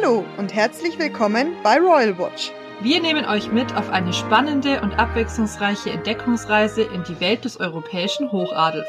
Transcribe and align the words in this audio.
Hallo 0.00 0.24
und 0.38 0.54
herzlich 0.54 0.98
willkommen 0.98 1.56
bei 1.62 1.78
Royal 1.78 2.16
Watch. 2.18 2.52
Wir 2.80 3.00
nehmen 3.00 3.24
euch 3.26 3.50
mit 3.50 3.74
auf 3.76 3.90
eine 3.90 4.12
spannende 4.12 4.80
und 4.80 4.92
abwechslungsreiche 4.98 5.90
Entdeckungsreise 5.90 6.82
in 6.82 7.02
die 7.04 7.20
Welt 7.20 7.44
des 7.44 7.58
europäischen 7.58 8.30
Hochadels. 8.32 8.88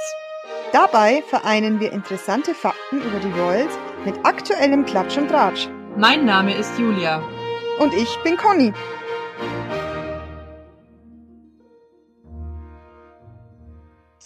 Dabei 0.72 1.24
vereinen 1.28 1.80
wir 1.80 1.92
interessante 1.92 2.54
Fakten 2.54 3.02
über 3.02 3.20
die 3.20 3.40
Royals 3.40 3.78
mit 4.06 4.16
aktuellem 4.24 4.86
Klatsch 4.86 5.18
und 5.18 5.28
Tratsch. 5.28 5.68
Mein 5.98 6.26
Name 6.26 6.54
ist 6.56 6.78
Julia. 6.80 7.22
Und 7.80 7.94
ich 7.94 8.18
bin 8.24 8.38
Conny. 8.38 8.72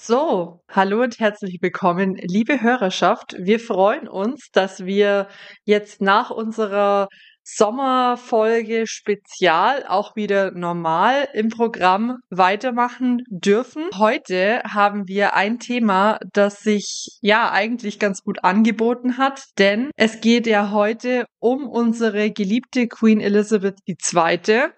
So, 0.08 0.60
hallo 0.70 1.02
und 1.02 1.18
herzlich 1.18 1.58
willkommen, 1.62 2.14
liebe 2.22 2.62
Hörerschaft. 2.62 3.36
Wir 3.40 3.60
freuen 3.60 4.08
uns, 4.08 4.52
dass 4.52 4.86
wir 4.86 5.28
jetzt 5.64 6.00
nach 6.00 6.30
unserer 6.30 7.08
Sommerfolge 7.42 8.86
Spezial 8.86 9.84
auch 9.88 10.16
wieder 10.16 10.52
normal 10.52 11.28
im 11.34 11.50
Programm 11.50 12.18
weitermachen 12.30 13.24
dürfen. 13.30 13.84
Heute 13.98 14.62
haben 14.64 15.08
wir 15.08 15.36
ein 15.36 15.58
Thema, 15.58 16.20
das 16.34 16.60
sich 16.60 17.18
ja 17.22 17.52
eigentlich 17.52 17.98
ganz 17.98 18.22
gut 18.22 18.44
angeboten 18.44 19.18
hat, 19.18 19.44
denn 19.58 19.90
es 19.96 20.22
geht 20.22 20.46
ja 20.46 20.70
heute 20.70 21.26
um 21.40 21.68
unsere 21.68 22.32
geliebte 22.32 22.88
Queen 22.88 23.22
Elizabeth 23.22 23.78
II. 23.88 24.70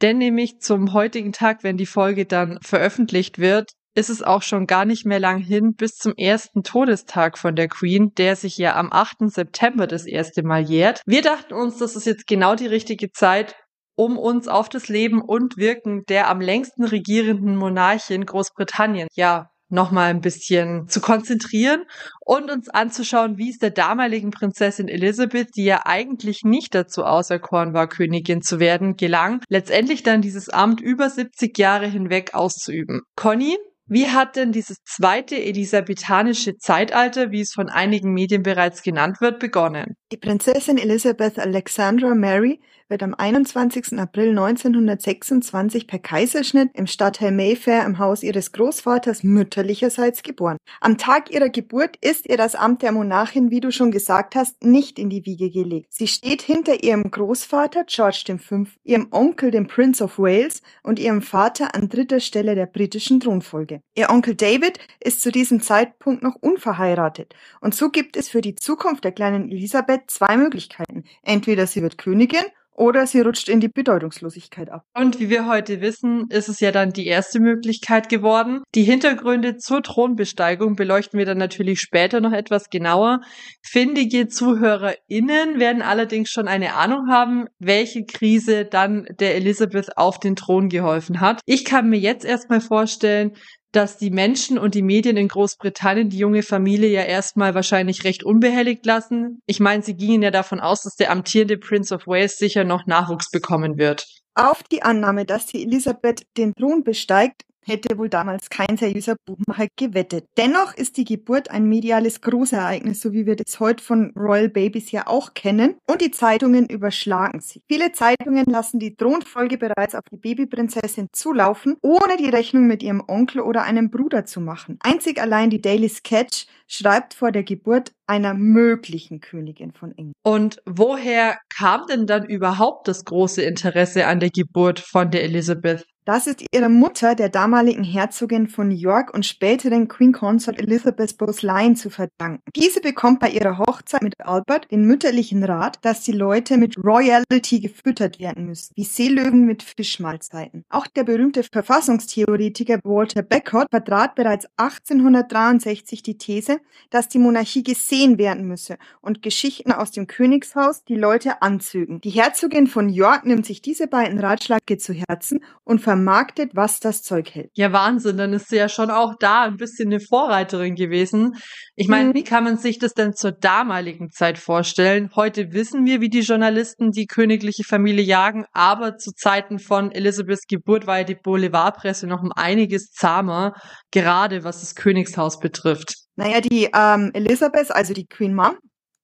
Denn 0.00 0.18
nämlich 0.18 0.58
zum 0.60 0.92
heutigen 0.92 1.32
Tag, 1.32 1.62
wenn 1.62 1.76
die 1.76 1.86
Folge 1.86 2.24
dann 2.24 2.58
veröffentlicht 2.60 3.38
wird, 3.38 3.70
ist 3.96 4.10
es 4.10 4.22
auch 4.22 4.42
schon 4.42 4.66
gar 4.66 4.84
nicht 4.84 5.06
mehr 5.06 5.18
lang 5.18 5.38
hin 5.38 5.74
bis 5.74 5.96
zum 5.96 6.14
ersten 6.16 6.62
Todestag 6.62 7.38
von 7.38 7.56
der 7.56 7.68
Queen, 7.68 8.12
der 8.16 8.36
sich 8.36 8.58
ja 8.58 8.76
am 8.76 8.92
8. 8.92 9.30
September 9.30 9.86
das 9.86 10.06
erste 10.06 10.42
Mal 10.42 10.62
jährt. 10.62 11.00
Wir 11.06 11.22
dachten 11.22 11.54
uns, 11.54 11.78
das 11.78 11.96
ist 11.96 12.04
jetzt 12.04 12.26
genau 12.26 12.54
die 12.54 12.66
richtige 12.66 13.10
Zeit, 13.10 13.56
um 13.96 14.18
uns 14.18 14.48
auf 14.48 14.68
das 14.68 14.88
Leben 14.88 15.22
und 15.22 15.56
Wirken 15.56 16.04
der 16.08 16.28
am 16.28 16.42
längsten 16.42 16.84
regierenden 16.84 17.56
Monarchin 17.56 18.26
Großbritannien, 18.26 19.08
ja, 19.14 19.48
nochmal 19.68 20.10
ein 20.10 20.20
bisschen 20.20 20.86
zu 20.88 21.00
konzentrieren 21.00 21.82
und 22.20 22.50
uns 22.50 22.68
anzuschauen, 22.68 23.38
wie 23.38 23.50
es 23.50 23.58
der 23.58 23.70
damaligen 23.70 24.30
Prinzessin 24.30 24.88
Elizabeth, 24.88 25.48
die 25.56 25.64
ja 25.64 25.82
eigentlich 25.84 26.42
nicht 26.44 26.74
dazu 26.74 27.04
auserkoren 27.04 27.74
war, 27.74 27.88
Königin 27.88 28.42
zu 28.42 28.60
werden, 28.60 28.96
gelang, 28.96 29.40
letztendlich 29.48 30.02
dann 30.02 30.20
dieses 30.20 30.50
Amt 30.50 30.80
über 30.80 31.10
70 31.10 31.56
Jahre 31.58 31.86
hinweg 31.86 32.34
auszuüben. 32.34 33.00
Conny, 33.16 33.56
wie 33.88 34.08
hat 34.08 34.34
denn 34.34 34.50
dieses 34.50 34.78
zweite 34.84 35.36
elisabethanische 35.36 36.56
Zeitalter, 36.58 37.30
wie 37.30 37.40
es 37.40 37.52
von 37.52 37.68
einigen 37.68 38.12
Medien 38.12 38.42
bereits 38.42 38.82
genannt 38.82 39.20
wird, 39.20 39.38
begonnen? 39.38 39.96
Die 40.10 40.16
Prinzessin 40.16 40.76
Elizabeth 40.76 41.38
Alexandra 41.38 42.14
Mary 42.14 42.60
wird 42.88 43.02
am 43.02 43.14
21. 43.14 43.98
April 43.98 44.30
1926 44.30 45.86
per 45.86 45.98
Kaiserschnitt 45.98 46.70
im 46.74 46.86
Stadtteil 46.86 47.32
Mayfair 47.32 47.84
im 47.84 47.98
Haus 47.98 48.22
ihres 48.22 48.52
Großvaters 48.52 49.22
mütterlicherseits 49.22 50.22
geboren. 50.22 50.56
Am 50.80 50.98
Tag 50.98 51.30
ihrer 51.30 51.48
Geburt 51.48 51.96
ist 52.00 52.28
ihr 52.28 52.36
das 52.36 52.54
Amt 52.54 52.82
der 52.82 52.92
Monarchin, 52.92 53.50
wie 53.50 53.60
du 53.60 53.72
schon 53.72 53.90
gesagt 53.90 54.36
hast, 54.36 54.62
nicht 54.62 54.98
in 54.98 55.10
die 55.10 55.26
Wiege 55.26 55.50
gelegt. 55.50 55.92
Sie 55.92 56.06
steht 56.06 56.42
hinter 56.42 56.82
ihrem 56.82 57.10
Großvater 57.10 57.84
George 57.86 58.38
V., 58.38 58.66
ihrem 58.84 59.08
Onkel, 59.10 59.50
dem 59.50 59.66
Prince 59.66 60.02
of 60.02 60.18
Wales, 60.18 60.62
und 60.82 60.98
ihrem 60.98 61.22
Vater 61.22 61.74
an 61.74 61.88
dritter 61.88 62.20
Stelle 62.20 62.54
der 62.54 62.66
britischen 62.66 63.20
Thronfolge. 63.20 63.80
Ihr 63.94 64.10
Onkel 64.10 64.34
David 64.34 64.78
ist 65.00 65.22
zu 65.22 65.32
diesem 65.32 65.60
Zeitpunkt 65.60 66.22
noch 66.22 66.36
unverheiratet. 66.40 67.34
Und 67.60 67.74
so 67.74 67.90
gibt 67.90 68.16
es 68.16 68.28
für 68.28 68.40
die 68.40 68.54
Zukunft 68.54 69.04
der 69.04 69.12
kleinen 69.12 69.50
Elisabeth 69.50 70.02
zwei 70.08 70.36
Möglichkeiten. 70.36 71.04
Entweder 71.22 71.66
sie 71.66 71.82
wird 71.82 71.98
Königin 71.98 72.44
oder 72.76 73.06
sie 73.06 73.20
rutscht 73.20 73.48
in 73.48 73.60
die 73.60 73.68
Bedeutungslosigkeit 73.68 74.70
ab. 74.70 74.84
Und 74.94 75.18
wie 75.18 75.30
wir 75.30 75.46
heute 75.46 75.80
wissen, 75.80 76.26
ist 76.28 76.48
es 76.48 76.60
ja 76.60 76.72
dann 76.72 76.90
die 76.90 77.06
erste 77.06 77.40
Möglichkeit 77.40 78.08
geworden. 78.08 78.62
Die 78.74 78.82
Hintergründe 78.82 79.56
zur 79.56 79.82
Thronbesteigung 79.82 80.76
beleuchten 80.76 81.18
wir 81.18 81.26
dann 81.26 81.38
natürlich 81.38 81.80
später 81.80 82.20
noch 82.20 82.32
etwas 82.32 82.70
genauer. 82.70 83.20
Findige 83.62 84.28
ZuhörerInnen 84.28 85.58
werden 85.58 85.82
allerdings 85.82 86.30
schon 86.30 86.48
eine 86.48 86.74
Ahnung 86.74 87.08
haben, 87.10 87.46
welche 87.58 88.04
Krise 88.04 88.64
dann 88.64 89.06
der 89.18 89.36
Elizabeth 89.36 89.96
auf 89.96 90.18
den 90.18 90.36
Thron 90.36 90.68
geholfen 90.68 91.20
hat. 91.20 91.40
Ich 91.46 91.64
kann 91.64 91.88
mir 91.88 91.98
jetzt 91.98 92.24
erstmal 92.24 92.60
vorstellen, 92.60 93.32
dass 93.76 93.98
die 93.98 94.10
Menschen 94.10 94.58
und 94.58 94.74
die 94.74 94.82
Medien 94.82 95.18
in 95.18 95.28
Großbritannien 95.28 96.08
die 96.08 96.18
junge 96.18 96.42
Familie 96.42 96.88
ja 96.88 97.02
erstmal 97.02 97.54
wahrscheinlich 97.54 98.04
recht 98.04 98.24
unbehelligt 98.24 98.86
lassen. 98.86 99.42
Ich 99.44 99.60
meine, 99.60 99.82
sie 99.82 99.94
gingen 99.94 100.22
ja 100.22 100.30
davon 100.30 100.60
aus, 100.60 100.82
dass 100.82 100.96
der 100.96 101.10
amtierende 101.10 101.58
Prince 101.58 101.94
of 101.94 102.06
Wales 102.06 102.38
sicher 102.38 102.64
noch 102.64 102.86
Nachwuchs 102.86 103.30
bekommen 103.30 103.76
wird. 103.76 104.06
Auf 104.34 104.62
die 104.62 104.82
Annahme, 104.82 105.26
dass 105.26 105.46
die 105.46 105.62
Elisabeth 105.62 106.22
den 106.38 106.54
Thron 106.54 106.84
besteigt, 106.84 107.42
hätte 107.66 107.98
wohl 107.98 108.08
damals 108.08 108.48
kein 108.48 108.76
seriöser 108.76 109.16
Buchmacher 109.26 109.66
gewettet. 109.76 110.26
Dennoch 110.36 110.74
ist 110.74 110.96
die 110.96 111.04
Geburt 111.04 111.50
ein 111.50 111.68
mediales 111.68 112.20
Großereignis, 112.20 113.00
so 113.00 113.12
wie 113.12 113.26
wir 113.26 113.36
das 113.36 113.58
heute 113.60 113.82
von 113.82 114.12
Royal 114.16 114.48
Babies 114.48 114.92
ja 114.92 115.06
auch 115.06 115.34
kennen. 115.34 115.76
Und 115.86 116.00
die 116.00 116.10
Zeitungen 116.10 116.66
überschlagen 116.66 117.40
sich. 117.40 117.62
Viele 117.68 117.92
Zeitungen 117.92 118.44
lassen 118.46 118.78
die 118.78 118.94
Thronfolge 118.94 119.58
bereits 119.58 119.94
auf 119.94 120.04
die 120.10 120.16
Babyprinzessin 120.16 121.08
zulaufen, 121.12 121.76
ohne 121.82 122.16
die 122.16 122.28
Rechnung 122.28 122.66
mit 122.66 122.82
ihrem 122.82 123.02
Onkel 123.06 123.40
oder 123.40 123.64
einem 123.64 123.90
Bruder 123.90 124.24
zu 124.24 124.40
machen. 124.40 124.78
Einzig 124.80 125.20
allein 125.20 125.50
die 125.50 125.60
Daily 125.60 125.88
Sketch 125.88 126.46
schreibt 126.68 127.14
vor 127.14 127.32
der 127.32 127.42
Geburt 127.42 127.92
einer 128.06 128.34
möglichen 128.34 129.20
Königin 129.20 129.72
von 129.72 129.92
England. 129.92 130.14
Und 130.22 130.62
woher 130.66 131.38
kam 131.56 131.86
denn 131.86 132.06
dann 132.06 132.26
überhaupt 132.26 132.88
das 132.88 133.04
große 133.04 133.42
Interesse 133.42 134.06
an 134.06 134.20
der 134.20 134.30
Geburt 134.30 134.80
von 134.80 135.10
der 135.10 135.24
Elizabeth? 135.24 135.86
Das 136.06 136.28
ist 136.28 136.44
ihre 136.52 136.68
Mutter, 136.68 137.16
der 137.16 137.28
damaligen 137.28 137.82
Herzogin 137.82 138.46
von 138.46 138.70
York 138.70 139.12
und 139.12 139.26
späteren 139.26 139.88
Queen 139.88 140.12
Consort 140.12 140.56
Elizabeth 140.60 141.18
Bowes-Lyon 141.18 141.74
zu 141.74 141.90
verdanken. 141.90 142.48
Diese 142.54 142.80
bekommt 142.80 143.18
bei 143.18 143.30
ihrer 143.30 143.58
Hochzeit 143.58 144.04
mit 144.04 144.14
Albert 144.20 144.70
den 144.70 144.84
mütterlichen 144.84 145.42
Rat, 145.42 145.80
dass 145.82 146.02
die 146.02 146.12
Leute 146.12 146.58
mit 146.58 146.76
Royalty 146.78 147.58
gefüttert 147.58 148.20
werden 148.20 148.46
müssen, 148.46 148.72
wie 148.76 148.84
Seelöwen 148.84 149.46
mit 149.46 149.64
Fischmahlzeiten. 149.64 150.64
Auch 150.68 150.86
der 150.86 151.02
berühmte 151.02 151.42
Verfassungstheoretiker 151.42 152.78
Walter 152.84 153.22
Beckwith 153.22 153.66
vertrat 153.68 154.14
bereits 154.14 154.46
1863 154.58 156.04
die 156.04 156.18
These, 156.18 156.60
dass 156.90 157.08
die 157.08 157.18
Monarchie 157.18 157.64
gesehen 157.64 158.16
werden 158.16 158.46
müsse 158.46 158.78
und 159.00 159.22
Geschichten 159.22 159.72
aus 159.72 159.90
dem 159.90 160.06
Königshaus 160.06 160.84
die 160.84 160.94
Leute 160.94 161.42
anzügen. 161.42 162.00
Die 162.02 162.10
Herzogin 162.10 162.68
von 162.68 162.90
York 162.90 163.26
nimmt 163.26 163.44
sich 163.44 163.60
diese 163.60 163.88
beiden 163.88 164.20
Ratschläge 164.20 164.78
zu 164.78 164.92
Herzen 164.92 165.40
und 165.64 165.80
vermarktet, 165.96 166.50
was 166.54 166.78
das 166.78 167.02
Zeug 167.02 167.34
hält. 167.34 167.50
Ja, 167.54 167.72
Wahnsinn, 167.72 168.18
dann 168.18 168.32
ist 168.34 168.48
sie 168.48 168.56
ja 168.56 168.68
schon 168.68 168.90
auch 168.90 169.14
da 169.18 169.44
ein 169.44 169.56
bisschen 169.56 169.88
eine 169.88 170.00
Vorreiterin 170.00 170.74
gewesen. 170.74 171.36
Ich 171.74 171.88
meine, 171.88 172.10
mhm. 172.10 172.14
wie 172.14 172.24
kann 172.24 172.44
man 172.44 172.58
sich 172.58 172.78
das 172.78 172.92
denn 172.92 173.14
zur 173.14 173.32
damaligen 173.32 174.10
Zeit 174.10 174.38
vorstellen? 174.38 175.10
Heute 175.16 175.52
wissen 175.52 175.86
wir, 175.86 176.00
wie 176.02 176.10
die 176.10 176.20
Journalisten 176.20 176.90
die 176.90 177.06
königliche 177.06 177.64
Familie 177.64 178.04
jagen, 178.04 178.44
aber 178.52 178.98
zu 178.98 179.12
Zeiten 179.12 179.58
von 179.58 179.90
Elisabeths 179.90 180.46
Geburt 180.46 180.86
war 180.86 180.98
ja 180.98 181.04
die 181.04 181.14
Boulevardpresse 181.14 182.06
noch 182.06 182.22
um 182.22 182.32
einiges 182.32 182.90
zahmer, 182.90 183.54
gerade 183.90 184.44
was 184.44 184.60
das 184.60 184.74
Königshaus 184.74 185.38
betrifft. 185.38 185.94
Naja, 186.16 186.40
die 186.40 186.68
ähm, 186.74 187.10
Elisabeth, 187.14 187.70
also 187.70 187.94
die 187.94 188.06
Queen 188.06 188.34
Mom, 188.34 188.56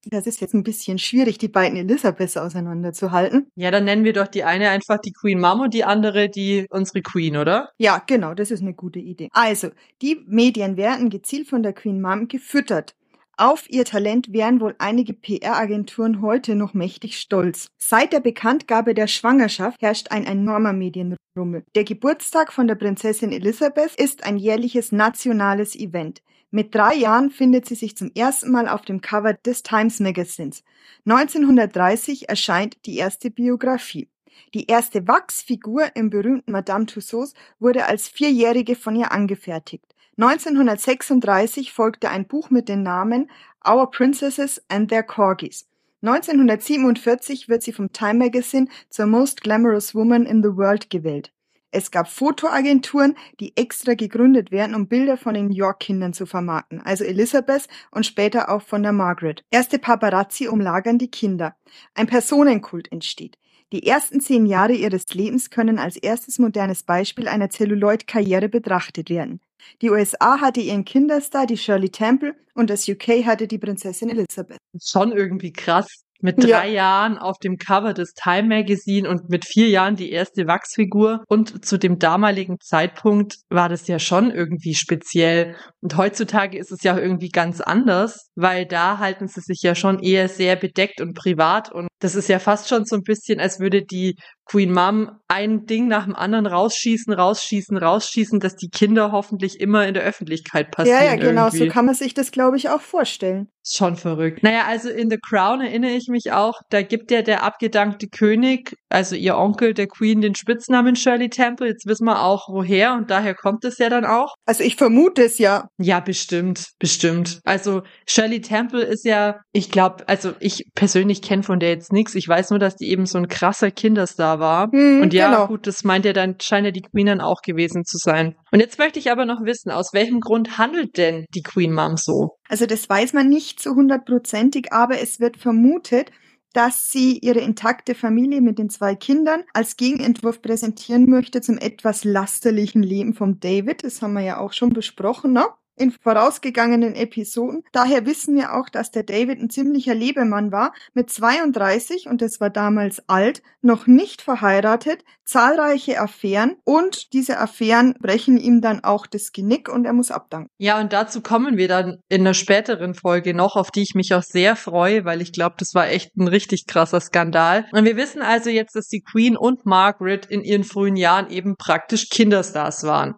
das 0.04 0.26
ist 0.26 0.40
jetzt 0.40 0.54
ein 0.54 0.62
bisschen 0.62 0.98
schwierig, 0.98 1.38
die 1.38 1.48
beiden 1.48 1.76
Elisabeths 1.78 2.36
auseinanderzuhalten. 2.36 3.46
Ja, 3.54 3.70
dann 3.70 3.84
nennen 3.84 4.04
wir 4.04 4.12
doch 4.12 4.26
die 4.26 4.44
eine 4.44 4.70
einfach 4.70 4.98
die 4.98 5.12
Queen 5.12 5.40
Mom 5.40 5.60
und 5.60 5.74
die 5.74 5.84
andere 5.84 6.28
die 6.28 6.66
unsere 6.70 7.02
Queen, 7.02 7.36
oder? 7.36 7.70
Ja, 7.78 8.02
genau, 8.06 8.34
das 8.34 8.50
ist 8.50 8.62
eine 8.62 8.74
gute 8.74 8.98
Idee. 8.98 9.28
Also, 9.32 9.70
die 10.00 10.24
Medien 10.26 10.76
werden 10.76 11.10
gezielt 11.10 11.48
von 11.48 11.62
der 11.62 11.72
Queen 11.72 12.00
Mom 12.00 12.28
gefüttert. 12.28 12.94
Auf 13.38 13.64
ihr 13.70 13.84
Talent 13.84 14.32
wären 14.32 14.60
wohl 14.60 14.74
einige 14.78 15.14
PR-Agenturen 15.14 16.20
heute 16.20 16.54
noch 16.54 16.74
mächtig 16.74 17.18
stolz. 17.18 17.68
Seit 17.78 18.12
der 18.12 18.20
Bekanntgabe 18.20 18.94
der 18.94 19.06
Schwangerschaft 19.06 19.80
herrscht 19.80 20.10
ein 20.10 20.24
enormer 20.24 20.74
Medienrummel. 20.74 21.64
Der 21.74 21.84
Geburtstag 21.84 22.52
von 22.52 22.68
der 22.68 22.74
Prinzessin 22.74 23.32
Elisabeth 23.32 23.94
ist 23.96 24.24
ein 24.24 24.36
jährliches 24.36 24.92
nationales 24.92 25.74
Event. 25.74 26.22
Mit 26.54 26.74
drei 26.74 26.94
Jahren 26.94 27.30
findet 27.30 27.64
sie 27.64 27.74
sich 27.74 27.96
zum 27.96 28.10
ersten 28.14 28.50
Mal 28.50 28.68
auf 28.68 28.82
dem 28.82 29.00
Cover 29.00 29.32
des 29.32 29.62
Times 29.62 30.00
Magazins. 30.00 30.62
1930 31.06 32.28
erscheint 32.28 32.76
die 32.84 32.98
erste 32.98 33.30
Biografie. 33.30 34.10
Die 34.52 34.66
erste 34.66 35.08
Wachsfigur 35.08 35.96
im 35.96 36.10
berühmten 36.10 36.52
Madame 36.52 36.84
Tussauds 36.84 37.32
wurde 37.58 37.86
als 37.86 38.06
Vierjährige 38.06 38.76
von 38.76 38.94
ihr 38.94 39.12
angefertigt. 39.12 39.86
1936 40.18 41.72
folgte 41.72 42.10
ein 42.10 42.26
Buch 42.26 42.50
mit 42.50 42.68
den 42.68 42.82
Namen 42.82 43.30
Our 43.66 43.90
Princesses 43.90 44.62
and 44.68 44.90
Their 44.90 45.04
Corgis. 45.04 45.66
1947 46.02 47.48
wird 47.48 47.62
sie 47.62 47.72
vom 47.72 47.92
Time 47.92 48.26
Magazine 48.26 48.68
zur 48.90 49.06
Most 49.06 49.42
Glamorous 49.42 49.94
Woman 49.94 50.26
in 50.26 50.42
the 50.42 50.54
World 50.54 50.90
gewählt. 50.90 51.32
Es 51.74 51.90
gab 51.90 52.08
Fotoagenturen, 52.08 53.16
die 53.40 53.56
extra 53.56 53.94
gegründet 53.94 54.52
werden, 54.52 54.74
um 54.74 54.88
Bilder 54.88 55.16
von 55.16 55.32
den 55.32 55.50
York-Kindern 55.50 56.12
zu 56.12 56.26
vermarkten, 56.26 56.80
also 56.82 57.02
Elizabeth 57.02 57.66
und 57.90 58.04
später 58.04 58.50
auch 58.50 58.60
von 58.60 58.82
der 58.82 58.92
Margaret. 58.92 59.42
Erste 59.50 59.78
Paparazzi 59.78 60.48
umlagern 60.48 60.98
die 60.98 61.10
Kinder. 61.10 61.56
Ein 61.94 62.06
Personenkult 62.06 62.92
entsteht. 62.92 63.38
Die 63.72 63.86
ersten 63.86 64.20
zehn 64.20 64.44
Jahre 64.44 64.74
ihres 64.74 65.06
Lebens 65.14 65.48
können 65.48 65.78
als 65.78 65.96
erstes 65.96 66.38
modernes 66.38 66.82
Beispiel 66.82 67.26
einer 67.26 67.48
Celluloid-Karriere 67.48 68.50
betrachtet 68.50 69.08
werden. 69.08 69.40
Die 69.80 69.88
USA 69.88 70.40
hatte 70.42 70.60
ihren 70.60 70.84
Kinderstar, 70.84 71.46
die 71.46 71.56
Shirley 71.56 71.88
Temple, 71.88 72.34
und 72.54 72.68
das 72.68 72.86
UK 72.86 73.24
hatte 73.24 73.48
die 73.48 73.56
Prinzessin 73.56 74.10
Elizabeth. 74.10 74.58
Schon 74.78 75.12
irgendwie 75.12 75.54
krass, 75.54 76.04
mit 76.22 76.42
drei 76.42 76.68
ja. 76.68 76.74
Jahren 76.74 77.18
auf 77.18 77.38
dem 77.38 77.56
Cover 77.58 77.92
des 77.92 78.14
Time 78.14 78.48
Magazine 78.48 79.08
und 79.08 79.28
mit 79.28 79.44
vier 79.44 79.68
Jahren 79.68 79.96
die 79.96 80.10
erste 80.10 80.46
Wachsfigur. 80.46 81.24
Und 81.28 81.64
zu 81.64 81.78
dem 81.78 81.98
damaligen 81.98 82.58
Zeitpunkt 82.60 83.36
war 83.50 83.68
das 83.68 83.88
ja 83.88 83.98
schon 83.98 84.30
irgendwie 84.30 84.74
speziell. 84.74 85.56
Und 85.80 85.96
heutzutage 85.96 86.56
ist 86.56 86.70
es 86.72 86.82
ja 86.82 86.96
irgendwie 86.96 87.30
ganz 87.30 87.60
anders, 87.60 88.30
weil 88.36 88.66
da 88.66 88.98
halten 88.98 89.26
sie 89.26 89.40
sich 89.40 89.62
ja 89.62 89.74
schon 89.74 89.98
eher 89.98 90.28
sehr 90.28 90.56
bedeckt 90.56 91.00
und 91.00 91.14
privat. 91.14 91.72
Und 91.72 91.88
das 91.98 92.14
ist 92.14 92.28
ja 92.28 92.38
fast 92.38 92.68
schon 92.68 92.84
so 92.84 92.96
ein 92.96 93.02
bisschen, 93.02 93.40
als 93.40 93.58
würde 93.58 93.82
die 93.84 94.16
Queen 94.44 94.72
Mom 94.72 95.10
ein 95.28 95.66
Ding 95.66 95.88
nach 95.88 96.04
dem 96.04 96.14
anderen 96.14 96.46
rausschießen, 96.46 97.12
rausschießen, 97.12 97.76
rausschießen, 97.76 98.40
dass 98.40 98.56
die 98.56 98.68
Kinder 98.68 99.12
hoffentlich 99.12 99.60
immer 99.60 99.86
in 99.86 99.94
der 99.94 100.02
Öffentlichkeit 100.02 100.70
passieren. 100.70 100.98
Ja, 100.98 101.10
ja, 101.12 101.16
genau, 101.16 101.46
irgendwie. 101.46 101.58
so 101.58 101.66
kann 101.68 101.86
man 101.86 101.94
sich 101.94 102.12
das, 102.12 102.32
glaube 102.32 102.56
ich, 102.56 102.68
auch 102.68 102.80
vorstellen. 102.80 103.48
Schon 103.64 103.96
verrückt. 103.96 104.42
Naja, 104.42 104.64
also 104.66 104.88
in 104.88 105.08
The 105.08 105.18
Crown 105.18 105.60
erinnere 105.60 105.92
ich 105.92 106.08
mich 106.12 106.32
auch, 106.32 106.60
da 106.70 106.82
gibt 106.82 107.10
ja 107.10 107.22
der 107.22 107.42
abgedankte 107.42 108.08
König, 108.08 108.76
also 108.92 109.16
ihr 109.16 109.36
Onkel 109.36 109.74
der 109.74 109.86
Queen, 109.86 110.20
den 110.20 110.34
Spitznamen 110.34 110.96
Shirley 110.96 111.28
Temple. 111.28 111.66
Jetzt 111.66 111.86
wissen 111.86 112.04
wir 112.04 112.22
auch, 112.22 112.48
woher 112.48 112.94
und 112.94 113.10
daher 113.10 113.34
kommt 113.34 113.64
es 113.64 113.78
ja 113.78 113.88
dann 113.88 114.04
auch. 114.04 114.34
Also 114.46 114.62
ich 114.62 114.76
vermute 114.76 115.22
es 115.22 115.38
ja. 115.38 115.68
Ja, 115.78 116.00
bestimmt, 116.00 116.68
bestimmt. 116.78 117.40
Also 117.44 117.82
Shirley 118.06 118.40
Temple 118.40 118.82
ist 118.82 119.04
ja, 119.04 119.40
ich 119.52 119.70
glaube, 119.70 120.08
also 120.08 120.32
ich 120.40 120.66
persönlich 120.74 121.22
kenne 121.22 121.42
von 121.42 121.58
der 121.58 121.70
jetzt 121.70 121.92
nichts. 121.92 122.14
Ich 122.14 122.28
weiß 122.28 122.50
nur, 122.50 122.58
dass 122.58 122.76
die 122.76 122.90
eben 122.90 123.06
so 123.06 123.18
ein 123.18 123.28
krasser 123.28 123.70
Kinderstar 123.70 124.38
war. 124.38 124.70
Hm, 124.70 125.02
und 125.02 125.14
ja, 125.14 125.30
genau. 125.30 125.46
gut, 125.46 125.66
das 125.66 125.84
meint 125.84 126.04
ja 126.04 126.12
dann, 126.12 126.36
scheint 126.40 126.66
ja 126.66 126.70
die 126.72 126.82
Queen 126.82 127.06
dann 127.06 127.20
auch 127.20 127.42
gewesen 127.42 127.84
zu 127.84 127.98
sein. 127.98 128.34
Und 128.50 128.60
jetzt 128.60 128.78
möchte 128.78 128.98
ich 128.98 129.10
aber 129.10 129.24
noch 129.24 129.44
wissen, 129.44 129.70
aus 129.70 129.92
welchem 129.92 130.20
Grund 130.20 130.58
handelt 130.58 130.96
denn 130.96 131.24
die 131.34 131.42
Queen 131.42 131.72
Mom 131.72 131.96
so? 131.96 132.36
Also 132.48 132.66
das 132.66 132.88
weiß 132.88 133.14
man 133.14 133.28
nicht 133.28 133.60
zu 133.60 133.74
hundertprozentig, 133.74 134.72
aber 134.72 135.00
es 135.00 135.20
wird 135.20 135.38
vermutet, 135.38 136.10
dass 136.52 136.90
sie 136.90 137.18
ihre 137.18 137.40
intakte 137.40 137.94
Familie 137.94 138.40
mit 138.40 138.58
den 138.58 138.70
zwei 138.70 138.94
Kindern 138.94 139.44
als 139.52 139.76
Gegenentwurf 139.76 140.42
präsentieren 140.42 141.08
möchte 141.08 141.40
zum 141.40 141.58
etwas 141.58 142.04
lasterlichen 142.04 142.82
Leben 142.82 143.14
von 143.14 143.40
David. 143.40 143.84
Das 143.84 144.02
haben 144.02 144.14
wir 144.14 144.22
ja 144.22 144.38
auch 144.38 144.52
schon 144.52 144.70
besprochen, 144.70 145.32
ne? 145.32 145.46
In 145.82 145.90
vorausgegangenen 145.90 146.94
Episoden. 146.94 147.64
Daher 147.72 148.06
wissen 148.06 148.36
wir 148.36 148.54
auch, 148.54 148.68
dass 148.68 148.92
der 148.92 149.02
David 149.02 149.40
ein 149.40 149.50
ziemlicher 149.50 149.94
Lebemann 149.94 150.52
war, 150.52 150.72
mit 150.94 151.10
32, 151.10 152.06
und 152.06 152.22
das 152.22 152.40
war 152.40 152.50
damals 152.50 153.02
alt, 153.08 153.42
noch 153.62 153.88
nicht 153.88 154.22
verheiratet, 154.22 155.04
zahlreiche 155.24 156.00
Affären 156.00 156.56
und 156.64 157.12
diese 157.12 157.38
Affären 157.38 157.94
brechen 158.00 158.36
ihm 158.36 158.60
dann 158.60 158.84
auch 158.84 159.06
das 159.06 159.32
Genick 159.32 159.68
und 159.68 159.84
er 159.84 159.92
muss 159.92 160.10
abdanken. 160.10 160.50
Ja, 160.58 160.80
und 160.80 160.92
dazu 160.92 161.20
kommen 161.20 161.56
wir 161.56 161.68
dann 161.68 161.98
in 162.08 162.22
einer 162.22 162.34
späteren 162.34 162.94
Folge 162.94 163.34
noch, 163.34 163.56
auf 163.56 163.70
die 163.70 163.82
ich 163.82 163.94
mich 163.94 164.14
auch 164.14 164.22
sehr 164.22 164.56
freue, 164.56 165.04
weil 165.04 165.20
ich 165.20 165.32
glaube, 165.32 165.56
das 165.58 165.74
war 165.74 165.88
echt 165.88 166.16
ein 166.16 166.28
richtig 166.28 166.66
krasser 166.66 167.00
Skandal. 167.00 167.66
Und 167.72 167.84
wir 167.84 167.96
wissen 167.96 168.22
also 168.22 168.50
jetzt, 168.50 168.76
dass 168.76 168.88
die 168.88 169.02
Queen 169.02 169.36
und 169.36 169.64
Margaret 169.64 170.26
in 170.26 170.42
ihren 170.42 170.64
frühen 170.64 170.96
Jahren 170.96 171.30
eben 171.30 171.56
praktisch 171.56 172.08
Kinderstars 172.10 172.84
waren. 172.84 173.14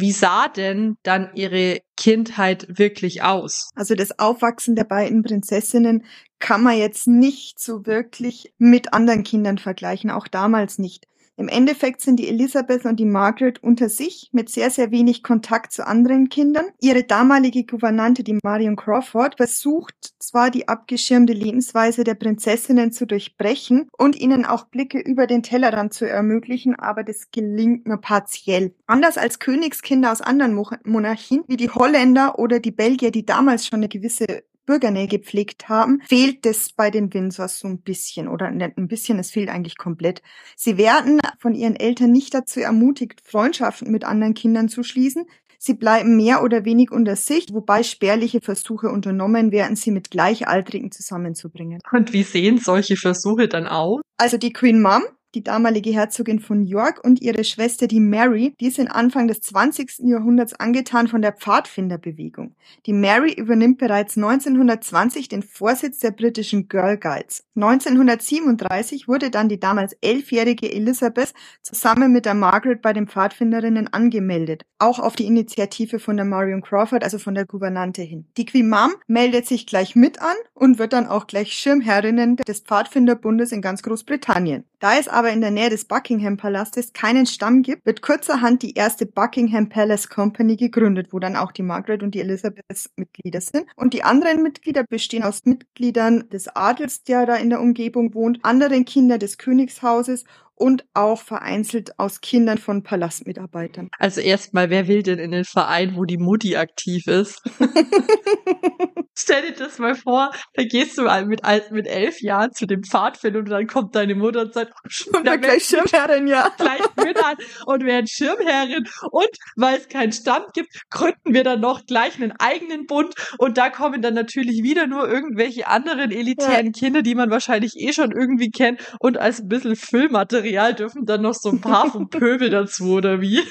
Wie 0.00 0.12
sah 0.12 0.46
denn 0.46 0.96
dann 1.02 1.30
ihre 1.34 1.80
Kindheit 1.96 2.78
wirklich 2.78 3.22
aus? 3.22 3.70
Also 3.74 3.96
das 3.96 4.16
Aufwachsen 4.20 4.76
der 4.76 4.84
beiden 4.84 5.24
Prinzessinnen 5.24 6.04
kann 6.38 6.62
man 6.62 6.78
jetzt 6.78 7.08
nicht 7.08 7.58
so 7.58 7.84
wirklich 7.84 8.54
mit 8.58 8.94
anderen 8.94 9.24
Kindern 9.24 9.58
vergleichen, 9.58 10.12
auch 10.12 10.28
damals 10.28 10.78
nicht. 10.78 11.08
Im 11.38 11.46
Endeffekt 11.46 12.00
sind 12.00 12.16
die 12.16 12.26
Elisabeth 12.26 12.84
und 12.84 12.96
die 12.96 13.04
Margaret 13.04 13.62
unter 13.62 13.88
sich 13.88 14.28
mit 14.32 14.48
sehr, 14.48 14.70
sehr 14.70 14.90
wenig 14.90 15.22
Kontakt 15.22 15.72
zu 15.72 15.86
anderen 15.86 16.28
Kindern. 16.30 16.64
Ihre 16.80 17.04
damalige 17.04 17.62
Gouvernante, 17.62 18.24
die 18.24 18.40
Marion 18.42 18.74
Crawford, 18.74 19.36
versucht 19.36 19.94
zwar 20.18 20.50
die 20.50 20.66
abgeschirmte 20.66 21.32
Lebensweise 21.32 22.02
der 22.02 22.16
Prinzessinnen 22.16 22.90
zu 22.90 23.06
durchbrechen 23.06 23.88
und 23.96 24.16
ihnen 24.16 24.44
auch 24.44 24.64
Blicke 24.64 24.98
über 24.98 25.28
den 25.28 25.44
Tellerrand 25.44 25.94
zu 25.94 26.08
ermöglichen, 26.08 26.74
aber 26.74 27.04
das 27.04 27.30
gelingt 27.30 27.86
nur 27.86 28.00
partiell. 28.00 28.74
Anders 28.88 29.16
als 29.16 29.38
Königskinder 29.38 30.10
aus 30.10 30.20
anderen 30.20 30.60
Monarchien, 30.84 31.44
wie 31.46 31.56
die 31.56 31.70
Holländer 31.70 32.40
oder 32.40 32.58
die 32.58 32.72
Belgier, 32.72 33.12
die 33.12 33.24
damals 33.24 33.64
schon 33.64 33.78
eine 33.78 33.88
gewisse 33.88 34.42
Bürgernähe 34.68 35.06
gepflegt 35.06 35.70
haben, 35.70 36.02
fehlt 36.06 36.44
es 36.44 36.70
bei 36.70 36.90
den 36.90 37.14
Windsors 37.14 37.58
so 37.58 37.68
ein 37.68 37.80
bisschen 37.80 38.28
oder 38.28 38.50
nicht 38.50 38.76
ein 38.76 38.86
bisschen, 38.86 39.18
es 39.18 39.30
fehlt 39.30 39.48
eigentlich 39.48 39.78
komplett. 39.78 40.20
Sie 40.56 40.76
werden 40.76 41.20
von 41.38 41.54
ihren 41.54 41.74
Eltern 41.74 42.12
nicht 42.12 42.34
dazu 42.34 42.60
ermutigt, 42.60 43.22
Freundschaften 43.24 43.90
mit 43.90 44.04
anderen 44.04 44.34
Kindern 44.34 44.68
zu 44.68 44.82
schließen. 44.82 45.24
Sie 45.58 45.72
bleiben 45.72 46.16
mehr 46.16 46.42
oder 46.42 46.66
wenig 46.66 46.92
unter 46.92 47.16
Sicht, 47.16 47.54
wobei 47.54 47.82
spärliche 47.82 48.42
Versuche 48.42 48.90
unternommen 48.90 49.52
werden, 49.52 49.74
sie 49.74 49.90
mit 49.90 50.10
Gleichaltrigen 50.10 50.92
zusammenzubringen. 50.92 51.80
Und 51.90 52.12
wie 52.12 52.22
sehen 52.22 52.58
solche 52.58 52.96
Versuche 52.96 53.48
dann 53.48 53.66
aus? 53.66 54.02
Also 54.18 54.36
die 54.36 54.52
Queen 54.52 54.82
Mom 54.82 55.02
die 55.38 55.44
damalige 55.44 55.92
Herzogin 55.92 56.40
von 56.40 56.64
York 56.64 57.00
und 57.04 57.22
ihre 57.22 57.44
Schwester, 57.44 57.86
die 57.86 58.00
Mary, 58.00 58.56
die 58.60 58.70
sind 58.70 58.88
Anfang 58.88 59.28
des 59.28 59.40
20. 59.40 60.00
Jahrhunderts 60.00 60.52
angetan 60.54 61.06
von 61.06 61.22
der 61.22 61.32
Pfadfinderbewegung. 61.32 62.56
Die 62.86 62.92
Mary 62.92 63.34
übernimmt 63.34 63.78
bereits 63.78 64.16
1920 64.16 65.28
den 65.28 65.44
Vorsitz 65.44 66.00
der 66.00 66.10
britischen 66.10 66.66
Girl 66.66 66.96
Guides. 66.96 67.44
1937 67.54 69.06
wurde 69.06 69.30
dann 69.30 69.48
die 69.48 69.60
damals 69.60 69.92
elfjährige 70.00 70.72
Elizabeth 70.72 71.32
zusammen 71.62 72.10
mit 72.12 72.24
der 72.24 72.34
Margaret 72.34 72.82
bei 72.82 72.92
den 72.92 73.06
Pfadfinderinnen 73.06 73.92
angemeldet, 73.92 74.64
auch 74.80 74.98
auf 74.98 75.14
die 75.14 75.26
Initiative 75.26 76.00
von 76.00 76.16
der 76.16 76.24
Marion 76.24 76.62
Crawford, 76.62 77.04
also 77.04 77.20
von 77.20 77.36
der 77.36 77.46
Gouvernante 77.46 78.02
hin. 78.02 78.26
Die 78.36 78.44
Queen 78.44 78.68
Mom 78.68 78.90
meldet 79.06 79.46
sich 79.46 79.68
gleich 79.68 79.94
mit 79.94 80.20
an 80.20 80.36
und 80.54 80.80
wird 80.80 80.92
dann 80.92 81.06
auch 81.06 81.28
gleich 81.28 81.52
Schirmherrinnen 81.52 82.34
des 82.36 82.60
Pfadfinderbundes 82.60 83.52
in 83.52 83.62
ganz 83.62 83.82
Großbritannien. 83.82 84.64
Da 84.80 84.96
es 84.96 85.08
aber 85.08 85.30
in 85.30 85.40
der 85.40 85.50
Nähe 85.50 85.70
des 85.70 85.86
Buckingham 85.86 86.36
Palastes 86.36 86.92
keinen 86.92 87.26
Stamm 87.26 87.62
gibt, 87.62 87.84
wird 87.84 88.00
kurzerhand 88.00 88.62
die 88.62 88.74
erste 88.74 89.06
Buckingham 89.06 89.68
Palace 89.68 90.08
Company 90.08 90.56
gegründet, 90.56 91.08
wo 91.12 91.18
dann 91.18 91.34
auch 91.34 91.50
die 91.50 91.64
Margaret 91.64 92.04
und 92.04 92.14
die 92.14 92.20
Elizabeth 92.20 92.64
Mitglieder 92.94 93.40
sind. 93.40 93.66
Und 93.74 93.92
die 93.92 94.04
anderen 94.04 94.40
Mitglieder 94.40 94.84
bestehen 94.84 95.24
aus 95.24 95.44
Mitgliedern 95.44 96.28
des 96.28 96.46
Adels, 96.54 97.02
der 97.02 97.26
da 97.26 97.34
in 97.34 97.50
der 97.50 97.60
Umgebung 97.60 98.14
wohnt, 98.14 98.38
anderen 98.44 98.84
Kinder 98.84 99.18
des 99.18 99.36
Königshauses 99.36 100.24
und 100.58 100.84
auch 100.92 101.20
vereinzelt 101.20 101.98
aus 101.98 102.20
Kindern 102.20 102.58
von 102.58 102.82
Palastmitarbeitern. 102.82 103.88
Also 103.98 104.20
erstmal, 104.20 104.70
wer 104.70 104.88
will 104.88 105.02
denn 105.02 105.18
in 105.18 105.30
den 105.30 105.44
Verein, 105.44 105.94
wo 105.96 106.04
die 106.04 106.18
Mutti 106.18 106.56
aktiv 106.56 107.06
ist? 107.06 107.40
Stell 109.20 109.42
dir 109.42 109.52
das 109.52 109.78
mal 109.78 109.94
vor, 109.94 110.30
da 110.54 110.64
gehst 110.64 110.96
du 110.96 111.02
mit, 111.26 111.42
mit 111.70 111.86
elf 111.86 112.20
Jahren 112.20 112.52
zu 112.52 112.66
dem 112.66 112.82
Pfadfinder 112.82 113.40
und 113.40 113.50
dann 113.50 113.66
kommt 113.66 113.94
deine 113.96 114.14
Mutter 114.14 114.42
und 114.42 114.54
sagt, 114.54 114.72
und 115.12 115.26
dann 115.26 115.40
gleich 115.40 115.64
Schirmherrin, 115.64 116.26
ja. 116.28 116.52
Gleich 116.56 116.80
mit 117.04 117.24
an 117.24 117.36
und 117.66 117.84
werden 117.84 118.06
Schirmherrin 118.06 118.84
und 119.10 119.28
weil 119.56 119.78
es 119.78 119.88
keinen 119.88 120.12
Stand 120.12 120.52
gibt, 120.54 120.68
gründen 120.90 121.34
wir 121.34 121.44
dann 121.44 121.60
noch 121.60 121.84
gleich 121.86 122.16
einen 122.16 122.32
eigenen 122.38 122.86
Bund 122.86 123.14
und 123.38 123.58
da 123.58 123.70
kommen 123.70 124.02
dann 124.02 124.14
natürlich 124.14 124.62
wieder 124.62 124.86
nur 124.86 125.08
irgendwelche 125.08 125.66
anderen 125.66 126.10
elitären 126.10 126.66
ja. 126.66 126.72
Kinder, 126.72 127.02
die 127.02 127.14
man 127.14 127.30
wahrscheinlich 127.30 127.74
eh 127.76 127.92
schon 127.92 128.12
irgendwie 128.12 128.50
kennt 128.50 128.80
und 129.00 129.18
als 129.18 129.40
ein 129.40 129.48
bisschen 129.48 129.76
Füllmaterial 129.76 130.47
dürfen 130.72 131.06
dann 131.06 131.22
noch 131.22 131.34
so 131.34 131.50
ein 131.50 131.60
paar 131.60 131.90
vom 131.90 132.08
Pöbel 132.10 132.50
dazu 132.50 132.94
oder 132.94 133.20
wie? 133.20 133.42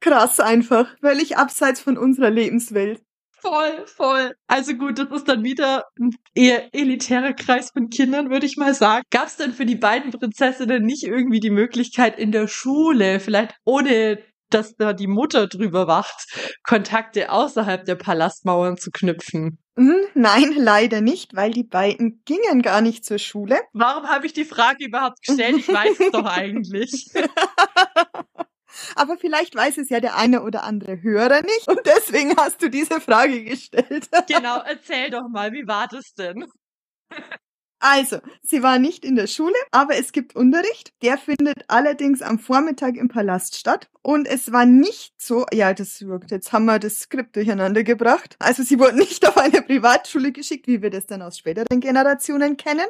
Krass 0.00 0.40
einfach, 0.40 0.88
völlig 1.00 1.36
abseits 1.36 1.80
von 1.80 1.96
unserer 1.96 2.30
Lebenswelt. 2.30 3.02
Voll, 3.42 3.86
voll. 3.86 4.34
Also 4.46 4.74
gut, 4.74 5.00
das 5.00 5.10
ist 5.10 5.28
dann 5.28 5.42
wieder 5.42 5.84
ein 5.98 6.14
eher 6.32 6.72
elitärer 6.72 7.32
Kreis 7.32 7.72
von 7.72 7.88
Kindern, 7.88 8.30
würde 8.30 8.46
ich 8.46 8.56
mal 8.56 8.72
sagen. 8.72 9.02
Gab 9.10 9.26
es 9.26 9.36
denn 9.36 9.52
für 9.52 9.66
die 9.66 9.74
beiden 9.74 10.12
Prinzessinnen 10.12 10.84
nicht 10.84 11.02
irgendwie 11.02 11.40
die 11.40 11.50
Möglichkeit 11.50 12.20
in 12.20 12.30
der 12.30 12.46
Schule, 12.46 13.18
vielleicht 13.18 13.56
ohne 13.64 14.20
dass 14.54 14.76
da 14.76 14.92
die 14.92 15.06
Mutter 15.06 15.46
drüber 15.46 15.86
wacht, 15.86 16.58
Kontakte 16.62 17.30
außerhalb 17.30 17.84
der 17.84 17.96
Palastmauern 17.96 18.76
zu 18.76 18.90
knüpfen? 18.90 19.58
Hm, 19.76 20.02
nein, 20.14 20.52
leider 20.56 21.00
nicht, 21.00 21.34
weil 21.34 21.50
die 21.52 21.64
beiden 21.64 22.22
gingen 22.24 22.62
gar 22.62 22.80
nicht 22.82 23.04
zur 23.04 23.18
Schule. 23.18 23.58
Warum 23.72 24.08
habe 24.08 24.26
ich 24.26 24.32
die 24.32 24.44
Frage 24.44 24.84
überhaupt 24.84 25.22
gestellt? 25.26 25.56
Ich 25.56 25.68
weiß 25.68 25.98
es 25.98 26.10
doch 26.12 26.26
eigentlich. 26.26 27.06
Aber 28.96 29.16
vielleicht 29.18 29.54
weiß 29.54 29.78
es 29.78 29.88
ja 29.90 30.00
der 30.00 30.16
eine 30.16 30.42
oder 30.42 30.64
andere 30.64 31.02
Hörer 31.02 31.42
nicht 31.42 31.68
und 31.68 31.80
deswegen 31.84 32.36
hast 32.36 32.62
du 32.62 32.68
diese 32.68 33.00
Frage 33.00 33.44
gestellt. 33.44 34.08
genau, 34.28 34.60
erzähl 34.62 35.10
doch 35.10 35.28
mal, 35.28 35.52
wie 35.52 35.66
war 35.66 35.88
das 35.88 36.14
denn? 36.14 36.46
Also, 37.84 38.18
sie 38.42 38.62
war 38.62 38.78
nicht 38.78 39.04
in 39.04 39.16
der 39.16 39.26
Schule, 39.26 39.56
aber 39.72 39.96
es 39.96 40.12
gibt 40.12 40.36
Unterricht. 40.36 40.92
Der 41.02 41.18
findet 41.18 41.64
allerdings 41.66 42.22
am 42.22 42.38
Vormittag 42.38 42.96
im 42.96 43.08
Palast 43.08 43.58
statt. 43.58 43.90
Und 44.02 44.28
es 44.28 44.52
war 44.52 44.66
nicht 44.66 45.20
so, 45.20 45.46
ja, 45.52 45.74
das 45.74 46.00
wirkt, 46.06 46.30
jetzt 46.30 46.52
haben 46.52 46.66
wir 46.66 46.78
das 46.78 47.00
Skript 47.00 47.34
durcheinander 47.34 47.82
gebracht. 47.82 48.36
Also 48.38 48.62
sie 48.62 48.78
wurde 48.78 48.96
nicht 48.98 49.26
auf 49.26 49.36
eine 49.36 49.62
Privatschule 49.62 50.30
geschickt, 50.30 50.68
wie 50.68 50.80
wir 50.80 50.90
das 50.90 51.06
dann 51.06 51.22
aus 51.22 51.38
späteren 51.38 51.80
Generationen 51.80 52.56
kennen. 52.56 52.86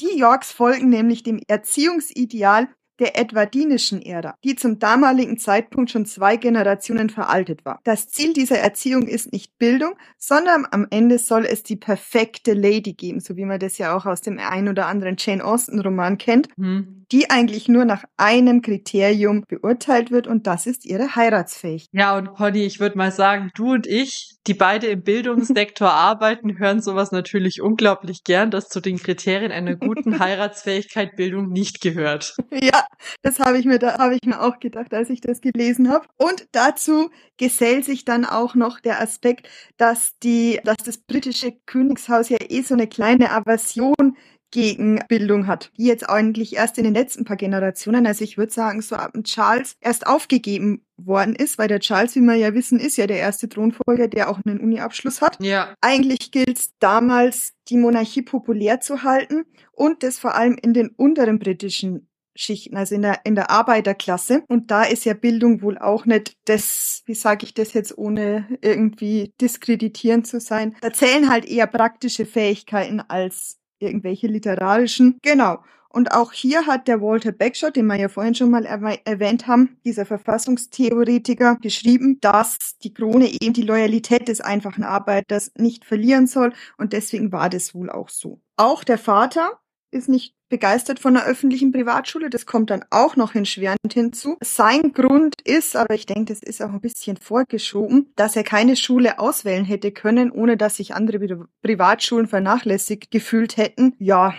Die 0.00 0.16
Yorks 0.16 0.52
folgen 0.52 0.90
nämlich 0.90 1.24
dem 1.24 1.42
Erziehungsideal 1.48 2.68
der 3.00 3.18
edwardinischen 3.18 4.02
Ära, 4.02 4.36
die 4.44 4.54
zum 4.54 4.78
damaligen 4.78 5.38
Zeitpunkt 5.38 5.90
schon 5.90 6.06
zwei 6.06 6.36
Generationen 6.36 7.10
veraltet 7.10 7.64
war. 7.64 7.80
Das 7.84 8.08
Ziel 8.08 8.32
dieser 8.32 8.58
Erziehung 8.58 9.08
ist 9.08 9.32
nicht 9.32 9.58
Bildung, 9.58 9.94
sondern 10.18 10.66
am 10.70 10.86
Ende 10.90 11.18
soll 11.18 11.44
es 11.46 11.62
die 11.62 11.76
perfekte 11.76 12.52
Lady 12.52 12.92
geben, 12.92 13.20
so 13.20 13.36
wie 13.36 13.44
man 13.44 13.58
das 13.58 13.78
ja 13.78 13.96
auch 13.96 14.06
aus 14.06 14.20
dem 14.20 14.38
ein 14.38 14.68
oder 14.68 14.86
anderen 14.86 15.16
Jane 15.18 15.44
Austen 15.44 15.80
Roman 15.80 16.18
kennt, 16.18 16.48
hm. 16.56 16.99
Die 17.12 17.30
eigentlich 17.30 17.68
nur 17.68 17.84
nach 17.84 18.04
einem 18.16 18.62
Kriterium 18.62 19.44
beurteilt 19.48 20.10
wird 20.10 20.26
und 20.26 20.46
das 20.46 20.66
ist 20.66 20.84
ihre 20.84 21.16
Heiratsfähigkeit. 21.16 21.88
Ja, 21.92 22.16
und 22.16 22.34
Conny, 22.34 22.64
ich 22.64 22.78
würde 22.78 22.96
mal 22.96 23.10
sagen, 23.10 23.50
du 23.54 23.72
und 23.72 23.86
ich, 23.86 24.36
die 24.46 24.54
beide 24.54 24.86
im 24.86 25.02
Bildungssektor 25.02 25.90
arbeiten, 25.92 26.58
hören 26.58 26.80
sowas 26.80 27.10
natürlich 27.10 27.60
unglaublich 27.60 28.22
gern, 28.24 28.50
dass 28.50 28.68
zu 28.68 28.80
den 28.80 28.98
Kriterien 28.98 29.50
einer 29.50 29.76
guten 29.76 30.18
Heiratsfähigkeit 30.20 31.16
Bildung 31.16 31.48
nicht 31.48 31.80
gehört. 31.80 32.36
Ja, 32.52 32.86
das 33.22 33.40
habe 33.40 33.58
ich 33.58 33.64
mir 33.64 33.78
da 33.78 33.98
habe 33.98 34.14
ich 34.14 34.26
mir 34.26 34.40
auch 34.40 34.60
gedacht, 34.60 34.94
als 34.94 35.10
ich 35.10 35.20
das 35.20 35.40
gelesen 35.40 35.90
habe. 35.90 36.06
Und 36.16 36.46
dazu 36.52 37.10
gesellt 37.36 37.84
sich 37.84 38.04
dann 38.04 38.24
auch 38.24 38.54
noch 38.54 38.80
der 38.80 39.00
Aspekt, 39.00 39.48
dass 39.76 40.16
die, 40.22 40.60
dass 40.64 40.76
das 40.78 40.98
britische 40.98 41.52
Königshaus 41.66 42.28
ja 42.28 42.38
eh 42.40 42.62
so 42.62 42.74
eine 42.74 42.86
kleine 42.86 43.30
Aversion 43.32 44.16
gegen 44.50 45.00
Bildung 45.08 45.46
hat, 45.46 45.70
die 45.76 45.86
jetzt 45.86 46.08
eigentlich 46.08 46.56
erst 46.56 46.78
in 46.78 46.84
den 46.84 46.94
letzten 46.94 47.24
paar 47.24 47.36
Generationen, 47.36 48.06
also 48.06 48.24
ich 48.24 48.38
würde 48.38 48.52
sagen, 48.52 48.82
so 48.82 48.96
ab 48.96 49.12
dem 49.12 49.24
Charles 49.24 49.76
erst 49.80 50.06
aufgegeben 50.06 50.84
worden 50.96 51.34
ist, 51.34 51.58
weil 51.58 51.68
der 51.68 51.80
Charles, 51.80 52.14
wie 52.16 52.20
wir 52.20 52.34
ja 52.34 52.54
wissen, 52.54 52.78
ist 52.78 52.96
ja 52.96 53.06
der 53.06 53.18
erste 53.18 53.48
Thronfolger, 53.48 54.08
der 54.08 54.28
auch 54.28 54.40
einen 54.44 54.60
Uni-Abschluss 54.60 55.20
hat. 55.20 55.42
Ja. 55.42 55.74
Eigentlich 55.80 56.30
gilt 56.30 56.58
es 56.58 56.72
damals, 56.78 57.54
die 57.68 57.76
Monarchie 57.76 58.22
populär 58.22 58.80
zu 58.80 59.02
halten 59.02 59.44
und 59.72 60.02
das 60.02 60.18
vor 60.18 60.34
allem 60.34 60.58
in 60.60 60.74
den 60.74 60.88
unteren 60.90 61.38
britischen 61.38 62.06
Schichten, 62.36 62.76
also 62.76 62.94
in 62.94 63.02
der, 63.02 63.20
in 63.24 63.34
der 63.34 63.50
Arbeiterklasse. 63.50 64.44
Und 64.48 64.70
da 64.70 64.84
ist 64.84 65.04
ja 65.04 65.14
Bildung 65.14 65.62
wohl 65.62 65.78
auch 65.78 66.06
nicht 66.06 66.36
das, 66.44 67.02
wie 67.06 67.14
sage 67.14 67.44
ich 67.44 67.54
das 67.54 67.72
jetzt, 67.72 67.96
ohne 67.96 68.46
irgendwie 68.62 69.32
diskreditierend 69.40 70.26
zu 70.26 70.40
sein. 70.40 70.76
Da 70.80 70.92
zählen 70.92 71.28
halt 71.28 71.44
eher 71.44 71.66
praktische 71.66 72.26
Fähigkeiten 72.26 73.00
als 73.00 73.59
irgendwelche 73.80 74.26
literarischen. 74.26 75.18
Genau. 75.22 75.58
Und 75.92 76.12
auch 76.12 76.32
hier 76.32 76.66
hat 76.66 76.86
der 76.86 77.00
Walter 77.00 77.32
Bagshot, 77.32 77.74
den 77.74 77.86
wir 77.86 77.96
ja 77.96 78.08
vorhin 78.08 78.36
schon 78.36 78.50
mal 78.50 78.64
erwähnt 78.64 79.48
haben, 79.48 79.76
dieser 79.84 80.06
Verfassungstheoretiker, 80.06 81.56
geschrieben, 81.60 82.18
dass 82.20 82.78
die 82.78 82.94
Krone 82.94 83.28
eben 83.28 83.52
die 83.52 83.62
Loyalität 83.62 84.28
des 84.28 84.40
einfachen 84.40 84.84
Arbeiters 84.84 85.50
nicht 85.56 85.84
verlieren 85.84 86.28
soll. 86.28 86.52
Und 86.78 86.92
deswegen 86.92 87.32
war 87.32 87.50
das 87.50 87.74
wohl 87.74 87.90
auch 87.90 88.08
so. 88.08 88.40
Auch 88.56 88.84
der 88.84 88.98
Vater 88.98 89.58
ist 89.90 90.08
nicht 90.08 90.34
begeistert 90.48 90.98
von 90.98 91.16
einer 91.16 91.26
öffentlichen 91.26 91.72
Privatschule. 91.72 92.30
Das 92.30 92.46
kommt 92.46 92.70
dann 92.70 92.84
auch 92.90 93.16
noch 93.16 93.32
hinschwerend 93.32 93.92
hinzu. 93.92 94.36
Sein 94.42 94.92
Grund 94.92 95.40
ist, 95.42 95.76
aber 95.76 95.94
ich 95.94 96.06
denke, 96.06 96.32
das 96.32 96.42
ist 96.42 96.62
auch 96.62 96.70
ein 96.70 96.80
bisschen 96.80 97.16
vorgeschoben, 97.16 98.12
dass 98.16 98.36
er 98.36 98.44
keine 98.44 98.76
Schule 98.76 99.18
auswählen 99.18 99.64
hätte 99.64 99.92
können, 99.92 100.30
ohne 100.30 100.56
dass 100.56 100.76
sich 100.76 100.94
andere 100.94 101.46
Privatschulen 101.62 102.26
vernachlässigt 102.26 103.10
gefühlt 103.10 103.56
hätten. 103.56 103.94
Ja, 103.98 104.34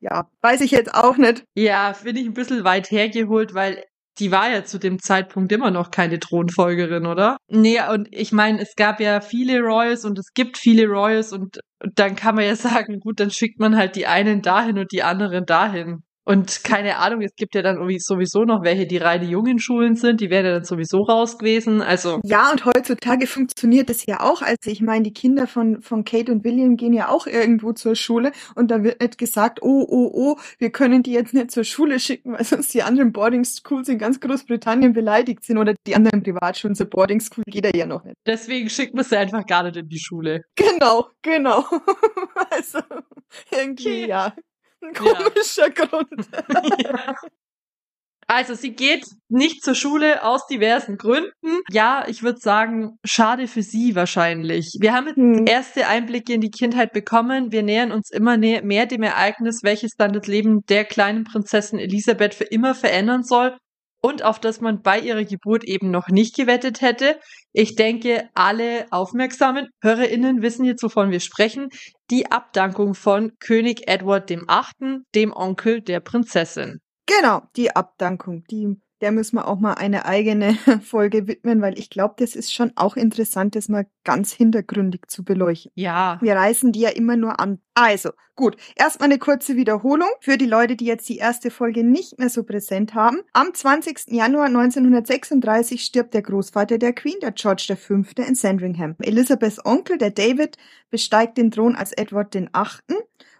ja, 0.00 0.28
weiß 0.42 0.60
ich 0.60 0.70
jetzt 0.70 0.94
auch 0.94 1.16
nicht. 1.16 1.44
Ja, 1.54 1.94
finde 1.94 2.20
ich 2.20 2.26
ein 2.26 2.34
bisschen 2.34 2.62
weit 2.64 2.90
hergeholt, 2.90 3.54
weil 3.54 3.84
die 4.18 4.30
war 4.30 4.50
ja 4.50 4.64
zu 4.64 4.78
dem 4.78 5.00
Zeitpunkt 5.00 5.50
immer 5.52 5.70
noch 5.70 5.90
keine 5.90 6.18
Thronfolgerin, 6.20 7.06
oder? 7.06 7.36
Nee, 7.48 7.80
und 7.92 8.08
ich 8.10 8.32
meine, 8.32 8.60
es 8.60 8.74
gab 8.76 9.00
ja 9.00 9.20
viele 9.20 9.60
Royals 9.60 10.04
und 10.04 10.18
es 10.18 10.32
gibt 10.34 10.58
viele 10.58 10.86
Royals 10.86 11.32
und 11.32 11.58
dann 11.94 12.16
kann 12.16 12.36
man 12.36 12.44
ja 12.44 12.56
sagen, 12.56 13.00
gut, 13.00 13.20
dann 13.20 13.30
schickt 13.30 13.58
man 13.58 13.76
halt 13.76 13.96
die 13.96 14.06
einen 14.06 14.42
dahin 14.42 14.78
und 14.78 14.92
die 14.92 15.02
anderen 15.02 15.46
dahin. 15.46 16.02
Und 16.24 16.64
keine 16.64 16.98
Ahnung, 16.98 17.20
es 17.20 17.34
gibt 17.36 17.54
ja 17.54 17.62
dann 17.62 17.76
irgendwie 17.76 17.98
sowieso 17.98 18.44
noch 18.44 18.62
welche, 18.62 18.86
die 18.86 18.96
reine 18.96 19.26
jungen 19.26 19.58
Schulen 19.58 19.94
sind, 19.94 20.20
die 20.20 20.30
wären 20.30 20.46
ja 20.46 20.52
dann 20.52 20.64
sowieso 20.64 21.02
raus 21.02 21.38
gewesen. 21.38 21.82
Also. 21.82 22.20
Ja, 22.24 22.50
und 22.50 22.64
heutzutage 22.64 23.26
funktioniert 23.26 23.90
das 23.90 24.06
ja 24.06 24.20
auch. 24.20 24.40
Also 24.40 24.70
ich 24.70 24.80
meine, 24.80 25.02
die 25.02 25.12
Kinder 25.12 25.46
von, 25.46 25.82
von 25.82 26.04
Kate 26.04 26.32
und 26.32 26.44
William 26.44 26.76
gehen 26.76 26.94
ja 26.94 27.08
auch 27.08 27.26
irgendwo 27.26 27.72
zur 27.72 27.94
Schule 27.94 28.32
und 28.54 28.70
da 28.70 28.82
wird 28.82 29.00
nicht 29.02 29.18
gesagt, 29.18 29.60
oh, 29.62 29.86
oh, 29.88 30.10
oh, 30.14 30.36
wir 30.58 30.70
können 30.70 31.02
die 31.02 31.12
jetzt 31.12 31.34
nicht 31.34 31.50
zur 31.50 31.64
Schule 31.64 32.00
schicken, 32.00 32.32
weil 32.32 32.44
sonst 32.44 32.72
die 32.72 32.82
anderen 32.82 33.12
Boarding 33.12 33.44
Schools 33.44 33.88
in 33.88 33.98
ganz 33.98 34.18
Großbritannien 34.20 34.94
beleidigt 34.94 35.44
sind 35.44 35.58
oder 35.58 35.74
die 35.86 35.94
anderen 35.94 36.22
Privatschulen 36.22 36.74
zur 36.74 36.86
Boarding 36.86 37.20
School 37.20 37.44
geht 37.46 37.66
er 37.66 37.76
ja 37.76 37.86
noch 37.86 38.04
nicht. 38.04 38.16
Deswegen 38.26 38.70
schickt 38.70 38.94
man 38.94 39.04
sie 39.04 39.18
einfach 39.18 39.44
gar 39.46 39.64
nicht 39.64 39.76
in 39.76 39.88
die 39.88 39.98
Schule. 39.98 40.44
Genau, 40.56 41.08
genau. 41.20 41.64
also 42.50 42.78
irgendwie, 43.50 44.04
okay. 44.04 44.08
ja. 44.08 44.34
Ein 44.84 44.94
komischer 44.94 45.68
ja. 45.68 45.68
Grund. 45.68 46.28
ja. 46.82 47.14
Also 48.26 48.54
sie 48.54 48.74
geht 48.74 49.04
nicht 49.28 49.62
zur 49.62 49.74
Schule 49.74 50.24
aus 50.24 50.46
diversen 50.46 50.96
Gründen. 50.96 51.60
Ja, 51.70 52.04
ich 52.08 52.22
würde 52.22 52.40
sagen, 52.40 52.98
schade 53.04 53.46
für 53.48 53.62
sie 53.62 53.94
wahrscheinlich. 53.94 54.78
Wir 54.80 54.94
haben 54.94 55.08
jetzt 55.08 55.16
hm. 55.16 55.46
erste 55.46 55.86
Einblicke 55.86 56.32
in 56.32 56.40
die 56.40 56.50
Kindheit 56.50 56.94
bekommen. 56.94 57.52
Wir 57.52 57.62
nähern 57.62 57.92
uns 57.92 58.10
immer 58.10 58.38
mehr 58.38 58.86
dem 58.86 59.02
Ereignis, 59.02 59.62
welches 59.62 59.92
dann 59.96 60.14
das 60.14 60.26
Leben 60.26 60.64
der 60.70 60.86
kleinen 60.86 61.24
Prinzessin 61.24 61.78
Elisabeth 61.78 62.34
für 62.34 62.44
immer 62.44 62.74
verändern 62.74 63.24
soll 63.24 63.58
und 64.04 64.22
auf 64.22 64.38
das 64.38 64.60
man 64.60 64.82
bei 64.82 65.00
ihrer 65.00 65.24
Geburt 65.24 65.64
eben 65.64 65.90
noch 65.90 66.08
nicht 66.08 66.36
gewettet 66.36 66.82
hätte. 66.82 67.18
Ich 67.54 67.74
denke, 67.74 68.28
alle 68.34 68.84
aufmerksamen 68.90 69.70
HörerInnen 69.80 70.42
wissen 70.42 70.66
jetzt, 70.66 70.82
wovon 70.82 71.10
wir 71.10 71.20
sprechen. 71.20 71.70
Die 72.10 72.30
Abdankung 72.30 72.92
von 72.94 73.32
König 73.40 73.88
Edward 73.88 74.28
VIII., 74.28 74.98
dem 75.14 75.32
Onkel 75.32 75.80
der 75.80 76.00
Prinzessin. 76.00 76.80
Genau, 77.06 77.44
die 77.56 77.74
Abdankung, 77.74 78.44
die 78.50 78.76
der 79.00 79.12
müssen 79.12 79.36
wir 79.36 79.48
auch 79.48 79.58
mal 79.58 79.74
eine 79.74 80.06
eigene 80.06 80.54
Folge 80.82 81.26
widmen, 81.26 81.60
weil 81.60 81.78
ich 81.78 81.90
glaube, 81.90 82.14
das 82.18 82.34
ist 82.34 82.52
schon 82.52 82.72
auch 82.76 82.96
interessant, 82.96 83.56
das 83.56 83.68
mal 83.68 83.86
ganz 84.04 84.32
hintergründig 84.32 85.02
zu 85.08 85.24
beleuchten. 85.24 85.72
Ja. 85.74 86.18
Wir 86.20 86.34
reißen 86.36 86.72
die 86.72 86.80
ja 86.80 86.90
immer 86.90 87.16
nur 87.16 87.40
an. 87.40 87.60
Also, 87.74 88.10
gut. 88.36 88.56
Erstmal 88.76 89.08
eine 89.08 89.18
kurze 89.18 89.56
Wiederholung 89.56 90.08
für 90.20 90.38
die 90.38 90.46
Leute, 90.46 90.76
die 90.76 90.84
jetzt 90.84 91.08
die 91.08 91.18
erste 91.18 91.50
Folge 91.50 91.82
nicht 91.82 92.18
mehr 92.18 92.30
so 92.30 92.44
präsent 92.44 92.94
haben. 92.94 93.18
Am 93.32 93.52
20. 93.52 94.12
Januar 94.12 94.46
1936 94.46 95.82
stirbt 95.82 96.14
der 96.14 96.22
Großvater 96.22 96.78
der 96.78 96.92
Queen, 96.92 97.18
der 97.20 97.32
George 97.32 97.76
V. 97.76 98.04
in 98.22 98.34
Sandringham. 98.34 98.94
Elizabeths 99.00 99.64
Onkel, 99.64 99.98
der 99.98 100.10
David, 100.10 100.56
besteigt 100.90 101.36
den 101.36 101.50
Thron 101.50 101.74
als 101.74 101.92
Edward 101.92 102.34
VIII 102.34 102.48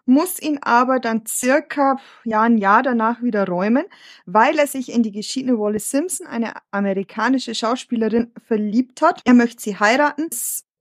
muss 0.07 0.41
ihn 0.41 0.59
aber 0.63 1.01
dann 1.01 1.25
circa 1.27 1.97
ja, 2.25 2.43
ein 2.43 2.59
Jahr 2.59 2.83
danach 2.83 3.23
wieder 3.23 3.47
räumen, 3.47 3.85
weil 4.27 4.59
er 4.59 4.67
sich 4.67 4.93
in 4.93 5.03
die 5.03 5.13
geschiedene 5.13 5.59
Wallace 5.59 5.91
Simpson, 5.91 6.27
eine 6.27 6.55
amerikanische 6.71 7.55
Schauspielerin, 7.55 8.33
verliebt 8.47 9.03
hat. 9.03 9.21
Er 9.25 9.35
möchte 9.35 9.63
sie 9.63 9.79
heiraten. 9.79 10.29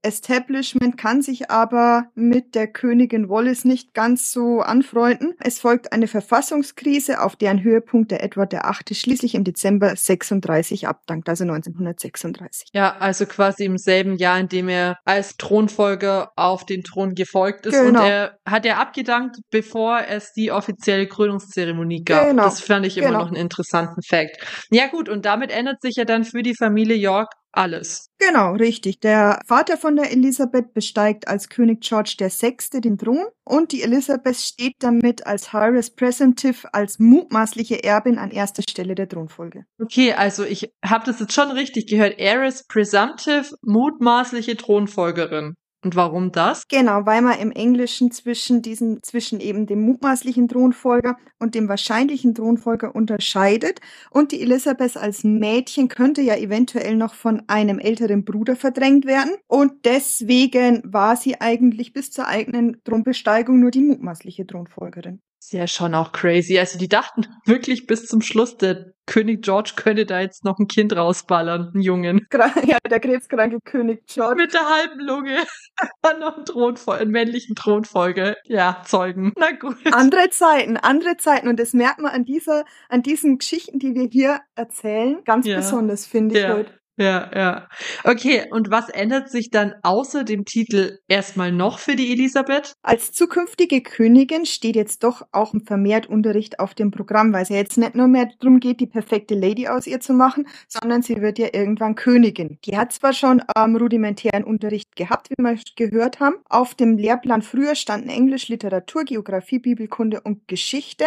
Establishment 0.04 0.98
kann 0.98 1.22
sich 1.22 1.50
aber 1.50 2.06
mit 2.14 2.54
der 2.54 2.66
Königin 2.66 3.28
Wallis 3.28 3.64
nicht 3.64 3.94
ganz 3.94 4.30
so 4.30 4.60
anfreunden. 4.60 5.34
Es 5.40 5.58
folgt 5.58 5.92
eine 5.92 6.06
Verfassungskrise, 6.06 7.22
auf 7.22 7.36
deren 7.36 7.62
Höhepunkt 7.62 8.10
der 8.10 8.22
Edward 8.22 8.52
VIII. 8.52 8.94
schließlich 8.94 9.34
im 9.34 9.44
Dezember 9.44 9.96
36 9.96 10.86
abdankt, 10.86 11.28
also 11.28 11.44
1936. 11.44 12.68
Ja, 12.72 12.96
also 12.98 13.26
quasi 13.26 13.64
im 13.64 13.78
selben 13.78 14.16
Jahr, 14.16 14.38
in 14.38 14.48
dem 14.48 14.68
er 14.68 14.98
als 15.04 15.36
Thronfolger 15.36 16.32
auf 16.36 16.66
den 16.66 16.82
Thron 16.82 17.14
gefolgt 17.14 17.66
ist. 17.66 17.72
Genau. 17.72 18.00
Und 18.00 18.06
er 18.06 18.38
hat 18.46 18.66
er 18.66 18.78
abgedankt, 18.78 19.38
bevor 19.50 20.00
es 20.08 20.32
die 20.32 20.52
offizielle 20.52 21.06
Krönungszeremonie 21.06 22.04
gab. 22.04 22.28
Genau. 22.28 22.44
Das 22.44 22.60
fand 22.60 22.86
ich 22.86 22.98
immer 22.98 23.08
genau. 23.08 23.20
noch 23.20 23.28
einen 23.28 23.36
interessanten 23.36 24.02
Fakt. 24.02 24.36
Ja 24.70 24.86
gut, 24.88 25.08
und 25.08 25.24
damit 25.24 25.50
ändert 25.50 25.80
sich 25.80 25.96
ja 25.96 26.04
dann 26.04 26.24
für 26.24 26.42
die 26.42 26.54
Familie 26.54 26.96
York 26.96 27.32
alles. 27.56 28.10
Genau, 28.18 28.52
richtig. 28.52 29.00
Der 29.00 29.40
Vater 29.46 29.76
von 29.76 29.96
der 29.96 30.10
Elisabeth 30.12 30.72
besteigt 30.72 31.28
als 31.28 31.48
König 31.48 31.80
George 31.82 32.14
VI. 32.18 32.80
den 32.80 32.98
Thron 32.98 33.26
und 33.44 33.72
die 33.72 33.82
Elisabeth 33.82 34.36
steht 34.36 34.76
damit 34.78 35.26
als 35.26 35.52
Heiress 35.52 35.90
Presumptive, 35.90 36.72
als 36.72 36.98
mutmaßliche 36.98 37.84
Erbin 37.84 38.18
an 38.18 38.30
erster 38.30 38.62
Stelle 38.68 38.94
der 38.94 39.08
Thronfolge. 39.08 39.64
Okay, 39.80 40.12
also 40.14 40.44
ich 40.44 40.72
habe 40.84 41.04
das 41.06 41.20
jetzt 41.20 41.34
schon 41.34 41.50
richtig 41.50 41.86
gehört. 41.86 42.18
Heiress 42.18 42.66
Presumptive, 42.66 43.54
mutmaßliche 43.62 44.56
Thronfolgerin. 44.56 45.54
Und 45.84 45.96
warum 45.96 46.32
das? 46.32 46.66
Genau, 46.68 47.04
weil 47.04 47.20
man 47.20 47.38
im 47.38 47.52
Englischen 47.52 48.10
zwischen 48.10 48.62
diesen, 48.62 49.02
zwischen 49.02 49.38
eben 49.38 49.66
dem 49.66 49.82
mutmaßlichen 49.82 50.48
Thronfolger 50.48 51.18
und 51.38 51.54
dem 51.54 51.68
wahrscheinlichen 51.68 52.34
Thronfolger 52.34 52.94
unterscheidet. 52.94 53.80
Und 54.10 54.32
die 54.32 54.40
Elisabeth 54.40 54.96
als 54.96 55.24
Mädchen 55.24 55.88
könnte 55.88 56.22
ja 56.22 56.36
eventuell 56.36 56.96
noch 56.96 57.12
von 57.12 57.42
einem 57.48 57.78
älteren 57.78 58.24
Bruder 58.24 58.56
verdrängt 58.56 59.04
werden. 59.04 59.32
Und 59.46 59.84
deswegen 59.84 60.80
war 60.84 61.16
sie 61.16 61.38
eigentlich 61.38 61.92
bis 61.92 62.10
zur 62.10 62.28
eigenen 62.28 62.82
Thronbesteigung 62.84 63.60
nur 63.60 63.70
die 63.70 63.82
mutmaßliche 63.82 64.46
Thronfolgerin. 64.46 65.20
Ist 65.44 65.52
ja 65.52 65.66
schon 65.66 65.94
auch 65.94 66.12
crazy. 66.12 66.58
Also 66.58 66.78
die 66.78 66.88
dachten 66.88 67.26
wirklich 67.44 67.86
bis 67.86 68.06
zum 68.06 68.22
Schluss, 68.22 68.56
der 68.56 68.94
König 69.04 69.42
George 69.42 69.72
könnte 69.76 70.06
da 70.06 70.20
jetzt 70.20 70.42
noch 70.42 70.58
ein 70.58 70.68
Kind 70.68 70.96
rausballern, 70.96 71.72
einen 71.74 71.82
Jungen. 71.82 72.26
Ja, 72.66 72.78
der 72.88 72.98
krebskranke 72.98 73.58
König 73.62 74.06
George. 74.06 74.36
Mit 74.36 74.54
der 74.54 74.66
halben 74.66 75.00
Lunge. 75.00 75.36
noch 76.18 76.36
einen, 76.36 76.46
Thronfol 76.46 76.96
einen 76.96 77.10
männlichen 77.10 77.54
Thronfolger. 77.54 78.36
Ja, 78.44 78.80
zeugen. 78.86 79.34
Na 79.36 79.50
gut. 79.50 79.76
Andere 79.92 80.30
Zeiten, 80.30 80.78
andere 80.78 81.18
Zeiten. 81.18 81.48
Und 81.48 81.60
das 81.60 81.74
merkt 81.74 81.98
man 82.00 82.12
an 82.12 82.24
dieser, 82.24 82.64
an 82.88 83.02
diesen 83.02 83.36
Geschichten, 83.36 83.78
die 83.78 83.94
wir 83.94 84.08
hier 84.10 84.40
erzählen, 84.54 85.22
ganz 85.26 85.46
ja. 85.46 85.56
besonders, 85.56 86.06
finde 86.06 86.36
ich 86.36 86.42
ja. 86.42 86.54
heute. 86.54 86.70
Ja, 86.96 87.28
ja. 87.34 87.68
Okay, 88.04 88.44
und 88.50 88.70
was 88.70 88.88
ändert 88.88 89.28
sich 89.28 89.50
dann 89.50 89.74
außer 89.82 90.22
dem 90.22 90.44
Titel 90.44 90.98
erstmal 91.08 91.50
noch 91.50 91.80
für 91.80 91.96
die 91.96 92.12
Elisabeth? 92.12 92.74
Als 92.82 93.10
zukünftige 93.10 93.82
Königin 93.82 94.46
steht 94.46 94.76
jetzt 94.76 95.02
doch 95.02 95.22
auch 95.32 95.54
ein 95.54 95.62
vermehrt 95.62 96.06
Unterricht 96.06 96.60
auf 96.60 96.72
dem 96.72 96.92
Programm, 96.92 97.32
weil 97.32 97.42
es 97.42 97.48
ja 97.48 97.56
jetzt 97.56 97.78
nicht 97.78 97.96
nur 97.96 98.06
mehr 98.06 98.28
darum 98.38 98.60
geht, 98.60 98.78
die 98.78 98.86
perfekte 98.86 99.34
Lady 99.34 99.66
aus 99.66 99.88
ihr 99.88 99.98
zu 99.98 100.12
machen, 100.12 100.46
sondern 100.68 101.02
sie 101.02 101.20
wird 101.20 101.40
ja 101.40 101.48
irgendwann 101.52 101.96
Königin. 101.96 102.58
Die 102.64 102.76
hat 102.76 102.92
zwar 102.92 103.12
schon 103.12 103.42
ähm, 103.56 103.74
rudimentären 103.74 104.44
Unterricht 104.44 104.94
gehabt, 104.94 105.30
wie 105.30 105.42
wir 105.42 105.58
gehört 105.74 106.20
haben. 106.20 106.36
Auf 106.48 106.76
dem 106.76 106.96
Lehrplan 106.96 107.42
früher 107.42 107.74
standen 107.74 108.08
Englisch, 108.08 108.46
Literatur, 108.46 109.02
Geografie, 109.02 109.58
Bibelkunde 109.58 110.20
und 110.20 110.46
Geschichte. 110.46 111.06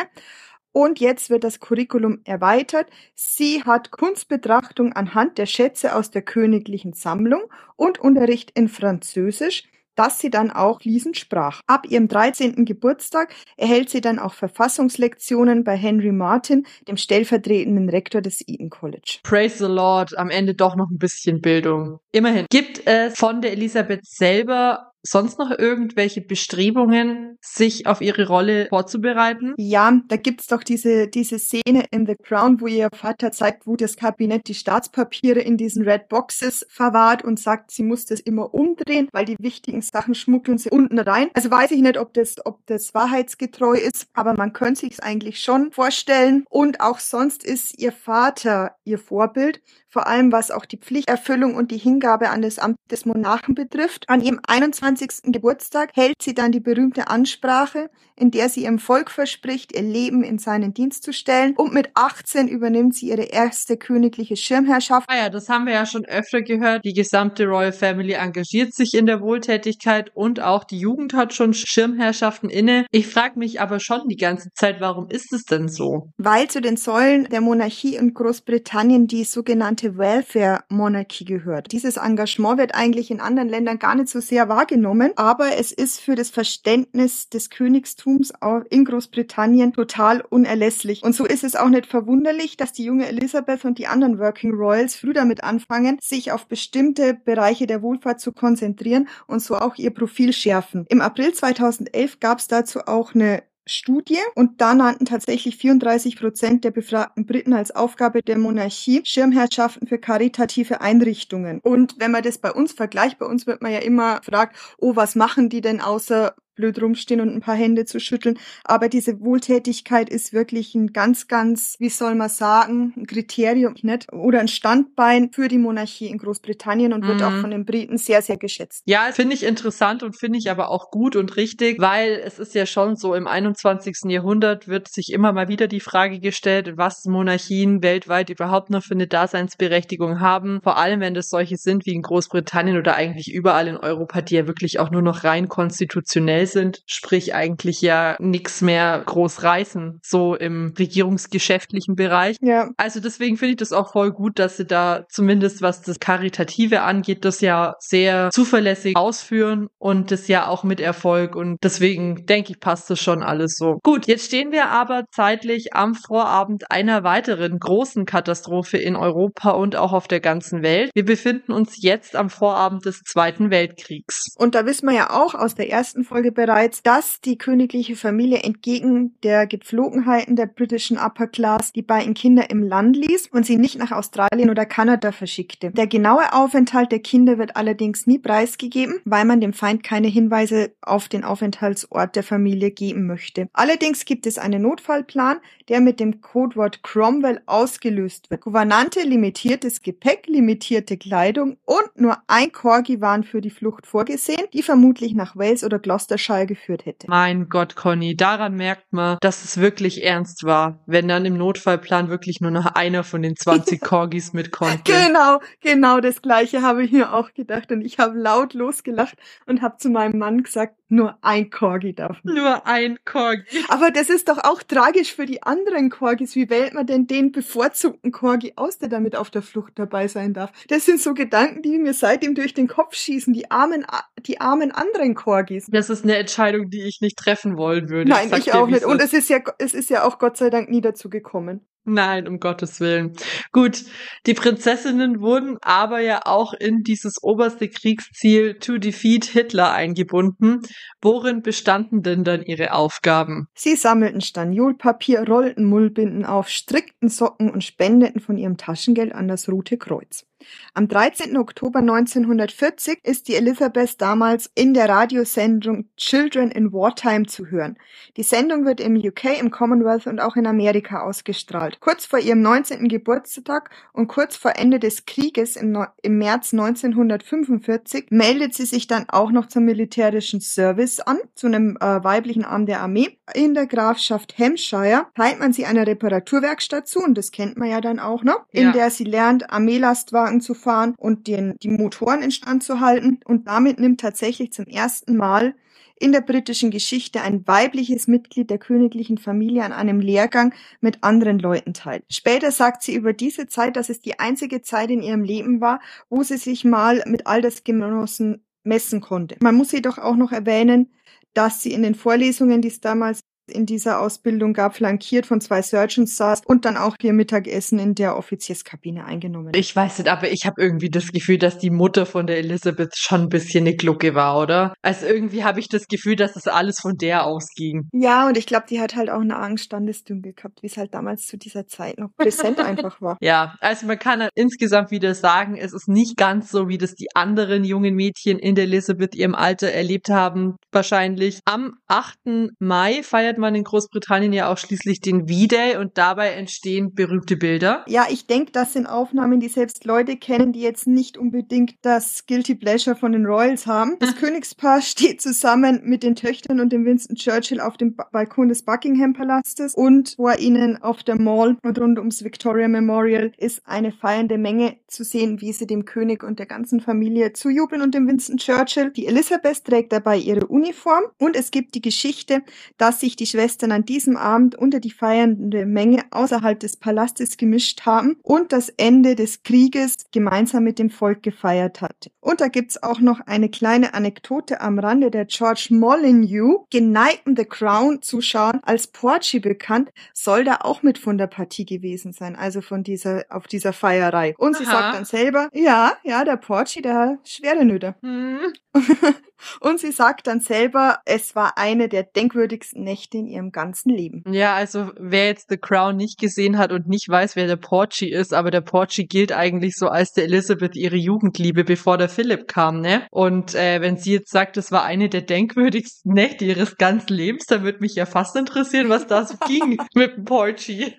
Und 0.77 0.99
jetzt 0.99 1.31
wird 1.31 1.43
das 1.43 1.59
Curriculum 1.59 2.19
erweitert. 2.23 2.85
Sie 3.15 3.63
hat 3.63 3.89
Kunstbetrachtung 3.89 4.93
anhand 4.93 5.39
der 5.39 5.47
Schätze 5.47 5.95
aus 5.95 6.11
der 6.11 6.21
königlichen 6.21 6.93
Sammlung 6.93 7.41
und 7.75 7.97
Unterricht 7.99 8.51
in 8.53 8.67
Französisch, 8.67 9.63
das 9.95 10.19
sie 10.19 10.29
dann 10.29 10.51
auch 10.51 10.81
fließend 10.81 11.17
sprach. 11.17 11.61
Ab 11.65 11.87
ihrem 11.89 12.07
13. 12.07 12.63
Geburtstag 12.63 13.33
erhält 13.57 13.89
sie 13.89 14.01
dann 14.01 14.19
auch 14.19 14.35
Verfassungslektionen 14.35 15.63
bei 15.63 15.75
Henry 15.75 16.11
Martin, 16.11 16.67
dem 16.87 16.97
stellvertretenden 16.97 17.89
Rektor 17.89 18.21
des 18.21 18.43
Eton 18.45 18.69
College. 18.69 19.17
Praise 19.23 19.57
the 19.57 19.73
Lord, 19.73 20.15
am 20.15 20.29
Ende 20.29 20.53
doch 20.53 20.75
noch 20.75 20.91
ein 20.91 20.99
bisschen 20.99 21.41
Bildung. 21.41 21.97
Immerhin. 22.11 22.45
Gibt 22.51 22.85
es 22.85 23.17
von 23.17 23.41
der 23.41 23.53
Elisabeth 23.53 24.05
selber 24.05 24.86
sonst 25.03 25.39
noch 25.39 25.51
irgendwelche 25.51 26.21
Bestrebungen, 26.21 27.37
sich 27.41 27.87
auf 27.87 28.01
ihre 28.01 28.27
Rolle 28.27 28.67
vorzubereiten? 28.69 29.53
Ja, 29.57 30.01
da 30.07 30.17
gibt's 30.17 30.47
doch 30.47 30.63
diese, 30.63 31.07
diese 31.07 31.39
Szene 31.39 31.85
in 31.91 32.05
The 32.05 32.15
Crown, 32.15 32.59
wo 32.61 32.67
ihr 32.67 32.89
Vater 32.93 33.31
zeigt, 33.31 33.67
wo 33.67 33.75
das 33.75 33.95
Kabinett 33.95 34.47
die 34.47 34.53
Staatspapiere 34.53 35.39
in 35.39 35.57
diesen 35.57 35.83
Red 35.83 36.09
Boxes 36.09 36.65
verwahrt 36.69 37.23
und 37.23 37.39
sagt, 37.39 37.71
sie 37.71 37.83
muss 37.83 38.05
das 38.05 38.19
immer 38.19 38.53
umdrehen, 38.53 39.07
weil 39.11 39.25
die 39.25 39.37
wichtigen 39.39 39.81
Sachen 39.81 40.15
schmuggeln 40.15 40.57
sie 40.57 40.69
unten 40.69 40.99
rein. 40.99 41.29
Also 41.33 41.51
weiß 41.51 41.71
ich 41.71 41.81
nicht, 41.81 41.97
ob 41.97 42.13
das, 42.13 42.35
ob 42.45 42.65
das 42.65 42.93
wahrheitsgetreu 42.93 43.77
ist, 43.77 44.07
aber 44.13 44.33
man 44.33 44.53
könnte 44.53 44.81
sich 44.81 45.01
eigentlich 45.03 45.39
schon 45.39 45.71
vorstellen. 45.71 46.45
Und 46.49 46.81
auch 46.81 46.99
sonst 46.99 47.43
ist 47.43 47.79
ihr 47.79 47.91
Vater 47.91 48.75
ihr 48.83 48.97
Vorbild 48.97 49.61
vor 49.97 50.05
allem 50.05 50.31
was 50.31 50.51
auch 50.51 50.65
die 50.65 50.77
Pflichterfüllung 50.77 51.55
und 51.55 51.71
die 51.71 51.79
Hingabe 51.79 52.29
an 52.29 52.43
das 52.43 52.59
Amt 52.59 52.77
des 52.91 53.05
Monarchen 53.05 53.55
betrifft. 53.55 54.07
An 54.07 54.21
ihrem 54.21 54.39
21. 54.47 54.86
Geburtstag 55.23 55.91
hält 55.93 56.21
sie 56.21 56.33
dann 56.33 56.51
die 56.51 56.59
berühmte 56.59 57.09
Ansprache, 57.09 57.89
in 58.15 58.31
der 58.31 58.49
sie 58.49 58.63
ihrem 58.63 58.79
Volk 58.79 59.11
verspricht, 59.11 59.75
ihr 59.75 59.83
Leben 59.83 60.23
in 60.23 60.39
seinen 60.39 60.73
Dienst 60.73 61.03
zu 61.03 61.13
stellen. 61.13 61.53
Und 61.55 61.73
mit 61.73 61.91
18 61.93 62.47
übernimmt 62.47 62.95
sie 62.95 63.09
ihre 63.09 63.23
erste 63.23 63.77
königliche 63.77 64.35
Schirmherrschaft. 64.35 65.07
Ah 65.09 65.17
ja, 65.17 65.29
das 65.29 65.49
haben 65.49 65.65
wir 65.65 65.73
ja 65.73 65.85
schon 65.85 66.05
öfter 66.05 66.41
gehört. 66.41 66.83
Die 66.83 66.93
gesamte 66.93 67.45
Royal 67.45 67.71
Family 67.71 68.13
engagiert 68.13 68.73
sich 68.73 68.93
in 68.93 69.05
der 69.05 69.21
Wohltätigkeit 69.21 70.11
und 70.15 70.39
auch 70.39 70.63
die 70.63 70.79
Jugend 70.79 71.13
hat 71.13 71.33
schon 71.33 71.53
Schirmherrschaften 71.53 72.49
inne. 72.49 72.85
Ich 72.91 73.07
frage 73.07 73.37
mich 73.37 73.61
aber 73.61 73.79
schon 73.79 74.07
die 74.07 74.17
ganze 74.17 74.49
Zeit, 74.53 74.81
warum 74.81 75.09
ist 75.09 75.31
es 75.33 75.43
denn 75.43 75.67
so? 75.67 76.09
Weil 76.17 76.47
zu 76.47 76.61
den 76.61 76.77
Säulen 76.77 77.25
der 77.29 77.41
Monarchie 77.41 77.95
in 77.95 78.13
Großbritannien 78.13 79.07
die 79.07 79.25
sogenannte 79.25 79.97
Welfare 79.97 80.61
Monarchie 80.69 81.25
gehört. 81.25 81.71
Dieses 81.71 81.97
Engagement 81.97 82.57
wird 82.57 82.73
eigentlich 82.73 83.11
in 83.11 83.19
anderen 83.19 83.49
Ländern 83.49 83.77
gar 83.77 83.95
nicht 83.95 84.09
so 84.09 84.19
sehr 84.19 84.49
wahrgenommen, 84.49 84.76
aber 85.15 85.57
es 85.57 85.71
ist 85.71 85.99
für 85.99 86.15
das 86.15 86.29
Verständnis 86.29 87.29
des 87.29 87.49
Königstums 87.49 88.33
in 88.69 88.85
Großbritannien 88.85 89.73
total 89.73 90.21
unerlässlich. 90.21 91.03
Und 91.03 91.13
so 91.13 91.25
ist 91.25 91.43
es 91.43 91.55
auch 91.55 91.69
nicht 91.69 91.85
verwunderlich, 91.85 92.57
dass 92.57 92.73
die 92.73 92.83
junge 92.83 93.07
Elizabeth 93.07 93.65
und 93.65 93.77
die 93.77 93.87
anderen 93.87 94.19
Working 94.19 94.53
Royals 94.53 94.95
früh 94.95 95.13
damit 95.13 95.43
anfangen, 95.43 95.97
sich 96.01 96.31
auf 96.31 96.47
bestimmte 96.47 97.13
Bereiche 97.13 97.67
der 97.67 97.81
Wohlfahrt 97.81 98.19
zu 98.19 98.31
konzentrieren 98.31 99.07
und 99.27 99.41
so 99.41 99.55
auch 99.55 99.75
ihr 99.75 99.91
Profil 99.91 100.33
schärfen. 100.33 100.85
Im 100.89 101.01
April 101.01 101.33
2011 101.33 102.19
gab 102.19 102.39
es 102.39 102.47
dazu 102.47 102.81
auch 102.81 103.15
eine 103.15 103.43
Studie 103.67 104.19
und 104.35 104.61
da 104.61 104.73
nannten 104.73 105.05
tatsächlich 105.05 105.57
34 105.57 106.17
Prozent 106.17 106.63
der 106.63 106.71
befragten 106.71 107.25
Briten 107.25 107.53
als 107.53 107.75
Aufgabe 107.75 108.21
der 108.21 108.37
Monarchie 108.37 109.01
Schirmherrschaften 109.03 109.87
für 109.87 109.97
karitative 109.97 110.81
Einrichtungen. 110.81 111.59
Und 111.61 111.95
wenn 111.99 112.11
man 112.11 112.23
das 112.23 112.37
bei 112.37 112.51
uns 112.51 112.73
vergleicht, 112.73 113.19
bei 113.19 113.25
uns 113.25 113.47
wird 113.47 113.61
man 113.61 113.71
ja 113.71 113.79
immer 113.79 114.19
gefragt, 114.19 114.57
oh, 114.77 114.95
was 114.95 115.15
machen 115.15 115.49
die 115.49 115.61
denn 115.61 115.81
außer 115.81 116.35
blöd 116.57 116.81
rumstehen 116.81 117.21
und 117.21 117.33
ein 117.33 117.39
paar 117.39 117.55
Hände 117.55 117.85
zu 117.85 117.99
schütteln. 117.99 118.37
Aber 118.65 118.89
diese 118.89 119.21
Wohltätigkeit 119.21 120.09
ist 120.09 120.33
wirklich 120.33 120.75
ein 120.75 120.91
ganz, 120.91 121.27
ganz, 121.27 121.77
wie 121.79 121.89
soll 121.89 122.15
man 122.15 122.29
sagen, 122.29 122.93
ein 122.97 123.07
Kriterium, 123.07 123.75
nicht? 123.81 124.11
Oder 124.11 124.41
ein 124.41 124.47
Standbein 124.49 125.31
für 125.31 125.47
die 125.47 125.57
Monarchie 125.57 126.07
in 126.07 126.17
Großbritannien 126.17 126.91
und 126.91 127.07
wird 127.07 127.21
auch 127.21 127.31
mhm. 127.31 127.41
von 127.41 127.51
den 127.51 127.65
Briten 127.65 127.97
sehr, 127.97 128.21
sehr 128.21 128.37
geschätzt. 128.37 128.83
Ja, 128.85 129.09
finde 129.13 129.35
ich 129.35 129.43
interessant 129.43 130.03
und 130.03 130.17
finde 130.17 130.39
ich 130.39 130.51
aber 130.51 130.69
auch 130.69 130.91
gut 130.91 131.15
und 131.15 131.37
richtig, 131.37 131.79
weil 131.79 132.21
es 132.25 132.39
ist 132.39 132.55
ja 132.55 132.65
schon 132.65 132.95
so, 132.95 133.13
im 133.13 133.27
21. 133.27 134.09
Jahrhundert 134.11 134.67
wird 134.67 134.87
sich 134.89 135.13
immer 135.13 135.31
mal 135.31 135.47
wieder 135.47 135.67
die 135.67 135.79
Frage 135.79 136.19
gestellt, 136.19 136.73
was 136.75 137.05
Monarchien 137.05 137.83
weltweit 137.83 138.29
überhaupt 138.29 138.71
noch 138.71 138.83
für 138.83 138.95
eine 138.95 139.07
Daseinsberechtigung 139.07 140.19
haben. 140.19 140.59
Vor 140.63 140.77
allem, 140.77 140.99
wenn 140.99 141.13
das 141.13 141.29
solche 141.29 141.57
sind 141.57 141.85
wie 141.85 141.93
in 141.93 142.01
Großbritannien 142.01 142.77
oder 142.77 142.95
eigentlich 142.95 143.31
überall 143.31 143.67
in 143.67 143.77
Europa, 143.77 144.21
die 144.21 144.35
ja 144.35 144.47
wirklich 144.47 144.79
auch 144.79 144.89
nur 144.89 145.01
noch 145.01 145.23
rein 145.23 145.47
konstitutionell 145.47 146.46
sind, 146.47 146.81
sprich 146.85 147.33
eigentlich 147.33 147.81
ja 147.81 148.15
nichts 148.19 148.61
mehr 148.61 149.01
groß 149.05 149.43
reißen, 149.43 149.99
so 150.03 150.35
im 150.35 150.73
regierungsgeschäftlichen 150.77 151.95
Bereich. 151.95 152.37
Ja. 152.41 152.69
Also 152.77 152.99
deswegen 152.99 153.37
finde 153.37 153.51
ich 153.51 153.57
das 153.57 153.73
auch 153.73 153.91
voll 153.91 154.11
gut, 154.11 154.39
dass 154.39 154.57
sie 154.57 154.65
da 154.65 155.05
zumindest 155.09 155.61
was 155.61 155.81
das 155.81 155.99
Karitative 155.99 156.81
angeht, 156.81 157.25
das 157.25 157.41
ja 157.41 157.75
sehr 157.79 158.29
zuverlässig 158.31 158.95
ausführen 158.95 159.67
und 159.77 160.11
das 160.11 160.27
ja 160.27 160.47
auch 160.47 160.63
mit 160.63 160.79
Erfolg 160.79 161.35
und 161.35 161.57
deswegen 161.63 162.25
denke 162.25 162.51
ich, 162.51 162.59
passt 162.59 162.89
das 162.89 162.99
schon 162.99 163.23
alles 163.23 163.55
so. 163.55 163.79
Gut, 163.83 164.07
jetzt 164.07 164.25
stehen 164.25 164.51
wir 164.51 164.69
aber 164.69 165.05
zeitlich 165.11 165.73
am 165.73 165.95
Vorabend 165.95 166.71
einer 166.71 167.03
weiteren 167.03 167.59
großen 167.59 168.05
Katastrophe 168.05 168.77
in 168.77 168.95
Europa 168.95 169.51
und 169.51 169.75
auch 169.75 169.93
auf 169.93 170.07
der 170.07 170.19
ganzen 170.19 170.61
Welt. 170.63 170.91
Wir 170.93 171.05
befinden 171.05 171.51
uns 171.51 171.81
jetzt 171.81 172.15
am 172.15 172.29
Vorabend 172.29 172.85
des 172.85 173.01
Zweiten 173.03 173.49
Weltkriegs. 173.51 174.35
Und 174.37 174.55
da 174.55 174.65
wissen 174.65 174.87
wir 174.87 174.95
ja 174.95 175.09
auch 175.11 175.35
aus 175.35 175.55
der 175.55 175.69
ersten 175.69 176.03
Folge 176.03 176.31
bereits, 176.37 176.83
dass 176.83 177.19
die 177.19 177.39
königliche 177.39 177.95
Familie 177.95 178.43
entgegen 178.43 179.15
der 179.23 179.47
Gepflogenheiten 179.47 180.35
der 180.35 180.45
britischen 180.45 180.97
Upper 180.99 181.25
Class 181.25 181.73
die 181.73 181.81
beiden 181.81 182.13
Kinder 182.13 182.51
im 182.51 182.61
Land 182.61 182.95
ließ 182.95 183.29
und 183.31 183.43
sie 183.43 183.57
nicht 183.57 183.79
nach 183.79 183.91
Australien 183.91 184.51
oder 184.51 184.67
Kanada 184.67 185.11
verschickte. 185.11 185.71
Der 185.71 185.87
genaue 185.87 186.31
Aufenthalt 186.33 186.91
der 186.91 186.99
Kinder 186.99 187.39
wird 187.39 187.55
allerdings 187.55 188.05
nie 188.05 188.19
preisgegeben, 188.19 188.99
weil 189.03 189.25
man 189.25 189.41
dem 189.41 189.51
Feind 189.51 189.81
keine 189.83 190.09
Hinweise 190.09 190.73
auf 190.81 191.09
den 191.09 191.23
Aufenthaltsort 191.23 192.15
der 192.15 192.23
Familie 192.23 192.69
geben 192.69 193.07
möchte. 193.07 193.49
Allerdings 193.53 194.05
gibt 194.05 194.27
es 194.27 194.37
einen 194.37 194.61
Notfallplan, 194.61 195.39
der 195.69 195.81
mit 195.81 195.99
dem 195.99 196.21
Codewort 196.21 196.83
Cromwell 196.83 197.41
ausgelöst 197.45 198.29
wird. 198.29 198.41
Gouvernante, 198.41 199.01
limitiertes 199.01 199.81
Gepäck, 199.81 200.27
limitierte 200.27 200.97
Kleidung 200.97 201.57
und 201.65 201.89
nur 201.95 202.17
ein 202.27 202.51
Corgi 202.51 203.01
waren 203.01 203.23
für 203.23 203.41
die 203.41 203.49
Flucht 203.49 203.85
vorgesehen, 203.85 204.47
die 204.53 204.63
vermutlich 204.63 205.13
nach 205.13 205.35
Wales 205.35 205.63
oder 205.63 205.79
Gloucestershire 205.79 206.45
geführt 206.45 206.85
hätte. 206.85 207.07
Mein 207.09 207.49
Gott, 207.49 207.75
Conny, 207.75 208.15
daran 208.15 208.55
merkt 208.55 208.91
man, 208.91 209.17
dass 209.21 209.43
es 209.43 209.57
wirklich 209.57 210.03
ernst 210.03 210.43
war, 210.43 210.83
wenn 210.85 211.07
dann 211.07 211.25
im 211.25 211.37
Notfallplan 211.37 212.09
wirklich 212.09 212.41
nur 212.41 212.51
noch 212.51 212.65
einer 212.65 213.03
von 213.03 213.21
den 213.21 213.35
20 213.35 213.81
Corgis 213.81 214.33
mit 214.33 214.51
konnte. 214.51 214.91
Genau, 214.91 215.39
genau 215.61 215.99
das 215.99 216.21
gleiche 216.21 216.61
habe 216.61 216.83
ich 216.83 216.91
mir 216.91 217.13
auch 217.13 217.33
gedacht 217.33 217.71
und 217.71 217.81
ich 217.81 217.99
habe 217.99 218.17
laut 218.17 218.53
losgelacht 218.53 219.17
und 219.45 219.61
habe 219.61 219.77
zu 219.77 219.89
meinem 219.89 220.17
Mann 220.17 220.43
gesagt, 220.43 220.76
Nur 220.89 221.17
ein 221.21 221.49
Corgi 221.49 221.93
darf. 221.93 222.17
Nur 222.23 222.65
ein 222.65 222.97
Corgi. 223.03 223.43
Aber 223.67 223.91
das 223.91 224.09
ist 224.09 224.29
doch 224.29 224.37
auch 224.37 224.63
tragisch 224.63 225.13
für 225.13 225.25
die 225.25 225.43
anderen 225.43 225.89
Corgis. 225.89 226.35
Wie 226.35 226.49
wählt 226.49 226.73
man 226.73 226.87
denn 226.87 227.07
den 227.07 227.33
bevorzugten 227.33 228.11
Corgi 228.11 228.53
aus, 228.55 228.77
der 228.77 228.87
damit 228.87 229.15
auf 229.15 229.29
der 229.29 229.41
Flucht 229.41 229.73
dabei 229.75 230.07
sein 230.07 230.33
darf? 230.33 230.51
Das 230.69 230.85
sind 230.85 231.01
so 231.01 231.13
Gedanken, 231.13 231.61
die 231.61 231.77
mir 231.77 231.93
seitdem 231.93 232.35
durch 232.35 232.53
den 232.53 232.67
Kopf 232.67 232.95
schießen. 232.95 233.33
Die 233.33 233.51
armen, 233.51 233.85
die 234.19 234.39
armen 234.39 234.71
anderen 234.71 235.13
Corgis. 235.13 235.67
Das 235.69 235.89
ist 235.89 236.05
eine 236.05 236.15
Entscheidung, 236.15 236.69
die 236.69 236.83
ich 236.83 237.01
nicht 237.01 237.17
treffen 237.17 237.57
wollen 237.57 237.89
würde. 237.89 238.09
Nein, 238.09 238.29
ich, 238.31 238.47
ich 238.47 238.53
auch 238.53 238.67
nicht. 238.67 238.85
Und 238.85 239.01
es 239.01 239.11
ist 239.11 239.29
ja, 239.29 239.39
es 239.59 239.73
ist 239.73 239.89
ja 239.89 240.05
auch 240.05 240.19
Gott 240.19 240.37
sei 240.37 240.49
Dank 240.49 240.69
nie 240.69 240.81
dazu 240.81 241.09
gekommen. 241.09 241.67
Nein, 241.89 242.27
um 242.27 242.41
Gottes 242.41 242.81
Willen. 242.81 243.13
Gut, 243.53 243.85
die 244.25 244.33
Prinzessinnen 244.33 245.21
wurden 245.21 245.57
aber 245.61 246.01
ja 246.01 246.19
auch 246.25 246.53
in 246.53 246.83
dieses 246.83 247.23
oberste 247.23 247.69
Kriegsziel 247.69 248.55
to 248.59 248.77
defeat 248.77 249.23
Hitler 249.23 249.71
eingebunden. 249.71 250.63
Worin 251.01 251.41
bestanden 251.41 252.03
denn 252.03 252.25
dann 252.25 252.43
ihre 252.43 252.73
Aufgaben? 252.73 253.47
Sie 253.53 253.77
sammelten 253.77 254.19
Staniolpapier, 254.19 255.23
rollten 255.29 255.63
Mullbinden 255.63 256.25
auf, 256.25 256.49
strickten 256.49 257.07
Socken 257.07 257.49
und 257.49 257.63
spendeten 257.63 258.19
von 258.19 258.37
ihrem 258.37 258.57
Taschengeld 258.57 259.15
an 259.15 259.29
das 259.29 259.47
Rote 259.47 259.77
Kreuz. 259.77 260.25
Am 260.73 260.87
13. 260.87 261.37
Oktober 261.37 261.79
1940 261.79 262.99
ist 263.03 263.27
die 263.27 263.35
Elizabeth 263.35 263.99
damals 263.99 264.49
in 264.55 264.73
der 264.73 264.89
Radiosendung 264.89 265.85
Children 265.97 266.51
in 266.51 266.71
Wartime 266.71 267.25
zu 267.25 267.47
hören. 267.47 267.77
Die 268.15 268.23
Sendung 268.23 268.65
wird 268.65 268.79
im 268.79 268.95
UK, 268.95 269.39
im 269.39 269.51
Commonwealth 269.51 270.07
und 270.07 270.19
auch 270.19 270.35
in 270.35 270.47
Amerika 270.47 271.01
ausgestrahlt. 271.01 271.79
Kurz 271.79 272.05
vor 272.05 272.19
ihrem 272.19 272.41
19. 272.41 272.87
Geburtstag 272.89 273.69
und 273.93 274.07
kurz 274.07 274.35
vor 274.35 274.53
Ende 274.55 274.79
des 274.79 275.05
Krieges 275.05 275.55
im, 275.55 275.71
no 275.71 275.85
im 276.01 276.17
März 276.17 276.53
1945 276.53 278.07
meldet 278.09 278.53
sie 278.53 278.65
sich 278.65 278.87
dann 278.87 279.05
auch 279.09 279.31
noch 279.31 279.47
zum 279.47 279.65
militärischen 279.65 280.41
Service 280.41 280.99
an, 280.99 281.17
zu 281.35 281.47
einem 281.47 281.77
äh, 281.79 282.03
weiblichen 282.03 282.45
Arm 282.45 282.65
der 282.65 282.81
Armee. 282.81 283.17
In 283.33 283.53
der 283.53 283.67
Grafschaft 283.67 284.37
Hampshire 284.37 285.07
teilt 285.15 285.39
man 285.39 285.53
sie 285.53 285.65
einer 285.65 285.87
Reparaturwerkstatt 285.87 286.87
zu, 286.87 286.99
und 286.99 287.17
das 287.17 287.31
kennt 287.31 287.57
man 287.57 287.69
ja 287.69 287.81
dann 287.81 287.99
auch 287.99 288.23
noch, 288.23 288.45
ja. 288.51 288.67
in 288.67 288.73
der 288.73 288.89
sie 288.89 289.03
lernt, 289.03 289.51
Armeelastwagen 289.51 290.36
Triebwagen 290.37 290.41
zu 290.41 290.53
fahren 290.53 290.95
und 290.97 291.27
den, 291.27 291.55
die 291.61 291.69
Motoren 291.69 292.21
instand 292.21 292.63
zu 292.63 292.79
halten. 292.79 293.19
Und 293.25 293.47
damit 293.47 293.79
nimmt 293.79 293.99
tatsächlich 293.99 294.53
zum 294.53 294.65
ersten 294.65 295.17
Mal 295.17 295.55
in 295.99 296.11
der 296.11 296.21
britischen 296.21 296.69
Geschichte 296.69 297.21
ein 297.21 297.47
weibliches 297.47 298.07
Mitglied 298.07 298.51
der 298.51 298.59
königlichen 298.59 299.17
Familie 299.17 299.63
an 299.63 299.73
einem 299.73 299.99
Lehrgang 299.99 300.53
mit 300.79 301.03
anderen 301.03 301.39
Leuten 301.39 301.73
teil. 301.73 302.03
Später 302.09 302.51
sagt 302.51 302.83
sie 302.83 302.93
über 302.93 303.13
diese 303.13 303.47
Zeit, 303.47 303.75
dass 303.75 303.89
es 303.89 303.99
die 303.99 304.19
einzige 304.19 304.61
Zeit 304.61 304.91
in 304.91 305.01
ihrem 305.01 305.23
Leben 305.23 305.59
war, 305.59 305.79
wo 306.09 306.21
sie 306.21 306.37
sich 306.37 306.63
mal 306.63 307.03
mit 307.07 307.25
Altersgenossen 307.25 308.45
messen 308.63 309.01
konnte. 309.01 309.37
Man 309.39 309.55
muss 309.55 309.71
jedoch 309.71 309.97
auch 309.97 310.15
noch 310.15 310.31
erwähnen, 310.31 310.91
dass 311.33 311.63
sie 311.63 311.71
in 311.71 311.81
den 311.81 311.95
Vorlesungen, 311.95 312.61
die 312.61 312.67
es 312.67 312.79
damals 312.79 313.21
in 313.49 313.65
dieser 313.65 313.99
Ausbildung 313.99 314.53
gab, 314.53 314.75
flankiert 314.75 315.25
von 315.25 315.41
zwei 315.41 315.61
Surgeons 315.61 316.15
saß 316.15 316.41
und 316.45 316.65
dann 316.65 316.77
auch 316.77 316.95
ihr 317.01 317.13
Mittagessen 317.13 317.79
in 317.79 317.95
der 317.95 318.17
Offizierskabine 318.17 319.05
eingenommen. 319.05 319.51
Ich 319.55 319.75
weiß 319.75 319.99
nicht, 319.99 320.09
aber 320.09 320.31
ich 320.31 320.45
habe 320.45 320.61
irgendwie 320.61 320.89
das 320.89 321.11
Gefühl, 321.11 321.37
dass 321.37 321.57
die 321.57 321.69
Mutter 321.69 322.05
von 322.05 322.27
der 322.27 322.37
Elizabeth 322.37 322.95
schon 322.97 323.21
ein 323.21 323.29
bisschen 323.29 323.65
eine 323.65 323.75
Glucke 323.75 324.15
war, 324.15 324.39
oder? 324.39 324.73
Also 324.81 325.05
irgendwie 325.05 325.43
habe 325.43 325.59
ich 325.59 325.67
das 325.67 325.87
Gefühl, 325.87 326.15
dass 326.15 326.33
das 326.33 326.47
alles 326.47 326.79
von 326.79 326.97
der 326.97 327.25
ausging. 327.25 327.89
Ja, 327.93 328.27
und 328.27 328.37
ich 328.37 328.45
glaube, 328.45 328.65
die 328.69 328.81
hat 328.81 328.95
halt 328.95 329.09
auch 329.09 329.21
eine 329.21 329.37
Angst 329.37 329.65
Standesdünkel 329.65 330.33
gehabt, 330.33 330.61
wie 330.61 330.67
es 330.67 330.77
halt 330.77 330.93
damals 330.93 331.25
zu 331.25 331.37
dieser 331.37 331.67
Zeit 331.67 331.97
noch 331.99 332.09
präsent 332.15 332.59
einfach 332.65 333.01
war. 333.01 333.17
Ja, 333.21 333.55
also 333.59 333.85
man 333.85 333.99
kann 333.99 334.21
halt 334.21 334.31
insgesamt 334.35 334.91
wieder 334.91 335.13
sagen, 335.13 335.55
es 335.57 335.73
ist 335.73 335.87
nicht 335.87 336.17
ganz 336.17 336.51
so, 336.51 336.67
wie 336.67 336.77
das 336.77 336.95
die 336.95 337.15
anderen 337.15 337.63
jungen 337.63 337.95
Mädchen 337.95 338.39
in 338.39 338.55
der 338.55 338.65
Elizabeth 338.65 339.15
ihrem 339.15 339.35
Alter 339.35 339.71
erlebt 339.71 340.09
haben, 340.09 340.55
wahrscheinlich. 340.71 341.39
Am 341.45 341.77
8. 341.87 342.17
Mai 342.59 343.03
feiert 343.03 343.36
feiert 343.37 343.39
man 343.39 343.55
in 343.55 343.63
Großbritannien 343.63 344.33
ja 344.33 344.51
auch 344.51 344.57
schließlich 344.57 344.99
den 344.99 345.27
V-Day 345.27 345.77
und 345.77 345.97
dabei 345.97 346.31
entstehen 346.31 346.93
berühmte 346.93 347.37
Bilder. 347.37 347.85
Ja, 347.87 348.07
ich 348.09 348.25
denke, 348.25 348.51
das 348.51 348.73
sind 348.73 348.87
Aufnahmen, 348.87 349.39
die 349.39 349.47
selbst 349.47 349.85
Leute 349.85 350.17
kennen, 350.17 350.53
die 350.53 350.61
jetzt 350.61 350.87
nicht 350.87 351.17
unbedingt 351.17 351.75
das 351.83 352.25
Guilty 352.25 352.55
Pleasure 352.55 352.95
von 352.95 353.11
den 353.11 353.25
Royals 353.25 353.67
haben. 353.67 353.97
Das 353.99 354.15
Königspaar 354.19 354.81
steht 354.81 355.21
zusammen 355.21 355.81
mit 355.83 356.03
den 356.03 356.15
Töchtern 356.15 356.59
und 356.59 356.73
dem 356.73 356.85
Winston 356.85 357.15
Churchill 357.15 357.59
auf 357.59 357.77
dem 357.77 357.95
ba 357.95 358.07
Balkon 358.11 358.49
des 358.49 358.63
Buckingham 358.63 359.13
Palastes 359.13 359.75
und 359.75 360.15
vor 360.15 360.39
ihnen 360.39 360.81
auf 360.81 361.03
der 361.03 361.19
Mall 361.19 361.57
und 361.61 361.79
rund 361.79 361.99
ums 361.99 362.23
Victoria 362.23 362.67
Memorial 362.67 363.31
ist 363.37 363.61
eine 363.65 363.91
feiernde 363.91 364.37
Menge 364.37 364.77
zu 364.87 365.03
sehen, 365.03 365.41
wie 365.41 365.53
sie 365.53 365.67
dem 365.67 365.85
König 365.85 366.23
und 366.23 366.39
der 366.39 366.45
ganzen 366.45 366.79
Familie 366.79 367.33
zujubeln 367.33 367.81
und 367.81 367.93
dem 367.93 368.07
Winston 368.07 368.37
Churchill. 368.37 368.91
Die 368.91 369.05
Elizabeth 369.05 369.65
trägt 369.65 369.91
dabei 369.91 370.17
ihre 370.17 370.47
Uniform 370.47 371.03
und 371.19 371.35
es 371.35 371.51
gibt 371.51 371.75
die 371.75 371.81
Geschichte, 371.81 372.41
dass 372.77 373.01
sich 373.01 373.15
die 373.15 373.26
Schwestern 373.29 373.71
an 373.71 373.85
diesem 373.85 374.17
Abend 374.17 374.55
unter 374.55 374.79
die 374.79 374.91
feiernde 374.91 375.65
Menge 375.65 376.03
außerhalb 376.11 376.59
des 376.59 376.77
Palastes 376.77 377.37
gemischt 377.37 377.85
haben 377.85 378.17
und 378.23 378.51
das 378.51 378.69
Ende 378.69 379.15
des 379.15 379.43
Krieges 379.43 380.05
gemeinsam 380.11 380.63
mit 380.63 380.79
dem 380.79 380.89
Volk 380.89 381.23
gefeiert 381.23 381.81
hat. 381.81 382.09
Und 382.19 382.41
da 382.41 382.47
gibt's 382.47 382.81
auch 382.81 382.99
noch 382.99 383.21
eine 383.21 383.49
kleine 383.49 383.93
Anekdote 383.93 384.61
am 384.61 384.79
Rande 384.79 385.11
der 385.11 385.25
George 385.25 385.67
Molyneux, 385.71 386.65
geneigten 386.69 387.35
The 387.35 387.45
Crown 387.45 388.01
Zuschauern 388.01 388.59
als 388.63 388.87
Porci 388.87 389.39
bekannt, 389.39 389.91
soll 390.13 390.43
da 390.43 390.59
auch 390.61 390.83
mit 390.83 390.97
von 390.97 391.17
der 391.17 391.27
Partie 391.27 391.65
gewesen 391.65 392.13
sein, 392.13 392.35
also 392.35 392.61
von 392.61 392.83
dieser, 392.83 393.25
auf 393.29 393.47
dieser 393.47 393.73
Feierei. 393.73 394.35
Und 394.37 394.57
sie 394.57 394.65
Aha. 394.65 394.71
sagt 394.71 394.95
dann 394.95 395.05
selber, 395.05 395.49
ja, 395.53 395.93
ja, 396.03 396.23
der 396.23 396.37
Porci, 396.37 396.81
der 396.81 397.19
schwere 397.23 397.65
Nöte. 397.65 397.95
Hm. 398.01 398.39
Und 399.59 399.79
sie 399.79 399.91
sagt 399.91 400.27
dann 400.27 400.39
selber, 400.39 400.99
es 401.05 401.35
war 401.35 401.57
eine 401.57 401.89
der 401.89 402.03
denkwürdigsten 402.03 402.83
Nächte 402.83 403.17
in 403.17 403.27
ihrem 403.27 403.51
ganzen 403.51 403.89
Leben. 403.89 404.23
Ja, 404.31 404.55
also 404.55 404.91
wer 404.99 405.27
jetzt 405.27 405.49
The 405.49 405.57
Crown 405.57 405.95
nicht 405.95 406.19
gesehen 406.19 406.57
hat 406.57 406.71
und 406.71 406.87
nicht 406.87 407.07
weiß, 407.09 407.35
wer 407.35 407.47
der 407.47 407.55
Porci 407.55 408.09
ist, 408.09 408.33
aber 408.33 408.51
der 408.51 408.61
Porci 408.61 409.05
gilt 409.05 409.31
eigentlich 409.31 409.75
so 409.75 409.87
als 409.87 410.11
der 410.13 410.25
Elizabeth 410.25 410.75
ihre 410.75 410.95
Jugendliebe, 410.95 411.63
bevor 411.63 411.97
der 411.97 412.09
Philipp 412.09 412.47
kam, 412.47 412.81
ne? 412.81 413.07
Und 413.11 413.55
äh, 413.55 413.81
wenn 413.81 413.97
sie 413.97 414.13
jetzt 414.13 414.31
sagt, 414.31 414.57
es 414.57 414.71
war 414.71 414.83
eine 414.83 415.09
der 415.09 415.21
denkwürdigsten 415.21 416.13
Nächte 416.13 416.45
ihres 416.45 416.77
ganzen 416.77 417.13
Lebens, 417.13 417.45
dann 417.45 417.63
würde 417.63 417.79
mich 417.79 417.95
ja 417.95 418.05
fast 418.05 418.35
interessieren, 418.35 418.89
was 418.89 419.07
da 419.07 419.25
so 419.25 419.35
ging 419.47 419.77
mit 419.93 420.17
dem 420.17 420.25
Porci. 420.25 420.95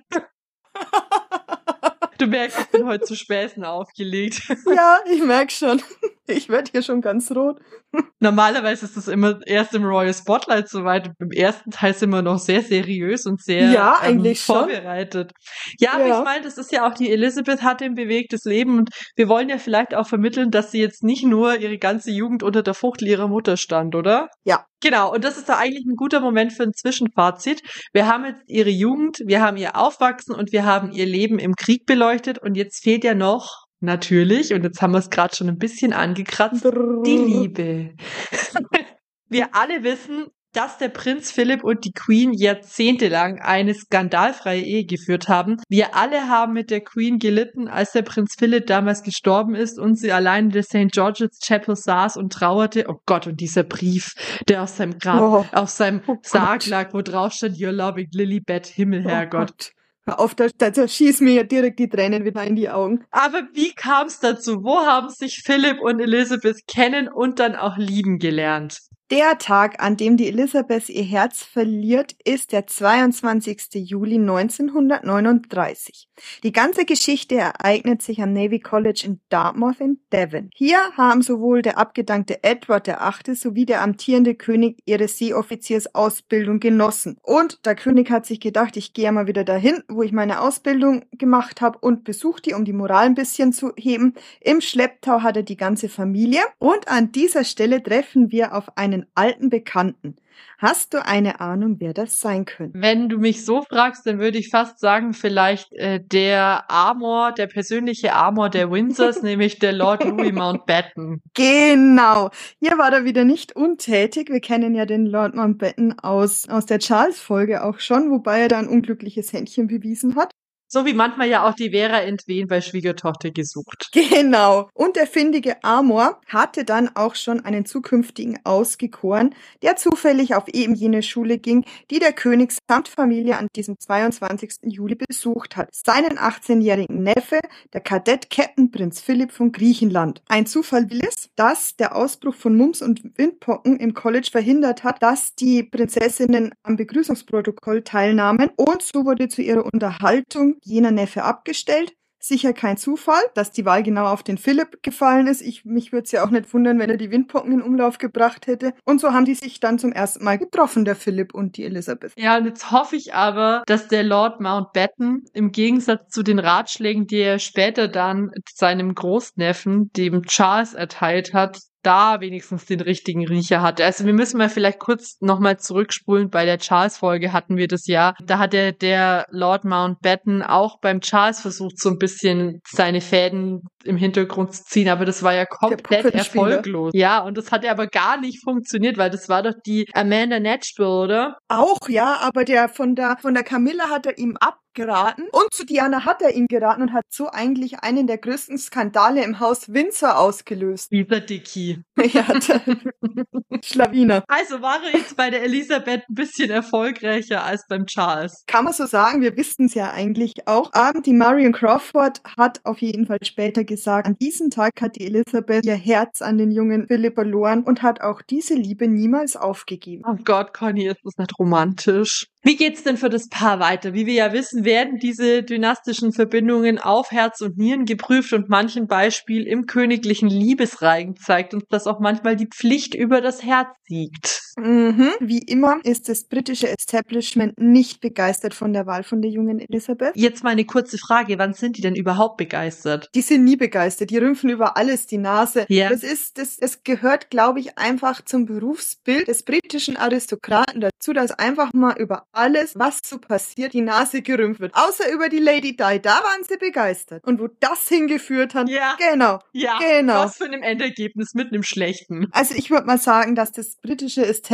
Du 2.18 2.26
merkst, 2.26 2.58
ich 2.58 2.66
bin 2.66 2.86
heute 2.86 3.04
zu 3.04 3.14
Späßen 3.14 3.64
aufgelegt. 3.64 4.42
Ja, 4.74 4.98
ich 5.10 5.22
merk 5.22 5.52
schon. 5.52 5.80
Ich 6.30 6.50
werde 6.50 6.70
hier 6.70 6.82
schon 6.82 7.00
ganz 7.00 7.30
rot. 7.30 7.58
Normalerweise 8.20 8.84
ist 8.84 8.98
das 8.98 9.08
immer 9.08 9.40
erst 9.46 9.74
im 9.74 9.84
Royal 9.84 10.12
Spotlight 10.12 10.68
soweit. 10.68 11.10
Im 11.18 11.30
ersten 11.30 11.70
Teil 11.70 11.94
sind 11.94 12.10
wir 12.10 12.20
noch 12.20 12.38
sehr 12.38 12.60
seriös 12.62 13.24
und 13.24 13.42
sehr 13.42 13.70
ja, 13.70 13.96
ähm, 14.02 14.08
eigentlich 14.08 14.40
ähm, 14.40 14.54
vorbereitet. 14.54 15.32
Ja, 15.78 15.94
aber 15.94 16.06
ja. 16.06 16.18
ich 16.18 16.24
meine, 16.24 16.44
das 16.44 16.58
ist 16.58 16.70
ja 16.70 16.86
auch 16.86 16.92
die 16.92 17.10
Elizabeth 17.10 17.62
hatte 17.62 17.86
ein 17.86 17.94
bewegtes 17.94 18.44
Leben 18.44 18.78
und 18.78 18.90
wir 19.16 19.28
wollen 19.28 19.48
ja 19.48 19.56
vielleicht 19.56 19.94
auch 19.94 20.06
vermitteln, 20.06 20.50
dass 20.50 20.70
sie 20.70 20.80
jetzt 20.80 21.02
nicht 21.02 21.24
nur 21.24 21.56
ihre 21.56 21.78
ganze 21.78 22.10
Jugend 22.10 22.42
unter 22.42 22.62
der 22.62 22.74
Fuchtel 22.74 23.08
ihrer 23.08 23.28
Mutter 23.28 23.56
stand, 23.56 23.94
oder? 23.94 24.28
Ja. 24.44 24.66
Genau, 24.80 25.12
und 25.12 25.24
das 25.24 25.36
ist 25.38 25.48
da 25.48 25.56
eigentlich 25.56 25.86
ein 25.86 25.96
guter 25.96 26.20
Moment 26.20 26.52
für 26.52 26.62
ein 26.62 26.72
Zwischenfazit. 26.72 27.62
Wir 27.92 28.06
haben 28.06 28.24
jetzt 28.26 28.42
ihre 28.46 28.70
Jugend, 28.70 29.18
wir 29.24 29.40
haben 29.40 29.56
ihr 29.56 29.74
Aufwachsen 29.74 30.34
und 30.34 30.52
wir 30.52 30.64
haben 30.64 30.92
ihr 30.92 31.06
Leben 31.06 31.40
im 31.40 31.54
Krieg 31.56 31.84
beleuchtet 31.84 32.38
und 32.38 32.54
jetzt 32.54 32.84
fehlt 32.84 33.02
ja 33.02 33.14
noch 33.14 33.67
Natürlich, 33.80 34.52
und 34.52 34.64
jetzt 34.64 34.82
haben 34.82 34.92
wir 34.92 34.98
es 34.98 35.10
gerade 35.10 35.36
schon 35.36 35.48
ein 35.48 35.58
bisschen 35.58 35.92
angekratzt, 35.92 36.64
die 36.64 37.16
Liebe. 37.16 37.94
wir 39.28 39.54
alle 39.54 39.84
wissen, 39.84 40.26
dass 40.52 40.78
der 40.78 40.88
Prinz 40.88 41.30
Philipp 41.30 41.62
und 41.62 41.84
die 41.84 41.92
Queen 41.92 42.32
jahrzehntelang 42.32 43.38
eine 43.38 43.74
skandalfreie 43.74 44.62
Ehe 44.62 44.84
geführt 44.84 45.28
haben. 45.28 45.58
Wir 45.68 45.94
alle 45.94 46.28
haben 46.28 46.54
mit 46.54 46.70
der 46.70 46.80
Queen 46.80 47.18
gelitten, 47.18 47.68
als 47.68 47.92
der 47.92 48.02
Prinz 48.02 48.34
Philipp 48.38 48.66
damals 48.66 49.02
gestorben 49.02 49.54
ist 49.54 49.78
und 49.78 49.96
sie 49.96 50.10
allein 50.10 50.46
in 50.46 50.50
der 50.50 50.62
St. 50.62 50.90
George's 50.90 51.38
Chapel 51.44 51.76
saß 51.76 52.16
und 52.16 52.32
trauerte. 52.32 52.86
Oh 52.88 53.00
Gott, 53.06 53.26
und 53.26 53.40
dieser 53.40 53.62
Brief, 53.62 54.14
der 54.48 54.62
aus 54.62 54.76
seinem 54.76 54.98
Grab, 54.98 55.20
oh, 55.20 55.46
auf 55.52 55.68
seinem 55.68 56.00
oh 56.06 56.16
Sarg 56.22 56.66
lag, 56.66 56.94
wo 56.94 57.02
drauf 57.02 57.34
stand, 57.34 57.56
You're 57.56 57.70
loving 57.70 58.08
Lilibet, 58.12 58.66
Himmel, 58.66 59.04
oh 59.06 59.10
Herrgott. 59.10 59.72
Auf, 60.10 60.34
da, 60.34 60.48
da 60.56 60.88
schießen 60.88 61.24
mir 61.24 61.34
ja 61.34 61.42
direkt 61.44 61.78
die 61.78 61.88
Tränen 61.88 62.24
wieder 62.24 62.44
in 62.44 62.56
die 62.56 62.68
Augen. 62.68 63.04
Aber 63.10 63.42
wie 63.52 63.72
kam 63.72 64.06
es 64.06 64.20
dazu? 64.20 64.62
Wo 64.64 64.76
haben 64.78 65.10
sich 65.10 65.42
Philipp 65.44 65.80
und 65.80 66.00
Elizabeth 66.00 66.66
kennen 66.66 67.08
und 67.08 67.38
dann 67.38 67.54
auch 67.56 67.76
lieben 67.76 68.18
gelernt? 68.18 68.78
Der 69.10 69.38
Tag, 69.38 69.82
an 69.82 69.96
dem 69.96 70.18
die 70.18 70.28
Elisabeth 70.28 70.90
ihr 70.90 71.02
Herz 71.02 71.42
verliert, 71.42 72.14
ist 72.24 72.52
der 72.52 72.66
22. 72.66 73.88
Juli 73.88 74.16
1939. 74.16 76.10
Die 76.42 76.52
ganze 76.52 76.84
Geschichte 76.84 77.36
ereignet 77.36 78.02
sich 78.02 78.20
am 78.20 78.34
Navy 78.34 78.60
College 78.60 79.04
in 79.06 79.20
Dartmouth 79.30 79.80
in 79.80 79.98
Devon. 80.12 80.50
Hier 80.54 80.78
haben 80.98 81.22
sowohl 81.22 81.62
der 81.62 81.78
abgedankte 81.78 82.44
Edward 82.44 82.86
VIII. 82.86 83.34
sowie 83.34 83.64
der 83.64 83.80
amtierende 83.80 84.34
König 84.34 84.82
ihre 84.84 85.08
Seeoffiziersausbildung 85.08 86.60
genossen. 86.60 87.16
Und 87.22 87.64
der 87.64 87.76
König 87.76 88.10
hat 88.10 88.26
sich 88.26 88.40
gedacht, 88.40 88.76
ich 88.76 88.92
gehe 88.92 89.10
mal 89.10 89.26
wieder 89.26 89.44
dahin, 89.44 89.82
wo 89.88 90.02
ich 90.02 90.12
meine 90.12 90.42
Ausbildung 90.42 91.06
gemacht 91.12 91.62
habe 91.62 91.78
und 91.78 92.04
besuche 92.04 92.42
die, 92.42 92.52
um 92.52 92.66
die 92.66 92.74
Moral 92.74 93.06
ein 93.06 93.14
bisschen 93.14 93.54
zu 93.54 93.72
heben. 93.78 94.12
Im 94.42 94.60
Schlepptau 94.60 95.22
hat 95.22 95.38
er 95.38 95.44
die 95.44 95.56
ganze 95.56 95.88
Familie. 95.88 96.40
Und 96.58 96.88
an 96.88 97.10
dieser 97.10 97.44
Stelle 97.44 97.82
treffen 97.82 98.30
wir 98.30 98.54
auf 98.54 98.76
einen 98.76 98.97
einen 98.98 99.06
alten 99.14 99.50
Bekannten. 99.50 100.16
Hast 100.58 100.94
du 100.94 101.04
eine 101.04 101.40
Ahnung, 101.40 101.76
wer 101.78 101.94
das 101.94 102.20
sein 102.20 102.44
könnte? 102.44 102.80
Wenn 102.80 103.08
du 103.08 103.18
mich 103.18 103.44
so 103.44 103.62
fragst, 103.62 104.06
dann 104.06 104.18
würde 104.18 104.38
ich 104.38 104.50
fast 104.50 104.80
sagen, 104.80 105.12
vielleicht 105.12 105.72
äh, 105.72 106.00
der 106.04 106.70
Amor, 106.70 107.32
der 107.32 107.46
persönliche 107.46 108.12
Amor 108.14 108.50
der 108.50 108.70
Windsors, 108.70 109.22
nämlich 109.22 109.58
der 109.58 109.72
Lord 109.72 110.04
Louis 110.04 110.32
Mountbatten. 110.32 111.22
Genau. 111.34 112.30
Hier 112.60 112.78
war 112.78 112.92
er 112.92 113.04
wieder 113.04 113.24
nicht 113.24 113.54
untätig. 113.54 114.30
Wir 114.30 114.40
kennen 114.40 114.74
ja 114.74 114.84
den 114.84 115.06
Lord 115.06 115.34
Mountbatten 115.34 115.98
aus, 116.00 116.48
aus 116.48 116.66
der 116.66 116.78
Charles-Folge 116.78 117.64
auch 117.64 117.78
schon, 117.78 118.10
wobei 118.10 118.40
er 118.40 118.48
da 118.48 118.58
ein 118.58 118.68
unglückliches 118.68 119.32
Händchen 119.32 119.68
bewiesen 119.68 120.16
hat. 120.16 120.30
So 120.70 120.84
wie 120.84 120.92
manchmal 120.92 121.30
ja 121.30 121.48
auch 121.48 121.54
die 121.54 121.70
Vera 121.70 122.02
Entwen 122.02 122.46
bei 122.46 122.60
Schwiegertochter 122.60 123.30
gesucht. 123.30 123.90
Genau. 124.18 124.68
Und 124.74 124.96
der 124.96 125.06
findige 125.06 125.62
Amor 125.62 126.20
hatte 126.26 126.64
dann 126.64 126.90
auch 126.96 127.14
schon 127.14 127.44
einen 127.44 127.64
zukünftigen 127.64 128.38
ausgekoren, 128.44 129.34
der 129.62 129.76
zufällig 129.76 130.34
auf 130.34 130.48
eben 130.48 130.74
jene 130.74 131.02
Schule 131.02 131.38
ging, 131.38 131.64
die 131.90 131.98
der 131.98 132.12
König 132.12 132.52
samt 132.68 132.88
Familie 132.88 133.38
an 133.38 133.48
diesem 133.54 133.78
22. 133.78 134.60
Juli 134.64 134.96
besucht 134.96 135.56
hat. 135.56 135.68
Seinen 135.72 136.18
18-jährigen 136.18 137.02
Neffe, 137.02 137.38
der 137.72 137.80
Kadett 137.80 138.28
Captain 138.30 138.70
Prinz 138.70 139.00
Philipp 139.00 139.30
von 139.30 139.52
Griechenland. 139.52 140.20
Ein 140.28 140.46
Zufall 140.46 140.90
will 140.90 141.00
es, 141.06 141.30
dass 141.36 141.76
der 141.76 141.94
Ausbruch 141.94 142.34
von 142.34 142.56
Mumps 142.56 142.82
und 142.82 143.02
Windpocken 143.16 143.78
im 143.78 143.94
College 143.94 144.28
verhindert 144.32 144.84
hat, 144.84 145.02
dass 145.02 145.34
die 145.34 145.62
Prinzessinnen 145.62 146.54
am 146.62 146.76
Begrüßungsprotokoll 146.76 147.82
teilnahmen 147.82 148.50
und 148.56 148.82
so 148.82 149.04
wurde 149.04 149.28
zu 149.28 149.42
ihrer 149.42 149.64
Unterhaltung 149.64 150.57
jener 150.62 150.90
Neffe 150.90 151.24
abgestellt. 151.24 151.94
Sicher 152.20 152.52
kein 152.52 152.76
Zufall, 152.76 153.22
dass 153.34 153.52
die 153.52 153.64
Wahl 153.64 153.84
genau 153.84 154.06
auf 154.06 154.24
den 154.24 154.38
Philipp 154.38 154.82
gefallen 154.82 155.28
ist. 155.28 155.40
Ich, 155.40 155.64
mich 155.64 155.92
würde 155.92 156.04
es 156.04 156.10
ja 156.10 156.24
auch 156.24 156.30
nicht 156.30 156.52
wundern, 156.52 156.78
wenn 156.80 156.90
er 156.90 156.96
die 156.96 157.12
Windpocken 157.12 157.52
in 157.52 157.62
Umlauf 157.62 157.98
gebracht 157.98 158.48
hätte. 158.48 158.74
Und 158.84 159.00
so 159.00 159.12
haben 159.12 159.24
die 159.24 159.34
sich 159.34 159.60
dann 159.60 159.78
zum 159.78 159.92
ersten 159.92 160.24
Mal 160.24 160.36
getroffen, 160.36 160.84
der 160.84 160.96
Philipp 160.96 161.32
und 161.32 161.56
die 161.56 161.64
Elisabeth. 161.64 162.12
Ja, 162.18 162.36
und 162.36 162.46
jetzt 162.46 162.72
hoffe 162.72 162.96
ich 162.96 163.14
aber, 163.14 163.62
dass 163.66 163.86
der 163.86 164.02
Lord 164.02 164.40
Mountbatten 164.40 165.26
im 165.32 165.52
Gegensatz 165.52 166.10
zu 166.12 166.24
den 166.24 166.40
Ratschlägen, 166.40 167.06
die 167.06 167.20
er 167.20 167.38
später 167.38 167.86
dann 167.86 168.32
seinem 168.52 168.96
Großneffen, 168.96 169.92
dem 169.92 170.24
Charles, 170.24 170.74
erteilt 170.74 171.32
hat, 171.34 171.60
da 171.88 172.20
wenigstens 172.20 172.66
den 172.66 172.82
richtigen 172.82 173.26
Riecher 173.26 173.62
hatte. 173.62 173.82
Also 173.82 174.04
wir 174.04 174.12
müssen 174.12 174.36
mal 174.36 174.50
vielleicht 174.50 174.78
kurz 174.78 175.16
nochmal 175.20 175.58
zurückspulen. 175.58 176.28
Bei 176.28 176.44
der 176.44 176.58
Charles-Folge 176.58 177.32
hatten 177.32 177.56
wir 177.56 177.66
das 177.66 177.86
ja. 177.86 178.14
Da 178.22 178.38
hat 178.38 178.52
der, 178.52 178.72
der 178.72 179.26
Lord 179.30 179.64
Mountbatten 179.64 180.42
auch 180.42 180.80
beim 180.80 181.00
Charles 181.00 181.40
versucht, 181.40 181.80
so 181.80 181.88
ein 181.88 181.96
bisschen 181.96 182.60
seine 182.70 183.00
Fäden 183.00 183.62
im 183.88 183.96
Hintergrund 183.96 184.54
zu 184.54 184.64
ziehen, 184.64 184.88
aber 184.88 185.04
das 185.04 185.22
war 185.22 185.34
ja 185.34 185.46
komplett 185.46 186.14
erfolglos. 186.14 186.92
Ja, 186.94 187.20
und 187.20 187.36
das 187.36 187.50
hat 187.50 187.64
ja 187.64 187.72
aber 187.72 187.86
gar 187.86 188.20
nicht 188.20 188.42
funktioniert, 188.42 188.98
weil 188.98 189.10
das 189.10 189.28
war 189.28 189.42
doch 189.42 189.54
die 189.66 189.88
Amanda 189.94 190.38
Natchbill, 190.38 190.86
oder? 190.86 191.38
Auch, 191.48 191.88
ja, 191.88 192.18
aber 192.20 192.44
der 192.44 192.68
von 192.68 192.94
der, 192.94 193.16
von 193.20 193.34
der 193.34 193.42
Camilla 193.42 193.90
hat 193.90 194.06
er 194.06 194.18
ihm 194.18 194.36
ab 194.36 194.58
geraten. 194.78 195.22
Und 195.32 195.52
zu 195.52 195.66
Diana 195.66 196.04
hat 196.04 196.22
er 196.22 196.34
ihm 196.34 196.46
geraten 196.46 196.82
und 196.82 196.92
hat 196.92 197.04
so 197.10 197.28
eigentlich 197.30 197.80
einen 197.80 198.06
der 198.06 198.18
größten 198.18 198.58
Skandale 198.58 199.24
im 199.24 199.40
Haus 199.40 199.72
Windsor 199.72 200.18
ausgelöst. 200.18 200.90
Dieser 200.92 201.20
Dicky. 201.20 201.82
Ja, 202.12 202.24
Schlawiner. 203.64 204.24
Also 204.28 204.62
war 204.62 204.80
er 204.84 204.98
jetzt 204.98 205.16
bei 205.16 205.30
der 205.30 205.42
Elisabeth 205.42 206.02
ein 206.08 206.14
bisschen 206.14 206.50
erfolgreicher 206.50 207.44
als 207.44 207.66
beim 207.68 207.86
Charles. 207.86 208.44
Kann 208.46 208.64
man 208.64 208.72
so 208.72 208.86
sagen, 208.86 209.20
wir 209.20 209.36
wissen 209.36 209.66
es 209.66 209.74
ja 209.74 209.92
eigentlich 209.92 210.46
auch. 210.46 210.72
Aber 210.72 211.00
die 211.00 211.12
Marion 211.12 211.52
Crawford 211.52 212.20
hat 212.36 212.60
auf 212.64 212.78
jeden 212.78 213.06
Fall 213.06 213.18
später 213.22 213.64
gesagt, 213.64 214.06
an 214.06 214.16
diesem 214.18 214.50
Tag 214.50 214.80
hat 214.80 214.96
die 214.96 215.06
Elisabeth 215.06 215.64
ihr 215.64 215.74
Herz 215.74 216.22
an 216.22 216.38
den 216.38 216.50
jungen 216.50 216.86
Philipp 216.86 217.14
verloren 217.14 217.62
und 217.64 217.82
hat 217.82 218.00
auch 218.00 218.22
diese 218.22 218.54
Liebe 218.54 218.88
niemals 218.88 219.36
aufgegeben. 219.36 220.04
Oh 220.06 220.16
Gott, 220.24 220.54
Conny, 220.54 220.86
ist 220.86 221.00
das 221.04 221.16
nicht 221.18 221.38
romantisch? 221.38 222.28
Wie 222.42 222.56
geht's 222.56 222.84
denn 222.84 222.96
für 222.96 223.10
das 223.10 223.28
Paar 223.28 223.58
weiter? 223.58 223.94
Wie 223.94 224.06
wir 224.06 224.14
ja 224.14 224.32
wissen, 224.32 224.64
werden 224.64 224.98
diese 224.98 225.42
dynastischen 225.42 226.12
Verbindungen 226.12 226.78
auf 226.78 227.10
Herz 227.10 227.40
und 227.40 227.58
Nieren 227.58 227.84
geprüft 227.84 228.32
und 228.32 228.48
manchen 228.48 228.86
Beispiel 228.86 229.46
im 229.46 229.66
königlichen 229.66 230.28
Liebesreigen 230.28 231.16
zeigt 231.16 231.52
uns, 231.52 231.64
dass 231.68 231.86
auch 231.86 231.98
manchmal 231.98 232.36
die 232.36 232.46
Pflicht 232.46 232.94
über 232.94 233.20
das 233.20 233.42
Herz 233.42 233.68
siegt. 233.88 234.47
Mhm. 234.58 235.10
Wie 235.20 235.38
immer 235.38 235.78
ist 235.84 236.08
das 236.08 236.24
britische 236.24 236.68
Establishment 236.68 237.58
nicht 237.60 238.00
begeistert 238.00 238.54
von 238.54 238.72
der 238.72 238.86
Wahl 238.86 239.02
von 239.04 239.22
der 239.22 239.30
jungen 239.30 239.60
Elisabeth. 239.60 240.12
Jetzt 240.14 240.42
mal 240.42 240.50
eine 240.50 240.64
kurze 240.64 240.98
Frage, 240.98 241.38
wann 241.38 241.54
sind 241.54 241.76
die 241.76 241.80
denn 241.82 241.94
überhaupt 241.94 242.36
begeistert? 242.36 243.08
Die 243.14 243.20
sind 243.22 243.44
nie 243.44 243.56
begeistert, 243.56 244.10
die 244.10 244.18
rümpfen 244.18 244.50
über 244.50 244.76
alles 244.76 245.06
die 245.06 245.18
Nase. 245.18 245.64
Ja. 245.68 245.88
Das 245.90 246.02
ist, 246.02 246.38
das, 246.38 246.58
es 246.58 246.82
gehört, 246.82 247.30
glaube 247.30 247.60
ich, 247.60 247.78
einfach 247.78 248.24
zum 248.24 248.46
Berufsbild 248.46 249.28
des 249.28 249.42
britischen 249.44 249.96
Aristokraten 249.96 250.80
dazu, 250.80 251.12
dass 251.12 251.30
einfach 251.30 251.72
mal 251.72 251.96
über 251.98 252.26
alles, 252.32 252.74
was 252.76 252.98
so 253.04 253.18
passiert, 253.18 253.72
die 253.72 253.80
Nase 253.82 254.22
gerümpft 254.22 254.60
wird. 254.60 254.74
Außer 254.74 255.12
über 255.12 255.28
die 255.28 255.38
Lady 255.38 255.76
Di, 255.76 256.00
da 256.00 256.20
waren 256.22 256.42
sie 256.48 256.56
begeistert. 256.56 257.24
Und 257.24 257.40
wo 257.40 257.48
das 257.60 257.88
hingeführt 257.88 258.54
hat, 258.54 258.68
Ja. 258.68 258.96
genau, 258.98 259.40
Ja, 259.52 259.78
genau. 259.78 260.24
was 260.24 260.36
für 260.36 260.44
ein 260.44 260.62
Endergebnis 260.62 261.34
mit 261.34 261.48
einem 261.52 261.62
schlechten. 261.62 262.28
Also 262.32 262.54
ich 262.56 262.70
würde 262.70 262.86
mal 262.86 262.98
sagen, 262.98 263.34
dass 263.34 263.52
das 263.52 263.76
britische 263.82 264.22
Establishment 264.22 264.47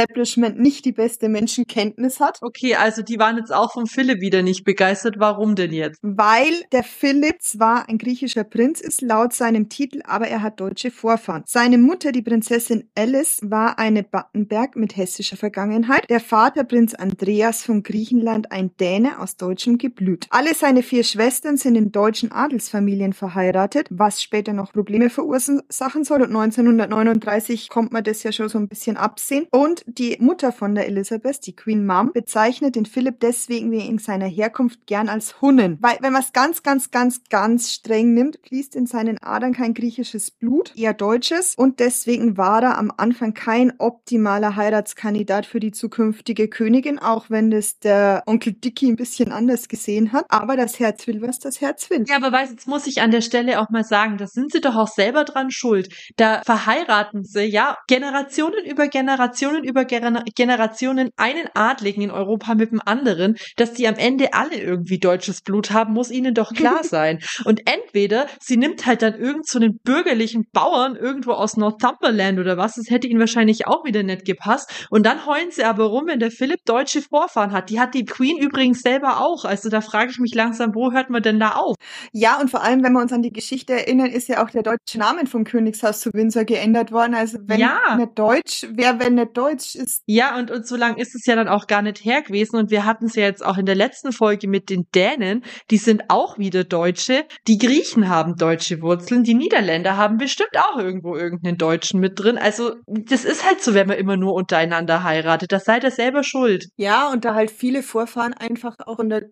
nicht 0.56 0.84
die 0.84 0.92
beste 0.92 1.28
Menschenkenntnis 1.28 2.20
hat. 2.20 2.38
Okay, 2.40 2.74
also 2.74 3.02
die 3.02 3.18
waren 3.18 3.36
jetzt 3.36 3.52
auch 3.52 3.72
vom 3.72 3.86
Philipp 3.86 4.20
wieder 4.20 4.42
nicht 4.42 4.64
begeistert. 4.64 5.16
Warum 5.18 5.54
denn 5.54 5.72
jetzt? 5.72 5.98
Weil 6.02 6.52
der 6.72 6.82
Philipp 6.82 7.42
zwar 7.42 7.88
ein 7.88 7.98
griechischer 7.98 8.44
Prinz 8.44 8.80
ist, 8.80 9.02
laut 9.02 9.32
seinem 9.32 9.68
Titel, 9.68 10.00
aber 10.04 10.28
er 10.28 10.42
hat 10.42 10.60
deutsche 10.60 10.90
Vorfahren. 10.90 11.42
Seine 11.46 11.78
Mutter, 11.78 12.12
die 12.12 12.22
Prinzessin 12.22 12.88
Alice, 12.96 13.40
war 13.42 13.78
eine 13.78 14.02
Battenberg 14.02 14.76
mit 14.76 14.96
hessischer 14.96 15.36
Vergangenheit. 15.36 16.08
Der 16.10 16.20
Vater, 16.20 16.64
Prinz 16.64 16.94
Andreas 16.94 17.62
von 17.62 17.82
Griechenland, 17.82 18.52
ein 18.52 18.76
Däne 18.78 19.20
aus 19.20 19.36
deutschem 19.36 19.78
Geblüt. 19.78 20.26
Alle 20.30 20.54
seine 20.54 20.82
vier 20.82 21.04
Schwestern 21.04 21.56
sind 21.56 21.76
in 21.76 21.92
deutschen 21.92 22.32
Adelsfamilien 22.32 23.12
verheiratet, 23.12 23.88
was 23.90 24.22
später 24.22 24.52
noch 24.52 24.72
Probleme 24.72 25.10
verursachen 25.10 26.04
soll. 26.04 26.22
Und 26.22 26.34
1939 26.34 27.68
kommt 27.68 27.92
man 27.92 28.04
das 28.04 28.22
ja 28.22 28.32
schon 28.32 28.48
so 28.48 28.58
ein 28.58 28.68
bisschen 28.68 28.96
absehen. 28.96 29.46
Und 29.50 29.83
die 29.86 30.16
Mutter 30.20 30.52
von 30.52 30.74
der 30.74 30.86
Elisabeth, 30.86 31.46
die 31.46 31.56
Queen 31.56 31.86
Mom, 31.86 32.12
bezeichnet 32.12 32.76
den 32.76 32.86
Philipp 32.86 33.20
deswegen 33.20 33.70
wegen 33.70 33.98
seiner 33.98 34.26
Herkunft 34.26 34.86
gern 34.86 35.08
als 35.08 35.40
Hunnen. 35.40 35.78
Weil, 35.80 35.98
wenn 36.00 36.12
man 36.12 36.22
es 36.22 36.32
ganz, 36.32 36.62
ganz, 36.62 36.90
ganz, 36.90 37.22
ganz 37.28 37.72
streng 37.72 38.14
nimmt, 38.14 38.38
fließt 38.46 38.76
in 38.76 38.86
seinen 38.86 39.18
Adern 39.22 39.52
kein 39.52 39.74
griechisches 39.74 40.30
Blut, 40.30 40.72
eher 40.76 40.94
deutsches. 40.94 41.54
Und 41.56 41.80
deswegen 41.80 42.36
war 42.36 42.62
er 42.62 42.78
am 42.78 42.92
Anfang 42.96 43.34
kein 43.34 43.72
optimaler 43.78 44.56
Heiratskandidat 44.56 45.46
für 45.46 45.60
die 45.60 45.72
zukünftige 45.72 46.48
Königin, 46.48 46.98
auch 46.98 47.30
wenn 47.30 47.50
das 47.50 47.78
der 47.78 48.22
Onkel 48.26 48.52
Dicky 48.52 48.88
ein 48.88 48.96
bisschen 48.96 49.32
anders 49.32 49.68
gesehen 49.68 50.12
hat. 50.12 50.26
Aber 50.28 50.56
das 50.56 50.78
Herz 50.78 51.06
will, 51.06 51.22
was 51.22 51.38
das 51.38 51.60
Herz 51.60 51.90
will. 51.90 52.04
Ja, 52.06 52.16
aber 52.16 52.32
weiß, 52.32 52.50
jetzt 52.50 52.68
muss 52.68 52.86
ich 52.86 53.02
an 53.02 53.10
der 53.10 53.20
Stelle 53.20 53.60
auch 53.60 53.70
mal 53.70 53.84
sagen, 53.84 54.18
da 54.18 54.26
sind 54.26 54.52
sie 54.52 54.60
doch 54.60 54.76
auch 54.76 54.88
selber 54.88 55.24
dran 55.24 55.50
schuld. 55.50 55.88
Da 56.16 56.42
verheiraten 56.44 57.24
sie, 57.24 57.44
ja, 57.44 57.76
Generationen 57.86 58.64
über 58.64 58.88
Generationen 58.88 59.64
über 59.64 59.73
Gener 59.82 60.22
Generationen 60.36 61.10
einen 61.16 61.48
Adligen 61.54 62.02
in 62.02 62.10
Europa 62.12 62.54
mit 62.54 62.70
dem 62.70 62.80
anderen, 62.84 63.36
dass 63.56 63.72
die 63.72 63.88
am 63.88 63.96
Ende 63.96 64.32
alle 64.34 64.56
irgendwie 64.56 64.98
deutsches 65.00 65.42
Blut 65.42 65.72
haben, 65.72 65.92
muss 65.92 66.10
ihnen 66.12 66.34
doch 66.34 66.52
klar 66.54 66.82
sein. 66.84 67.18
Und 67.44 67.62
entweder 67.68 68.26
sie 68.40 68.56
nimmt 68.56 68.86
halt 68.86 69.02
dann 69.02 69.14
irgend 69.14 69.48
so 69.48 69.58
einen 69.58 69.78
bürgerlichen 69.82 70.44
Bauern 70.52 70.94
irgendwo 70.94 71.32
aus 71.32 71.56
Northumberland 71.56 72.38
oder 72.38 72.56
was, 72.56 72.74
das 72.74 72.90
hätte 72.90 73.08
ihnen 73.08 73.18
wahrscheinlich 73.18 73.66
auch 73.66 73.84
wieder 73.84 74.02
nicht 74.04 74.24
gepasst. 74.24 74.86
Und 74.90 75.04
dann 75.04 75.26
heulen 75.26 75.50
sie 75.50 75.64
aber 75.64 75.86
rum, 75.86 76.04
wenn 76.06 76.20
der 76.20 76.30
Philipp 76.30 76.60
deutsche 76.64 77.02
Vorfahren 77.02 77.52
hat. 77.52 77.70
Die 77.70 77.80
hat 77.80 77.94
die 77.94 78.04
Queen 78.04 78.38
übrigens 78.38 78.80
selber 78.82 79.18
auch. 79.20 79.44
Also 79.44 79.68
da 79.70 79.80
frage 79.80 80.10
ich 80.10 80.18
mich 80.18 80.34
langsam, 80.34 80.74
wo 80.74 80.92
hört 80.92 81.10
man 81.10 81.22
denn 81.22 81.40
da 81.40 81.52
auf? 81.52 81.74
Ja, 82.12 82.40
und 82.40 82.50
vor 82.50 82.62
allem, 82.62 82.82
wenn 82.84 82.92
wir 82.92 83.00
uns 83.00 83.12
an 83.12 83.22
die 83.22 83.32
Geschichte 83.32 83.72
erinnern, 83.72 84.10
ist 84.10 84.28
ja 84.28 84.44
auch 84.44 84.50
der 84.50 84.62
deutsche 84.62 84.98
Name 84.98 85.26
vom 85.26 85.44
Königshaus 85.44 86.00
zu 86.00 86.10
Windsor 86.12 86.44
geändert 86.44 86.92
worden. 86.92 87.14
Also 87.14 87.38
wenn 87.46 87.60
Ja. 87.60 87.96
nicht 87.96 88.18
Deutsch, 88.18 88.66
wer 88.74 89.00
wenn 89.00 89.14
nicht 89.14 89.36
Deutsch 89.54 89.74
ist. 89.74 90.02
Ja, 90.06 90.36
und, 90.38 90.50
und 90.50 90.66
so 90.66 90.76
lang 90.76 90.96
ist 90.96 91.14
es 91.14 91.26
ja 91.26 91.36
dann 91.36 91.48
auch 91.48 91.66
gar 91.66 91.82
nicht 91.82 92.04
her 92.04 92.22
gewesen. 92.22 92.56
Und 92.56 92.70
wir 92.70 92.84
hatten 92.84 93.06
es 93.06 93.14
ja 93.14 93.24
jetzt 93.24 93.44
auch 93.44 93.58
in 93.58 93.66
der 93.66 93.74
letzten 93.74 94.12
Folge 94.12 94.48
mit 94.48 94.70
den 94.70 94.86
Dänen. 94.94 95.44
Die 95.70 95.76
sind 95.76 96.04
auch 96.08 96.38
wieder 96.38 96.64
Deutsche. 96.64 97.24
Die 97.46 97.58
Griechen 97.58 98.08
haben 98.08 98.36
deutsche 98.36 98.80
Wurzeln. 98.82 99.24
Die 99.24 99.34
Niederländer 99.34 99.96
haben 99.96 100.18
bestimmt 100.18 100.56
auch 100.56 100.78
irgendwo 100.78 101.16
irgendeinen 101.16 101.58
Deutschen 101.58 102.00
mit 102.00 102.18
drin. 102.18 102.38
Also, 102.38 102.74
das 102.86 103.24
ist 103.24 103.46
halt 103.46 103.62
so, 103.62 103.74
wenn 103.74 103.86
man 103.86 103.98
immer 103.98 104.16
nur 104.16 104.34
untereinander 104.34 105.02
heiratet. 105.04 105.52
Das 105.52 105.64
seid 105.64 105.84
ihr 105.84 105.90
selber 105.90 106.22
schuld. 106.24 106.68
Ja, 106.76 107.10
und 107.10 107.24
da 107.24 107.34
halt 107.34 107.50
viele 107.50 107.82
Vorfahren 107.82 108.34
einfach 108.34 108.76
auch 108.86 108.98
in 108.98 109.08
der 109.08 109.22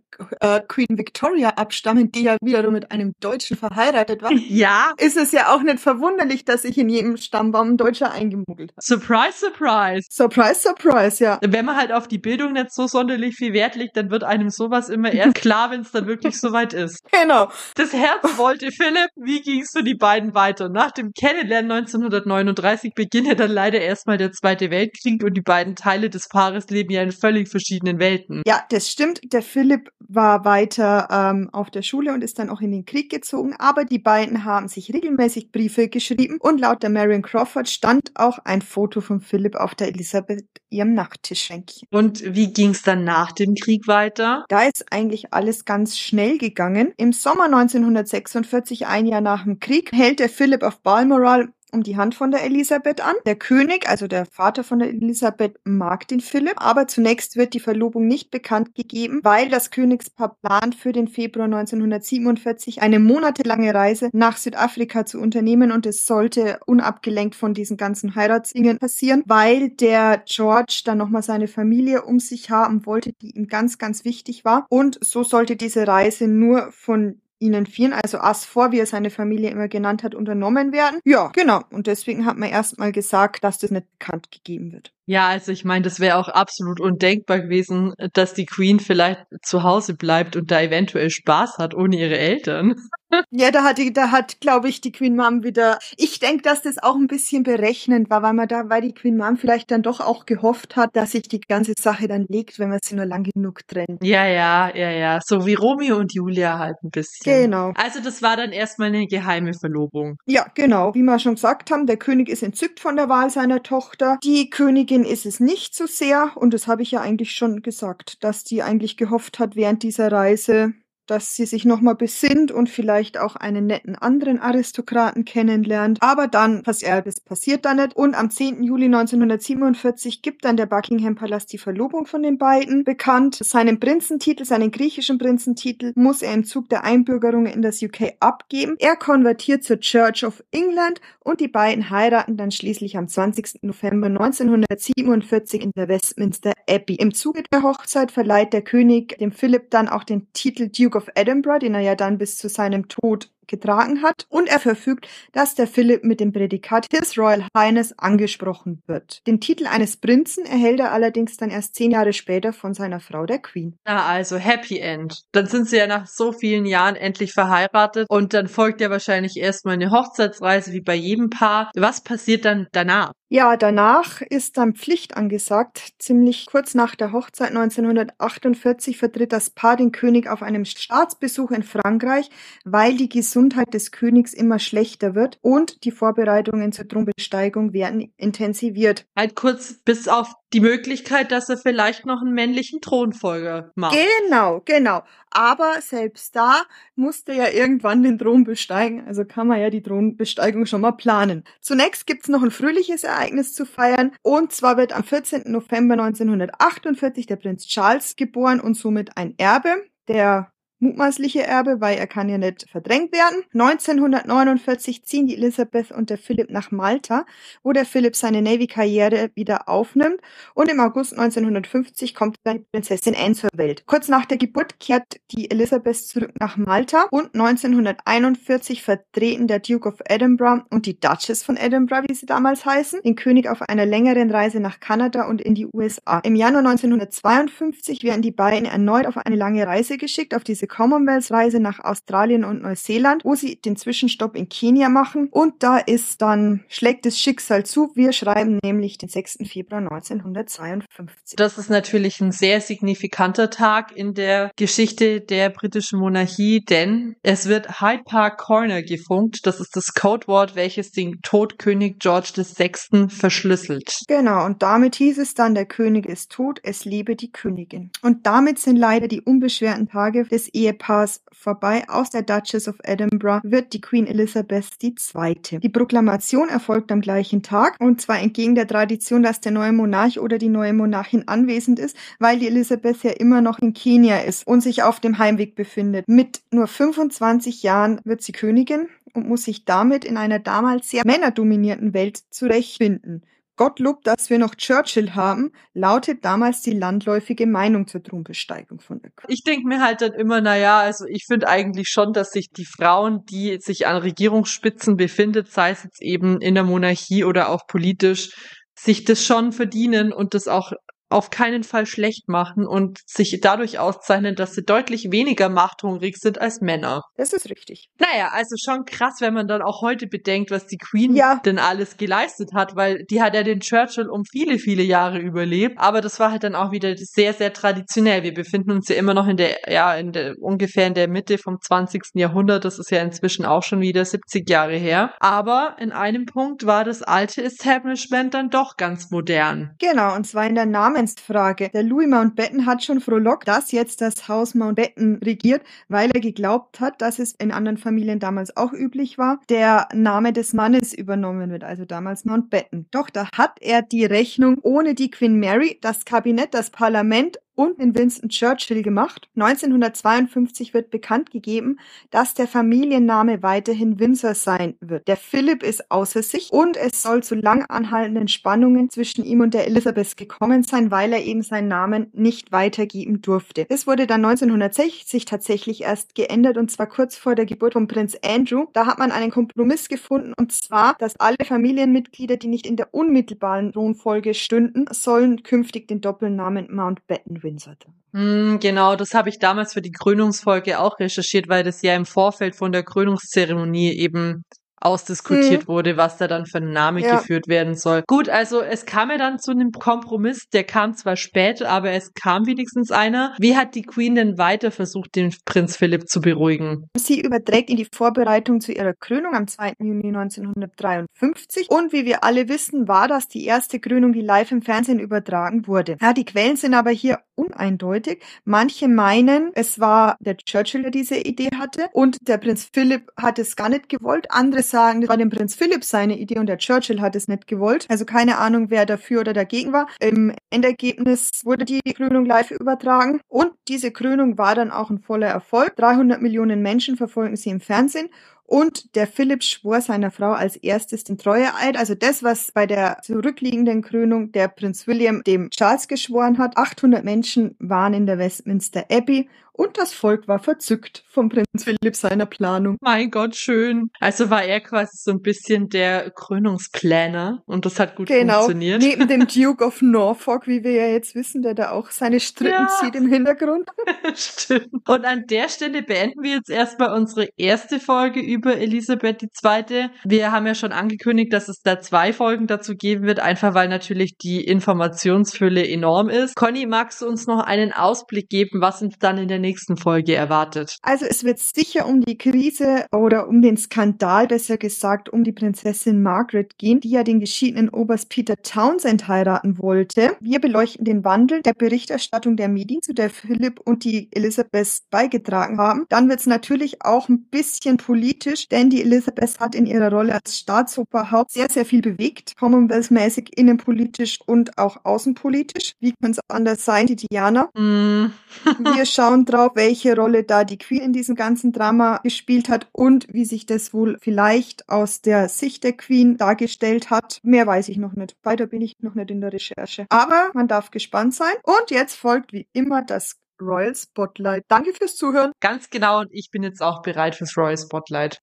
äh, 0.40 0.60
Queen 0.66 0.98
Victoria 0.98 1.50
abstammen, 1.50 2.10
die 2.12 2.22
ja 2.22 2.36
wiederum 2.42 2.74
mit 2.74 2.90
einem 2.92 3.12
Deutschen 3.20 3.56
verheiratet 3.56 4.22
war. 4.22 4.32
Ja. 4.52 4.92
ist 4.98 5.16
es 5.16 5.32
ja 5.32 5.54
auch 5.54 5.62
nicht 5.62 5.80
verwunderlich, 5.80 6.44
dass 6.44 6.62
sich 6.62 6.76
in 6.76 6.88
jedem 6.88 7.16
Stammbaum 7.16 7.70
ein 7.70 7.76
Deutscher 7.76 8.12
eingemuggelt 8.12 8.72
hat. 8.76 8.82
Surprise, 8.82 9.38
surprise. 9.38 10.08
Surprise, 10.14 10.60
surprise, 10.60 11.24
ja. 11.24 11.38
Wenn 11.40 11.64
man 11.64 11.74
halt 11.74 11.90
auf 11.90 12.06
die 12.06 12.18
Bildung 12.18 12.52
nicht 12.52 12.70
so 12.70 12.86
sonderlich 12.86 13.34
viel 13.34 13.54
Wert 13.54 13.76
legt, 13.76 13.96
dann 13.96 14.10
wird 14.10 14.24
einem 14.24 14.50
sowas 14.50 14.90
immer 14.90 15.10
erst 15.10 15.34
klar, 15.36 15.70
wenn 15.70 15.80
es 15.80 15.90
dann 15.90 16.06
wirklich 16.06 16.38
soweit 16.38 16.74
ist. 16.74 17.02
Genau. 17.10 17.48
Das 17.76 17.94
Herz 17.94 18.36
wollte 18.36 18.70
Philipp. 18.72 19.08
Wie 19.16 19.40
ging 19.40 19.62
es 19.62 19.70
für 19.74 19.82
die 19.82 19.94
beiden 19.94 20.34
weiter? 20.34 20.68
Nach 20.68 20.90
dem 20.90 21.12
Kennenlernen 21.14 21.72
1939 21.72 22.92
beginnt 22.94 23.26
ja 23.26 23.34
dann 23.34 23.50
leider 23.50 23.80
erstmal 23.80 24.18
der 24.18 24.32
Zweite 24.32 24.70
Weltkrieg 24.70 25.24
und 25.24 25.32
die 25.32 25.40
beiden 25.40 25.76
Teile 25.76 26.10
des 26.10 26.28
Paares 26.28 26.68
leben 26.68 26.92
ja 26.92 27.02
in 27.02 27.12
völlig 27.12 27.48
verschiedenen 27.48 27.98
Welten. 27.98 28.42
Ja, 28.46 28.62
das 28.68 28.90
stimmt. 28.90 29.20
Der 29.32 29.40
Philipp 29.40 29.92
war 29.98 30.44
weiter 30.44 31.08
ähm, 31.10 31.48
auf 31.52 31.70
der 31.70 31.80
Schule 31.80 32.12
und 32.12 32.22
ist 32.22 32.38
dann 32.38 32.50
auch 32.50 32.60
in 32.60 32.70
den 32.70 32.84
Krieg 32.84 33.10
gezogen, 33.10 33.54
aber 33.58 33.86
die 33.86 33.98
beiden 33.98 34.44
haben 34.44 34.68
sich 34.68 34.92
regelmäßig 34.92 35.52
Briefe 35.52 35.88
geschrieben 35.88 36.36
und 36.38 36.60
laut 36.60 36.82
der 36.82 36.90
Marion 36.90 37.22
Crawford 37.22 37.70
stand 37.70 38.10
auch 38.14 38.38
ein 38.44 38.60
Foto 38.60 39.00
von 39.00 39.20
Philipp 39.20 39.56
auf 39.56 39.74
der 39.74 39.88
Elisabeth 40.02 40.46
ihrem 40.68 40.94
Nachttischschränkchen. 40.94 41.86
Und 41.92 42.34
wie 42.34 42.52
ging 42.52 42.70
es 42.70 42.82
dann 42.82 43.04
nach 43.04 43.30
dem 43.30 43.54
Krieg 43.54 43.86
weiter? 43.86 44.44
Da 44.48 44.62
ist 44.62 44.92
eigentlich 44.92 45.32
alles 45.32 45.64
ganz 45.64 45.96
schnell 45.96 46.38
gegangen. 46.38 46.92
Im 46.96 47.12
Sommer 47.12 47.44
1946, 47.44 48.86
ein 48.86 49.06
Jahr 49.06 49.20
nach 49.20 49.44
dem 49.44 49.60
Krieg, 49.60 49.92
hält 49.92 50.18
der 50.18 50.28
Philipp 50.28 50.64
auf 50.64 50.80
Balmoral 50.80 51.52
um 51.72 51.82
die 51.82 51.96
Hand 51.96 52.14
von 52.14 52.30
der 52.30 52.44
Elisabeth 52.44 53.00
an. 53.00 53.14
Der 53.26 53.36
König, 53.36 53.88
also 53.88 54.06
der 54.06 54.26
Vater 54.26 54.62
von 54.62 54.78
der 54.78 54.88
Elisabeth, 54.88 55.58
mag 55.64 56.06
den 56.08 56.20
Philipp, 56.20 56.54
aber 56.56 56.86
zunächst 56.86 57.36
wird 57.36 57.54
die 57.54 57.60
Verlobung 57.60 58.06
nicht 58.06 58.30
bekannt 58.30 58.74
gegeben, 58.74 59.20
weil 59.22 59.48
das 59.48 59.70
Königspaar 59.70 60.36
plant 60.42 60.74
für 60.74 60.92
den 60.92 61.08
Februar 61.08 61.46
1947 61.46 62.82
eine 62.82 62.98
monatelange 62.98 63.74
Reise 63.74 64.10
nach 64.12 64.36
Südafrika 64.36 65.06
zu 65.06 65.18
unternehmen 65.18 65.72
und 65.72 65.86
es 65.86 66.06
sollte 66.06 66.60
unabgelenkt 66.66 67.34
von 67.34 67.54
diesen 67.54 67.76
ganzen 67.76 68.14
Heiratsingen 68.14 68.78
passieren, 68.78 69.22
weil 69.26 69.70
der 69.70 70.22
George 70.26 70.82
dann 70.84 70.98
nochmal 70.98 71.22
seine 71.22 71.48
Familie 71.48 72.02
um 72.02 72.20
sich 72.20 72.50
haben 72.50 72.84
wollte, 72.84 73.12
die 73.14 73.30
ihm 73.30 73.48
ganz, 73.48 73.78
ganz 73.78 74.04
wichtig 74.04 74.44
war 74.44 74.66
und 74.68 74.98
so 75.02 75.22
sollte 75.22 75.56
diese 75.56 75.86
Reise 75.86 76.28
nur 76.28 76.70
von 76.72 77.21
ihnen 77.42 77.66
vieren, 77.66 77.92
also 77.92 78.18
As4, 78.18 78.72
wie 78.72 78.78
er 78.78 78.86
seine 78.86 79.10
Familie 79.10 79.50
immer 79.50 79.68
genannt 79.68 80.02
hat, 80.02 80.14
unternommen 80.14 80.72
werden. 80.72 81.00
Ja, 81.04 81.28
genau. 81.34 81.60
Und 81.70 81.86
deswegen 81.86 82.24
hat 82.24 82.38
man 82.38 82.48
erstmal 82.48 82.92
gesagt, 82.92 83.44
dass 83.44 83.58
das 83.58 83.70
nicht 83.70 83.86
bekannt 83.98 84.30
gegeben 84.30 84.72
wird. 84.72 84.92
Ja, 85.06 85.28
also 85.28 85.52
ich 85.52 85.64
meine, 85.64 85.82
das 85.82 86.00
wäre 86.00 86.16
auch 86.16 86.28
absolut 86.28 86.80
undenkbar 86.80 87.40
gewesen, 87.40 87.94
dass 88.12 88.34
die 88.34 88.46
Queen 88.46 88.80
vielleicht 88.80 89.26
zu 89.42 89.62
Hause 89.62 89.94
bleibt 89.94 90.36
und 90.36 90.50
da 90.50 90.60
eventuell 90.60 91.10
Spaß 91.10 91.58
hat 91.58 91.74
ohne 91.74 91.96
ihre 91.96 92.18
Eltern. 92.18 92.74
Ja, 93.30 93.50
da 93.50 93.62
hat, 93.62 93.76
die, 93.76 93.92
da 93.92 94.10
hat, 94.10 94.40
glaube 94.40 94.70
ich, 94.70 94.80
die 94.80 94.90
Queen 94.90 95.14
Mom 95.14 95.42
wieder. 95.42 95.78
Ich 95.98 96.18
denke, 96.18 96.42
dass 96.42 96.62
das 96.62 96.82
auch 96.82 96.96
ein 96.96 97.08
bisschen 97.08 97.42
berechnend 97.42 98.08
war, 98.08 98.22
weil 98.22 98.32
man 98.32 98.48
da, 98.48 98.70
weil 98.70 98.80
die 98.80 98.94
Queen 98.94 99.18
Mom 99.18 99.36
vielleicht 99.36 99.70
dann 99.70 99.82
doch 99.82 100.00
auch 100.00 100.24
gehofft 100.24 100.76
hat, 100.76 100.96
dass 100.96 101.10
sich 101.12 101.28
die 101.28 101.40
ganze 101.40 101.74
Sache 101.78 102.08
dann 102.08 102.24
legt, 102.30 102.58
wenn 102.58 102.70
man 102.70 102.78
sie 102.82 102.94
nur 102.94 103.04
lang 103.04 103.24
genug 103.24 103.66
trennt. 103.68 104.02
Ja, 104.02 104.26
ja, 104.26 104.74
ja, 104.74 104.90
ja. 104.90 105.20
So 105.22 105.44
wie 105.44 105.52
Romeo 105.52 105.98
und 105.98 106.14
Julia 106.14 106.58
halt 106.58 106.76
ein 106.82 106.88
bisschen. 106.88 107.42
Genau. 107.42 107.72
Also 107.74 108.00
das 108.00 108.22
war 108.22 108.38
dann 108.38 108.50
erstmal 108.50 108.88
eine 108.88 109.06
geheime 109.06 109.52
Verlobung. 109.52 110.16
Ja, 110.24 110.46
genau. 110.54 110.94
Wie 110.94 111.02
wir 111.02 111.18
schon 111.18 111.34
gesagt 111.34 111.70
haben, 111.70 111.86
der 111.86 111.98
König 111.98 112.30
ist 112.30 112.42
entzückt 112.42 112.80
von 112.80 112.96
der 112.96 113.10
Wahl 113.10 113.28
seiner 113.28 113.62
Tochter. 113.62 114.16
Die 114.24 114.48
Königin 114.48 114.91
ist 115.00 115.26
es 115.26 115.40
nicht 115.40 115.74
so 115.74 115.86
sehr, 115.86 116.32
und 116.36 116.52
das 116.52 116.66
habe 116.66 116.82
ich 116.82 116.90
ja 116.90 117.00
eigentlich 117.00 117.32
schon 117.32 117.62
gesagt, 117.62 118.22
dass 118.22 118.44
die 118.44 118.62
eigentlich 118.62 118.96
gehofft 118.96 119.38
hat, 119.38 119.56
während 119.56 119.82
dieser 119.82 120.12
Reise 120.12 120.74
dass 121.12 121.36
sie 121.36 121.44
sich 121.44 121.66
nochmal 121.66 121.94
besinnt 121.94 122.52
und 122.52 122.70
vielleicht 122.70 123.18
auch 123.18 123.36
einen 123.36 123.66
netten 123.66 123.96
anderen 123.96 124.38
Aristokraten 124.38 125.26
kennenlernt. 125.26 125.98
Aber 126.00 126.26
dann, 126.26 126.62
was 126.64 126.80
das 126.80 127.20
passiert 127.20 127.66
dann 127.66 127.76
nicht. 127.76 127.94
Und 127.94 128.14
am 128.14 128.30
10. 128.30 128.62
Juli 128.62 128.86
1947 128.86 130.22
gibt 130.22 130.46
dann 130.46 130.56
der 130.56 130.64
Buckingham 130.64 131.14
Palast 131.14 131.52
die 131.52 131.58
Verlobung 131.58 132.06
von 132.06 132.22
den 132.22 132.38
beiden 132.38 132.84
bekannt. 132.84 133.38
Seinen 133.42 133.78
Prinzentitel, 133.78 134.46
seinen 134.46 134.70
griechischen 134.70 135.18
Prinzentitel, 135.18 135.92
muss 135.96 136.22
er 136.22 136.32
im 136.32 136.44
Zug 136.44 136.70
der 136.70 136.82
Einbürgerung 136.84 137.44
in 137.44 137.60
das 137.60 137.82
UK 137.82 138.14
abgeben. 138.20 138.76
Er 138.78 138.96
konvertiert 138.96 139.64
zur 139.64 139.80
Church 139.80 140.24
of 140.24 140.42
England 140.50 141.02
und 141.20 141.40
die 141.40 141.48
beiden 141.48 141.90
heiraten 141.90 142.38
dann 142.38 142.50
schließlich 142.50 142.96
am 142.96 143.06
20. 143.06 143.62
November 143.64 144.06
1947 144.06 145.62
in 145.62 145.72
der 145.76 145.88
Westminster 145.88 146.54
Abbey. 146.66 146.94
Im 146.94 147.12
Zuge 147.12 147.42
der 147.52 147.62
Hochzeit 147.62 148.10
verleiht 148.10 148.54
der 148.54 148.62
König 148.62 149.18
dem 149.18 149.30
Philipp 149.30 149.70
dann 149.70 149.90
auch 149.90 150.04
den 150.04 150.32
Titel 150.32 150.68
Duke 150.68 150.92
Duke 150.92 151.01
of 151.02 151.08
Edinburgh, 151.14 151.60
den 151.60 151.74
er 151.74 151.80
ja 151.80 151.94
dann 151.94 152.18
bis 152.18 152.38
zu 152.38 152.48
seinem 152.48 152.88
Tod 152.88 153.28
getragen 153.46 154.02
hat, 154.02 154.26
und 154.28 154.48
er 154.48 154.60
verfügt, 154.60 155.08
dass 155.32 155.54
der 155.54 155.66
Philipp 155.66 156.04
mit 156.04 156.20
dem 156.20 156.32
Prädikat 156.32 156.86
His 156.90 157.16
Royal 157.18 157.46
Highness 157.56 157.92
angesprochen 157.98 158.82
wird. 158.86 159.26
Den 159.26 159.40
Titel 159.40 159.66
eines 159.66 159.96
Prinzen 159.96 160.44
erhält 160.44 160.80
er 160.80 160.92
allerdings 160.92 161.36
dann 161.36 161.50
erst 161.50 161.74
zehn 161.74 161.90
Jahre 161.90 162.12
später 162.12 162.52
von 162.52 162.74
seiner 162.74 163.00
Frau, 163.00 163.26
der 163.26 163.38
Queen. 163.38 163.76
Na, 163.84 164.04
also 164.06 164.36
Happy 164.36 164.78
End. 164.78 165.22
Dann 165.32 165.46
sind 165.46 165.68
sie 165.68 165.76
ja 165.76 165.86
nach 165.86 166.06
so 166.06 166.32
vielen 166.32 166.66
Jahren 166.66 166.96
endlich 166.96 167.32
verheiratet 167.32 168.06
und 168.08 168.34
dann 168.34 168.48
folgt 168.48 168.80
ja 168.80 168.90
wahrscheinlich 168.90 169.36
erstmal 169.36 169.74
eine 169.74 169.90
Hochzeitsreise 169.90 170.72
wie 170.72 170.80
bei 170.80 170.94
jedem 170.94 171.30
Paar. 171.30 171.70
Was 171.74 172.02
passiert 172.02 172.44
dann 172.44 172.68
danach? 172.72 173.12
Ja, 173.34 173.56
danach 173.56 174.20
ist 174.20 174.58
dann 174.58 174.74
Pflicht 174.74 175.16
angesagt. 175.16 175.94
Ziemlich 175.98 176.44
kurz 176.44 176.74
nach 176.74 176.94
der 176.94 177.12
Hochzeit 177.12 177.48
1948 177.48 178.98
vertritt 178.98 179.32
das 179.32 179.48
Paar 179.48 179.76
den 179.76 179.90
König 179.90 180.28
auf 180.28 180.42
einem 180.42 180.66
Staatsbesuch 180.66 181.50
in 181.50 181.62
Frankreich, 181.62 182.28
weil 182.66 182.94
die 182.94 183.08
Gesundheit 183.32 183.72
des 183.72 183.92
Königs 183.92 184.34
immer 184.34 184.58
schlechter 184.58 185.14
wird 185.14 185.38
und 185.40 185.84
die 185.84 185.90
Vorbereitungen 185.90 186.70
zur 186.70 186.86
Thronbesteigung 186.86 187.72
werden 187.72 188.12
intensiviert. 188.18 189.06
Halt 189.16 189.36
kurz 189.36 189.72
bis 189.86 190.06
auf 190.06 190.34
die 190.52 190.60
Möglichkeit, 190.60 191.32
dass 191.32 191.48
er 191.48 191.56
vielleicht 191.56 192.04
noch 192.04 192.20
einen 192.20 192.34
männlichen 192.34 192.82
Thronfolger 192.82 193.72
macht. 193.74 193.96
Genau, 193.96 194.60
genau. 194.66 195.00
Aber 195.30 195.80
selbst 195.80 196.36
da 196.36 196.60
musste 196.94 197.32
er 197.32 197.54
irgendwann 197.54 198.02
den 198.02 198.18
Thron 198.18 198.44
besteigen, 198.44 199.06
also 199.06 199.24
kann 199.24 199.46
man 199.46 199.62
ja 199.62 199.70
die 199.70 199.82
Thronbesteigung 199.82 200.66
schon 200.66 200.82
mal 200.82 200.92
planen. 200.92 201.44
Zunächst 201.62 202.06
gibt's 202.06 202.28
noch 202.28 202.42
ein 202.42 202.50
fröhliches 202.50 203.02
Ereignis 203.02 203.54
zu 203.54 203.64
feiern 203.64 204.12
und 204.20 204.52
zwar 204.52 204.76
wird 204.76 204.92
am 204.92 205.04
14. 205.04 205.50
November 205.50 205.94
1948 205.94 207.24
der 207.24 207.36
Prinz 207.36 207.66
Charles 207.66 208.14
geboren 208.14 208.60
und 208.60 208.76
somit 208.76 209.16
ein 209.16 209.32
Erbe. 209.38 209.86
Der 210.06 210.52
mutmaßliche 210.82 211.44
Erbe, 211.44 211.80
weil 211.80 211.96
er 211.96 212.06
kann 212.06 212.28
ja 212.28 212.36
nicht 212.36 212.66
verdrängt 212.70 213.12
werden. 213.12 213.44
1949 213.54 215.04
ziehen 215.04 215.26
die 215.26 215.36
Elizabeth 215.36 215.92
und 215.92 216.10
der 216.10 216.18
Philipp 216.18 216.50
nach 216.50 216.70
Malta, 216.70 217.24
wo 217.62 217.72
der 217.72 217.86
Philipp 217.86 218.16
seine 218.16 218.42
Navy-Karriere 218.42 219.30
wieder 219.34 219.68
aufnimmt 219.68 220.20
und 220.54 220.68
im 220.68 220.80
August 220.80 221.12
1950 221.12 222.14
kommt 222.14 222.36
dann 222.44 222.58
die 222.58 222.66
Prinzessin 222.72 223.14
Anne 223.14 223.34
zur 223.34 223.50
Welt. 223.54 223.86
Kurz 223.86 224.08
nach 224.08 224.26
der 224.26 224.38
Geburt 224.38 224.80
kehrt 224.80 225.20
die 225.30 225.50
Elizabeth 225.50 225.96
zurück 225.96 226.32
nach 226.40 226.56
Malta 226.56 227.06
und 227.10 227.34
1941 227.34 228.82
vertreten 228.82 229.46
der 229.46 229.60
Duke 229.60 229.88
of 229.88 230.00
Edinburgh 230.04 230.64
und 230.70 230.86
die 230.86 230.98
Duchess 230.98 231.44
von 231.44 231.56
Edinburgh, 231.56 232.08
wie 232.08 232.14
sie 232.14 232.26
damals 232.26 232.66
heißen, 232.66 233.02
den 233.02 233.14
König 233.14 233.48
auf 233.48 233.62
einer 233.62 233.86
längeren 233.86 234.30
Reise 234.30 234.58
nach 234.58 234.80
Kanada 234.80 235.28
und 235.28 235.40
in 235.40 235.54
die 235.54 235.66
USA. 235.72 236.18
Im 236.24 236.34
Januar 236.34 236.60
1952 236.60 238.02
werden 238.02 238.22
die 238.22 238.32
beiden 238.32 238.66
erneut 238.66 239.06
auf 239.06 239.16
eine 239.16 239.36
lange 239.36 239.64
Reise 239.66 239.96
geschickt, 239.96 240.34
auf 240.34 240.42
diese 240.42 240.66
Commonwealth-Reise 240.72 241.60
nach 241.60 241.80
Australien 241.80 242.44
und 242.44 242.62
Neuseeland, 242.62 243.24
wo 243.24 243.34
sie 243.34 243.56
den 243.56 243.76
Zwischenstopp 243.76 244.36
in 244.36 244.48
Kenia 244.48 244.88
machen. 244.88 245.28
Und 245.30 245.62
da 245.62 245.76
ist 245.76 246.22
dann, 246.22 246.64
schlägt 246.68 247.04
das 247.04 247.18
Schicksal 247.18 247.66
zu. 247.66 247.92
Wir 247.94 248.12
schreiben 248.12 248.58
nämlich 248.64 248.96
den 248.96 249.10
6. 249.10 249.38
Februar 249.46 249.80
1952. 249.80 251.36
Das 251.36 251.58
ist 251.58 251.68
natürlich 251.68 252.20
ein 252.20 252.32
sehr 252.32 252.62
signifikanter 252.62 253.50
Tag 253.50 253.94
in 253.94 254.14
der 254.14 254.50
Geschichte 254.56 255.20
der 255.20 255.50
britischen 255.50 255.98
Monarchie, 255.98 256.64
denn 256.64 257.16
es 257.22 257.48
wird 257.48 257.82
Hyde 257.82 258.04
Park 258.04 258.38
Corner 258.38 258.82
gefunkt. 258.82 259.46
Das 259.46 259.60
ist 259.60 259.76
das 259.76 259.92
Codewort, 259.92 260.56
welches 260.56 260.90
den 260.90 261.20
Tod 261.22 261.58
König 261.58 262.00
George 262.00 262.32
VI. 262.36 263.08
verschlüsselt. 263.08 264.00
Genau, 264.08 264.46
und 264.46 264.62
damit 264.62 264.94
hieß 264.94 265.18
es 265.18 265.34
dann, 265.34 265.54
der 265.54 265.66
König 265.66 266.06
ist 266.06 266.32
tot, 266.32 266.60
es 266.62 266.86
lebe 266.86 267.14
die 267.14 267.30
Königin. 267.30 267.90
Und 268.00 268.26
damit 268.26 268.58
sind 268.58 268.76
leider 268.76 269.08
die 269.08 269.20
unbeschwerten 269.20 269.88
Tage 269.88 270.24
des 270.24 270.48
Ehepaars 270.62 271.22
vorbei. 271.32 271.84
Aus 271.88 272.10
der 272.10 272.22
Duchess 272.22 272.68
of 272.68 272.76
Edinburgh 272.84 273.40
wird 273.42 273.72
die 273.72 273.80
Queen 273.80 274.06
Elizabeth 274.06 274.66
II. 274.82 275.58
Die 275.62 275.68
Proklamation 275.68 276.48
erfolgt 276.48 276.92
am 276.92 277.00
gleichen 277.00 277.42
Tag 277.42 277.76
und 277.80 278.00
zwar 278.00 278.20
entgegen 278.20 278.54
der 278.54 278.66
Tradition, 278.66 279.22
dass 279.22 279.40
der 279.40 279.52
neue 279.52 279.72
Monarch 279.72 280.20
oder 280.20 280.38
die 280.38 280.48
neue 280.48 280.72
Monarchin 280.72 281.26
anwesend 281.26 281.78
ist, 281.78 281.96
weil 282.18 282.38
die 282.38 282.46
Elizabeth 282.46 283.02
ja 283.02 283.10
immer 283.10 283.40
noch 283.40 283.58
in 283.58 283.74
Kenia 283.74 284.18
ist 284.20 284.46
und 284.46 284.60
sich 284.60 284.82
auf 284.82 285.00
dem 285.00 285.18
Heimweg 285.18 285.54
befindet. 285.54 286.06
Mit 286.08 286.42
nur 286.50 286.66
25 286.66 287.62
Jahren 287.62 288.00
wird 288.04 288.22
sie 288.22 288.32
Königin 288.32 288.88
und 289.14 289.28
muss 289.28 289.44
sich 289.44 289.64
damit 289.64 290.04
in 290.04 290.16
einer 290.16 290.38
damals 290.38 290.90
sehr 290.90 291.02
männerdominierten 291.04 291.94
Welt 291.94 292.22
zurechtfinden. 292.30 293.22
Gottlob, 293.56 294.02
dass 294.02 294.30
wir 294.30 294.38
noch 294.38 294.54
Churchill 294.54 295.14
haben, 295.14 295.52
lautet 295.74 296.24
damals 296.24 296.62
die 296.62 296.72
landläufige 296.72 297.46
Meinung 297.46 297.86
zur 297.86 298.02
Thronbesteigung 298.02 298.80
von 298.80 299.00
der 299.00 299.10
Queen. 299.10 299.32
Ich 299.32 299.44
denke 299.44 299.68
mir 299.68 299.80
halt 299.80 300.00
dann 300.00 300.12
immer, 300.14 300.40
naja, 300.40 300.80
also 300.80 301.04
ich 301.06 301.26
finde 301.26 301.48
eigentlich 301.48 301.88
schon, 301.88 302.12
dass 302.12 302.30
sich 302.30 302.50
die 302.50 302.64
Frauen, 302.64 303.24
die 303.30 303.58
sich 303.60 303.86
an 303.86 303.96
Regierungsspitzen 303.96 304.96
befindet, 304.96 305.50
sei 305.50 305.70
es 305.70 305.84
jetzt 305.84 306.02
eben 306.02 306.40
in 306.40 306.54
der 306.54 306.64
Monarchie 306.64 307.24
oder 307.24 307.50
auch 307.50 307.66
politisch, 307.66 308.30
sich 308.74 309.04
das 309.04 309.24
schon 309.24 309.52
verdienen 309.52 310.12
und 310.12 310.34
das 310.34 310.48
auch 310.48 310.72
auf 311.12 311.30
keinen 311.30 311.62
Fall 311.64 311.86
schlecht 311.86 312.28
machen 312.28 312.66
und 312.66 312.98
sich 313.06 313.38
dadurch 313.40 313.78
auszeichnen, 313.78 314.34
dass 314.34 314.54
sie 314.54 314.62
deutlich 314.64 315.08
weniger 315.10 315.48
machthungrig 315.48 316.16
sind 316.16 316.40
als 316.40 316.60
Männer. 316.60 317.02
Das 317.16 317.32
ist 317.32 317.48
richtig. 317.50 317.88
Naja, 317.98 318.30
also 318.32 318.56
schon 318.58 318.84
krass, 318.84 319.16
wenn 319.20 319.34
man 319.34 319.46
dann 319.48 319.62
auch 319.62 319.82
heute 319.82 320.06
bedenkt, 320.06 320.50
was 320.50 320.66
die 320.66 320.78
Queen 320.78 321.14
Ja. 321.14 321.40
denn 321.44 321.58
alles 321.58 321.96
geleistet 321.96 322.50
hat, 322.54 322.76
weil 322.76 323.04
die 323.10 323.22
hat 323.22 323.34
ja 323.34 323.42
den 323.42 323.60
Churchill 323.60 324.08
um 324.08 324.22
viele, 324.24 324.58
viele 324.58 324.82
Jahre 324.82 325.18
überlebt. 325.18 325.78
Aber 325.78 326.00
das 326.00 326.18
war 326.20 326.30
halt 326.30 326.44
dann 326.44 326.54
auch 326.54 326.72
wieder 326.72 326.94
sehr, 326.96 327.32
sehr 327.34 327.52
traditionell. 327.52 328.22
Wir 328.22 328.34
befinden 328.34 328.70
uns 328.72 328.88
ja 328.88 328.96
immer 328.96 329.14
noch 329.14 329.28
in 329.28 329.36
der, 329.36 329.56
ja, 329.70 329.94
in 329.94 330.12
der, 330.12 330.34
ungefähr 330.40 330.86
in 330.86 330.94
der 330.94 331.08
Mitte 331.08 331.38
vom 331.38 331.58
20. 331.60 332.02
Jahrhundert. 332.14 332.64
Das 332.64 332.78
ist 332.78 332.90
ja 332.90 333.02
inzwischen 333.02 333.44
auch 333.44 333.62
schon 333.62 333.80
wieder 333.80 334.04
70 334.04 334.48
Jahre 334.48 334.76
her. 334.76 335.14
Aber 335.20 335.76
in 335.78 335.92
einem 335.92 336.26
Punkt 336.26 336.66
war 336.66 336.84
das 336.84 337.02
alte 337.02 337.42
Establishment 337.42 338.34
dann 338.34 338.50
doch 338.50 338.76
ganz 338.76 339.10
modern. 339.10 339.70
Genau, 339.78 340.14
und 340.14 340.26
zwar 340.26 340.46
in 340.46 340.54
der 340.54 340.66
Namensfrage. 341.02 341.70
Der 341.70 341.82
Louis 341.82 342.06
Mountbatten 342.06 342.64
hat 342.64 342.84
schon 342.84 343.00
frohlockt, 343.00 343.48
dass 343.48 343.72
jetzt 343.72 344.00
das 344.00 344.28
Haus 344.28 344.54
Mountbatten 344.54 345.16
regiert, 345.16 345.62
weil 345.88 346.10
er 346.12 346.20
geglaubt 346.20 346.78
hat, 346.78 347.02
dass 347.02 347.18
es 347.18 347.32
in 347.32 347.50
anderen 347.50 347.76
Familien 347.76 348.20
damals 348.20 348.56
auch 348.56 348.72
üblich 348.72 349.18
war, 349.18 349.40
der 349.48 349.88
Name 349.92 350.32
des 350.32 350.52
Mannes 350.52 350.94
übernommen 350.94 351.50
wird, 351.50 351.64
also 351.64 351.84
damals 351.84 352.24
Mountbatten. 352.24 352.86
Doch 352.92 353.10
da 353.10 353.28
hat 353.36 353.58
er 353.60 353.82
die 353.82 354.04
Rechnung 354.04 354.58
ohne 354.62 354.94
die 354.94 355.10
Queen 355.10 355.40
Mary, 355.40 355.78
das 355.80 356.04
Kabinett, 356.04 356.54
das 356.54 356.70
Parlament 356.70 357.38
und 357.54 357.80
den 357.80 357.94
Winston 357.94 358.28
Churchill 358.28 358.82
gemacht. 358.82 359.28
1952 359.36 360.74
wird 360.74 360.90
bekannt 360.90 361.30
gegeben, 361.30 361.78
dass 362.10 362.34
der 362.34 362.46
Familienname 362.46 363.42
weiterhin 363.42 363.98
Windsor 363.98 364.34
sein 364.34 364.74
wird. 364.80 365.08
Der 365.08 365.16
Philipp 365.16 365.62
ist 365.62 365.90
außer 365.90 366.22
sich 366.22 366.50
und 366.52 366.76
es 366.76 367.02
soll 367.02 367.22
zu 367.22 367.34
lang 367.34 367.64
anhaltenden 367.66 368.28
Spannungen 368.28 368.90
zwischen 368.90 369.24
ihm 369.24 369.40
und 369.40 369.54
der 369.54 369.66
Elizabeth 369.66 370.16
gekommen 370.16 370.62
sein, 370.62 370.90
weil 370.90 371.12
er 371.12 371.22
eben 371.22 371.42
seinen 371.42 371.68
Namen 371.68 372.08
nicht 372.12 372.52
weitergeben 372.52 373.22
durfte. 373.22 373.66
Es 373.68 373.86
wurde 373.86 374.06
dann 374.06 374.24
1960 374.24 375.24
tatsächlich 375.24 375.82
erst 375.82 376.14
geändert 376.14 376.56
und 376.56 376.70
zwar 376.70 376.86
kurz 376.86 377.16
vor 377.16 377.34
der 377.34 377.46
Geburt 377.46 377.74
von 377.74 377.86
Prinz 377.86 378.16
Andrew. 378.24 378.66
Da 378.72 378.86
hat 378.86 378.98
man 378.98 379.12
einen 379.12 379.30
Kompromiss 379.30 379.88
gefunden 379.88 380.32
und 380.36 380.52
zwar, 380.52 380.96
dass 380.98 381.18
alle 381.20 381.36
Familienmitglieder, 381.44 382.36
die 382.36 382.48
nicht 382.48 382.66
in 382.66 382.76
der 382.76 382.94
unmittelbaren 382.94 383.72
Thronfolge 383.72 384.34
stünden, 384.34 384.86
sollen 384.90 385.42
künftig 385.42 385.88
den 385.88 386.00
Doppelnamen 386.00 386.74
Mountbatten 386.74 387.41
Windsor 387.42 387.78
tragen. 387.78 387.98
Hm, 388.12 388.58
genau, 388.60 388.96
das 388.96 389.14
habe 389.14 389.28
ich 389.28 389.38
damals 389.38 389.72
für 389.72 389.82
die 389.82 389.92
Krönungsfolge 389.92 390.78
auch 390.78 390.98
recherchiert, 390.98 391.48
weil 391.48 391.64
das 391.64 391.82
ja 391.82 391.94
im 391.94 392.04
Vorfeld 392.06 392.54
von 392.56 392.72
der 392.72 392.82
Krönungszeremonie 392.82 393.92
eben 393.92 394.42
ausdiskutiert 394.84 395.68
wurde, 395.68 395.96
was 395.96 396.16
da 396.18 396.26
dann 396.26 396.44
für 396.46 396.58
ein 396.58 396.72
Name 396.72 397.00
Ja. 397.02 397.16
geführt 397.16 397.46
werden 397.48 397.76
soll. 397.76 398.02
Gut, 398.08 398.28
also 398.28 398.60
es 398.60 398.84
kam 398.84 399.10
ja 399.10 399.18
dann 399.18 399.38
zu 399.38 399.52
einem 399.52 399.70
Kompromiss, 399.70 400.48
der 400.52 400.64
kam 400.64 400.94
zwar 400.94 401.16
spät, 401.16 401.62
aber 401.62 401.92
es 401.92 402.12
kam 402.14 402.46
wenigstens 402.46 402.90
einer. 402.90 403.34
Wie 403.38 403.56
hat 403.56 403.74
die 403.74 403.82
Queen 403.82 404.14
denn 404.14 404.38
weiter 404.38 404.70
versucht, 404.70 405.14
den 405.14 405.32
Prinz 405.44 405.76
Philipp 405.76 406.08
zu 406.08 406.20
beruhigen? 406.20 406.88
Sie 406.96 407.20
überträgt 407.20 407.70
in 407.70 407.76
die 407.76 407.86
Vorbereitung 407.94 408.60
zu 408.60 408.72
ihrer 408.72 408.94
Krönung 408.94 409.34
am 409.34 409.46
2. 409.46 409.74
Juni 409.78 410.08
1953. 410.08 411.70
Und 411.70 411.92
wie 411.92 412.04
wir 412.04 412.24
alle 412.24 412.48
wissen, 412.48 412.88
war 412.88 413.08
das 413.08 413.28
die 413.28 413.44
erste 413.44 413.78
Krönung, 413.78 414.12
die 414.12 414.20
live 414.20 414.50
im 414.50 414.62
Fernsehen 414.62 414.98
übertragen 414.98 415.66
wurde. 415.66 415.96
Ja, 416.00 416.12
die 416.12 416.24
Quellen 416.24 416.56
sind 416.56 416.74
aber 416.74 416.90
hier 416.90 417.18
uneindeutig. 417.34 418.22
Manche 418.44 418.88
meinen, 418.88 419.50
es 419.54 419.80
war 419.80 420.16
der 420.20 420.36
Churchill, 420.36 420.82
der 420.82 420.90
diese 420.90 421.16
Idee 421.16 421.50
hatte 421.56 421.88
und 421.92 422.28
der 422.28 422.38
Prinz 422.38 422.68
Philipp 422.72 423.10
hat 423.16 423.38
es 423.38 423.56
gar 423.56 423.68
nicht 423.68 423.88
gewollt. 423.88 424.30
Andere 424.30 424.62
sagen, 424.62 425.00
das 425.00 425.10
war 425.10 425.16
dem 425.16 425.30
Prinz 425.30 425.54
Philipp 425.54 425.84
seine 425.84 426.18
Idee 426.18 426.38
und 426.38 426.46
der 426.46 426.58
Churchill 426.58 427.00
hat 427.00 427.16
es 427.16 427.28
nicht 427.28 427.46
gewollt. 427.46 427.86
Also 427.88 428.04
keine 428.04 428.38
Ahnung, 428.38 428.70
wer 428.70 428.86
dafür 428.86 429.20
oder 429.20 429.32
dagegen 429.32 429.72
war. 429.72 429.88
Im 430.00 430.34
Endergebnis 430.50 431.30
wurde 431.44 431.64
die 431.64 431.80
Krönung 431.80 432.24
live 432.24 432.50
übertragen 432.50 433.20
und 433.28 433.52
diese 433.68 433.90
Krönung 433.90 434.38
war 434.38 434.54
dann 434.54 434.70
auch 434.70 434.90
ein 434.90 435.00
voller 435.00 435.28
Erfolg. 435.28 435.76
300 435.76 436.20
Millionen 436.20 436.62
Menschen 436.62 436.96
verfolgen 436.96 437.36
sie 437.36 437.50
im 437.50 437.60
Fernsehen 437.60 438.08
und 438.52 438.94
der 438.96 439.06
Philipp 439.06 439.42
schwor 439.42 439.80
seiner 439.80 440.10
Frau 440.10 440.32
als 440.32 440.56
erstes 440.56 441.04
den 441.04 441.16
Treueeid, 441.16 441.78
also 441.78 441.94
das, 441.94 442.22
was 442.22 442.52
bei 442.52 442.66
der 442.66 442.98
zurückliegenden 443.02 443.80
Krönung 443.80 444.30
der 444.30 444.48
Prinz 444.48 444.86
William 444.86 445.22
dem 445.24 445.48
Charles 445.48 445.88
geschworen 445.88 446.36
hat. 446.36 446.58
800 446.58 447.02
Menschen 447.02 447.56
waren 447.60 447.94
in 447.94 448.04
der 448.04 448.18
Westminster 448.18 448.84
Abbey 448.90 449.30
und 449.52 449.78
das 449.78 449.92
Volk 449.92 450.28
war 450.28 450.38
verzückt 450.38 451.04
vom 451.08 451.28
Prinz 451.28 451.46
Philipp 451.64 451.94
seiner 451.96 452.26
Planung. 452.26 452.76
Mein 452.80 453.10
Gott, 453.10 453.36
schön. 453.36 453.90
Also 454.00 454.30
war 454.30 454.42
er 454.44 454.60
quasi 454.60 454.96
so 454.96 455.10
ein 455.10 455.20
bisschen 455.20 455.68
der 455.68 456.10
Krönungsplaner 456.10 457.42
und 457.46 457.66
das 457.66 457.78
hat 457.78 457.96
gut 457.96 458.08
Genau, 458.08 458.40
funktioniert. 458.42 458.82
neben 458.82 459.08
dem 459.08 459.26
Duke 459.34 459.64
of 459.64 459.82
Norfolk, 459.82 460.46
wie 460.46 460.62
wir 460.64 460.72
ja 460.72 460.86
jetzt 460.86 461.14
wissen, 461.14 461.42
der 461.42 461.54
da 461.54 461.70
auch 461.70 461.90
seine 461.90 462.20
Strippen 462.20 462.52
Ja. 462.52 462.68
zieht 462.80 462.94
im 462.94 463.08
Hintergrund. 463.08 463.68
Stimmt. 464.14 464.88
Und 464.88 465.04
an 465.04 465.26
der 465.28 465.48
Stelle 465.48 465.82
beenden 465.82 466.22
wir 466.22 466.36
jetzt 466.36 466.50
erstmal 466.50 466.92
unsere 466.96 467.28
erste 467.36 467.80
Folge 467.80 468.20
über 468.20 468.56
Elisabeth 468.56 469.22
II. 469.22 469.88
Wir 470.04 470.32
haben 470.32 470.46
ja 470.46 470.54
schon 470.54 470.72
angekündigt, 470.72 471.32
dass 471.32 471.48
es 471.48 471.60
da 471.62 471.80
zwei 471.80 472.12
Folgen 472.12 472.46
dazu 472.46 472.74
geben 472.74 473.04
wird, 473.06 473.20
einfach 473.20 473.54
weil 473.54 473.68
natürlich 473.68 474.16
die 474.16 474.44
Informationsfülle 474.44 475.66
enorm 475.68 476.08
ist. 476.08 476.34
Conny, 476.36 476.66
magst 476.66 477.02
du 477.02 477.06
uns 477.06 477.26
noch 477.26 477.40
einen 477.40 477.72
Ausblick 477.72 478.28
geben, 478.28 478.60
was 478.60 478.82
uns 478.82 478.96
dann 478.98 479.18
in 479.18 479.28
der 479.28 479.38
nächsten 479.42 479.76
Folge 479.76 480.14
erwartet? 480.14 480.78
Also 480.80 481.04
es 481.04 481.24
wird 481.24 481.38
sicher 481.38 481.86
um 481.86 482.00
die 482.00 482.16
Krise 482.16 482.86
oder 482.92 483.28
um 483.28 483.42
den 483.42 483.58
Skandal, 483.58 484.26
besser 484.26 484.56
gesagt, 484.56 485.10
um 485.10 485.24
die 485.24 485.32
Prinzessin 485.32 486.02
Margaret 486.02 486.56
gehen, 486.56 486.80
die 486.80 486.90
ja 486.90 487.04
den 487.04 487.20
geschiedenen 487.20 487.68
Oberst 487.68 488.08
Peter 488.08 488.36
Townsend 488.36 489.08
heiraten 489.08 489.58
wollte. 489.58 490.16
Wir 490.20 490.40
beleuchten 490.40 490.84
den 490.84 491.04
Wandel 491.04 491.42
der 491.42 491.54
Berichterstattung 491.54 492.36
der 492.36 492.48
Medien, 492.48 492.80
zu 492.82 492.94
der 492.94 493.10
Philipp 493.10 493.60
und 493.60 493.84
die 493.84 494.08
Elisabeth 494.12 494.82
beigetragen 494.90 495.58
haben. 495.58 495.84
Dann 495.88 496.08
wird 496.08 496.20
es 496.20 496.26
natürlich 496.26 496.84
auch 496.84 497.08
ein 497.08 497.24
bisschen 497.24 497.76
politisch, 497.76 498.48
denn 498.48 498.70
die 498.70 498.82
Elisabeth 498.82 499.40
hat 499.40 499.54
in 499.54 499.66
ihrer 499.66 499.90
Rolle 499.90 500.14
als 500.14 500.38
Staatsoberhaupt 500.38 501.32
sehr, 501.32 501.50
sehr 501.50 501.64
viel 501.64 501.82
bewegt, 501.82 502.34
Commonwealth-mäßig, 502.38 503.30
innenpolitisch 503.36 504.20
und 504.26 504.56
auch 504.58 504.84
außenpolitisch. 504.84 505.74
Wie 505.80 505.92
kann 506.00 506.12
es 506.12 506.20
anders 506.28 506.64
sein, 506.64 506.86
die 506.86 506.96
Diana? 506.96 507.50
Hm. 507.54 508.12
Wir 508.58 508.86
schauen 508.86 509.24
drauf, 509.32 509.52
welche 509.54 509.96
Rolle 509.96 510.24
da 510.24 510.44
die 510.44 510.58
Queen 510.58 510.82
in 510.82 510.92
diesem 510.92 511.16
ganzen 511.16 511.52
Drama 511.52 511.98
gespielt 512.02 512.48
hat 512.48 512.68
und 512.72 513.06
wie 513.12 513.24
sich 513.24 513.46
das 513.46 513.74
wohl 513.74 513.98
vielleicht 514.00 514.68
aus 514.68 515.00
der 515.00 515.28
Sicht 515.28 515.64
der 515.64 515.72
Queen 515.72 516.16
dargestellt 516.16 516.90
hat. 516.90 517.18
Mehr 517.22 517.46
weiß 517.46 517.68
ich 517.68 517.78
noch 517.78 517.94
nicht. 517.94 518.14
Weiter 518.22 518.46
bin 518.46 518.60
ich 518.60 518.76
noch 518.80 518.94
nicht 518.94 519.10
in 519.10 519.20
der 519.20 519.32
Recherche. 519.32 519.86
Aber 519.88 520.30
man 520.34 520.48
darf 520.48 520.70
gespannt 520.70 521.14
sein. 521.14 521.34
Und 521.42 521.70
jetzt 521.70 521.94
folgt 521.94 522.32
wie 522.32 522.46
immer 522.52 522.82
das 522.82 523.16
Royal 523.40 523.74
Spotlight. 523.74 524.44
Danke 524.48 524.72
fürs 524.72 524.96
Zuhören. 524.96 525.32
Ganz 525.40 525.68
genau, 525.70 526.00
und 526.00 526.10
ich 526.12 526.30
bin 526.30 526.42
jetzt 526.42 526.62
auch 526.62 526.82
bereit 526.82 527.16
fürs 527.16 527.36
Royal 527.36 527.58
Spotlight. 527.58 528.20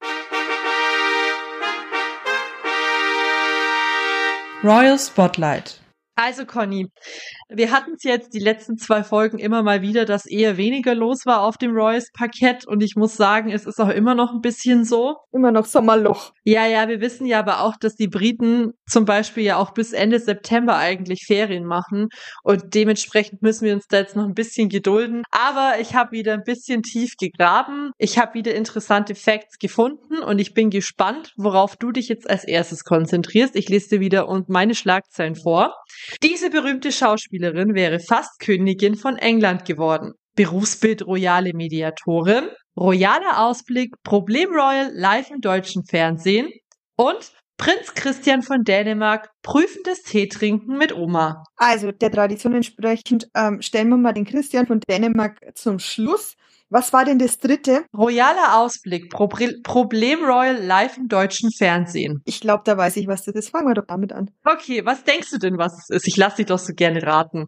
Royal 4.64 4.99
Spotlight. 4.99 5.82
Also 6.22 6.46
Conny, 6.46 6.88
wir 7.48 7.72
hatten 7.72 7.94
es 7.96 8.04
jetzt 8.04 8.34
die 8.34 8.40
letzten 8.40 8.78
zwei 8.78 9.06
Folgen 9.06 9.40
immer 9.40 9.64
mal 9.64 9.82
wieder, 9.82 10.04
dass 10.04 10.26
eher 10.26 10.58
weniger 10.58 10.94
los 10.94 11.26
war 11.26 11.44
auf 11.44 11.58
dem 11.58 11.72
Royals 11.72 12.12
Parkett 12.12 12.68
und 12.68 12.84
ich 12.84 12.98
muss 12.98 13.16
sagen, 13.16 13.50
es 13.52 13.66
ist 13.66 13.80
auch 13.80 13.88
immer 13.88 14.16
noch 14.16 14.34
ein 14.34 14.42
bisschen 14.42 14.84
so. 14.84 15.16
Immer 15.32 15.54
noch 15.54 15.66
Sommerloch. 15.66 16.34
Ja, 16.44 16.68
ja, 16.68 16.90
wir 16.90 17.00
wissen 17.00 17.26
ja 17.26 17.40
aber 17.40 17.62
auch, 17.62 17.78
dass 17.78 17.96
die 17.96 18.10
Briten 18.10 18.74
zum 18.86 19.06
Beispiel 19.06 19.44
ja 19.44 19.56
auch 19.56 19.72
bis 19.72 19.94
Ende 19.94 20.20
September 20.20 20.76
eigentlich 20.76 21.24
Ferien 21.26 21.64
machen 21.64 22.10
und 22.44 22.74
dementsprechend 22.74 23.42
müssen 23.42 23.64
wir 23.64 23.74
uns 23.74 23.88
da 23.88 24.00
jetzt 24.00 24.18
noch 24.18 24.26
ein 24.26 24.34
bisschen 24.34 24.68
gedulden. 24.68 25.24
Aber 25.32 25.76
ich 25.80 25.96
habe 25.96 26.12
wieder 26.12 26.34
ein 26.34 26.44
bisschen 26.44 26.84
tief 26.84 27.14
gegraben. 27.18 27.92
Ich 27.98 28.18
habe 28.18 28.34
wieder 28.34 28.54
interessante 28.56 29.16
Facts 29.16 29.58
gefunden 29.58 30.18
und 30.18 30.40
ich 30.40 30.54
bin 30.54 30.70
gespannt, 30.70 31.34
worauf 31.38 31.78
du 31.78 31.94
dich 31.94 32.10
jetzt 32.10 32.30
als 32.30 32.44
erstes 32.44 32.84
konzentrierst. 32.84 33.56
Ich 33.56 33.70
lese 33.70 33.92
dir 33.92 34.00
wieder 34.02 34.28
und 34.28 34.50
meine 34.50 34.76
Schlagzeilen 34.76 35.36
vor. 35.36 35.76
Diese 36.24 36.49
berühmte 36.49 36.91
Schauspielerin 36.91 37.74
wäre 37.74 37.99
fast 37.99 38.39
Königin 38.39 38.95
von 38.95 39.18
England 39.18 39.66
geworden. 39.66 40.14
Berufsbild 40.36 41.05
royale 41.05 41.53
Mediatorin, 41.53 42.49
royaler 42.78 43.45
Ausblick, 43.45 43.95
Problem 44.03 44.49
Royal 44.49 44.91
live 44.93 45.32
im 45.32 45.41
deutschen 45.41 45.84
Fernsehen 45.86 46.49
und 46.95 47.34
Prinz 47.57 47.93
Christian 47.93 48.41
von 48.41 48.64
Dänemark 48.64 49.30
prüfendes 49.41 50.01
Teetrinken 50.03 50.78
mit 50.78 50.95
Oma. 50.95 51.43
Also 51.57 51.91
der 51.91 52.10
Tradition 52.10 52.55
entsprechend 52.55 53.28
ähm, 53.36 53.62
stellen 53.62 53.89
wir 53.89 53.97
mal 53.97 54.14
den 54.14 54.24
Christian 54.24 54.66
von 54.66 54.80
Dänemark 54.80 55.38
zum 55.55 55.78
Schluss. 55.78 56.36
Was 56.70 56.94
war 56.94 57.06
denn 57.06 57.20
das 57.20 57.40
dritte? 57.40 57.86
Royaler 57.98 58.58
Ausblick, 58.58 59.10
Problem 59.10 60.24
Royal 60.24 60.64
live 60.64 60.98
im 60.98 61.08
deutschen 61.08 61.52
Fernsehen. 61.52 62.22
Ich 62.26 62.42
glaube, 62.42 62.64
da 62.66 62.78
weiß 62.78 62.98
ich, 62.98 63.08
was 63.08 63.24
das 63.24 63.36
ist. 63.36 63.50
Fangen 63.50 63.68
wir 63.68 63.74
doch 63.74 63.88
damit 63.88 64.14
an. 64.14 64.30
Okay, 64.46 64.86
was 64.86 65.04
denkst 65.04 65.32
du 65.32 65.38
denn, 65.40 65.58
was 65.58 65.78
es 65.78 65.90
ist? 65.90 66.08
Ich 66.08 66.18
lasse 66.18 66.38
dich 66.38 66.46
doch 66.46 66.60
so 66.60 66.74
gerne 66.74 67.02
raten. 67.02 67.46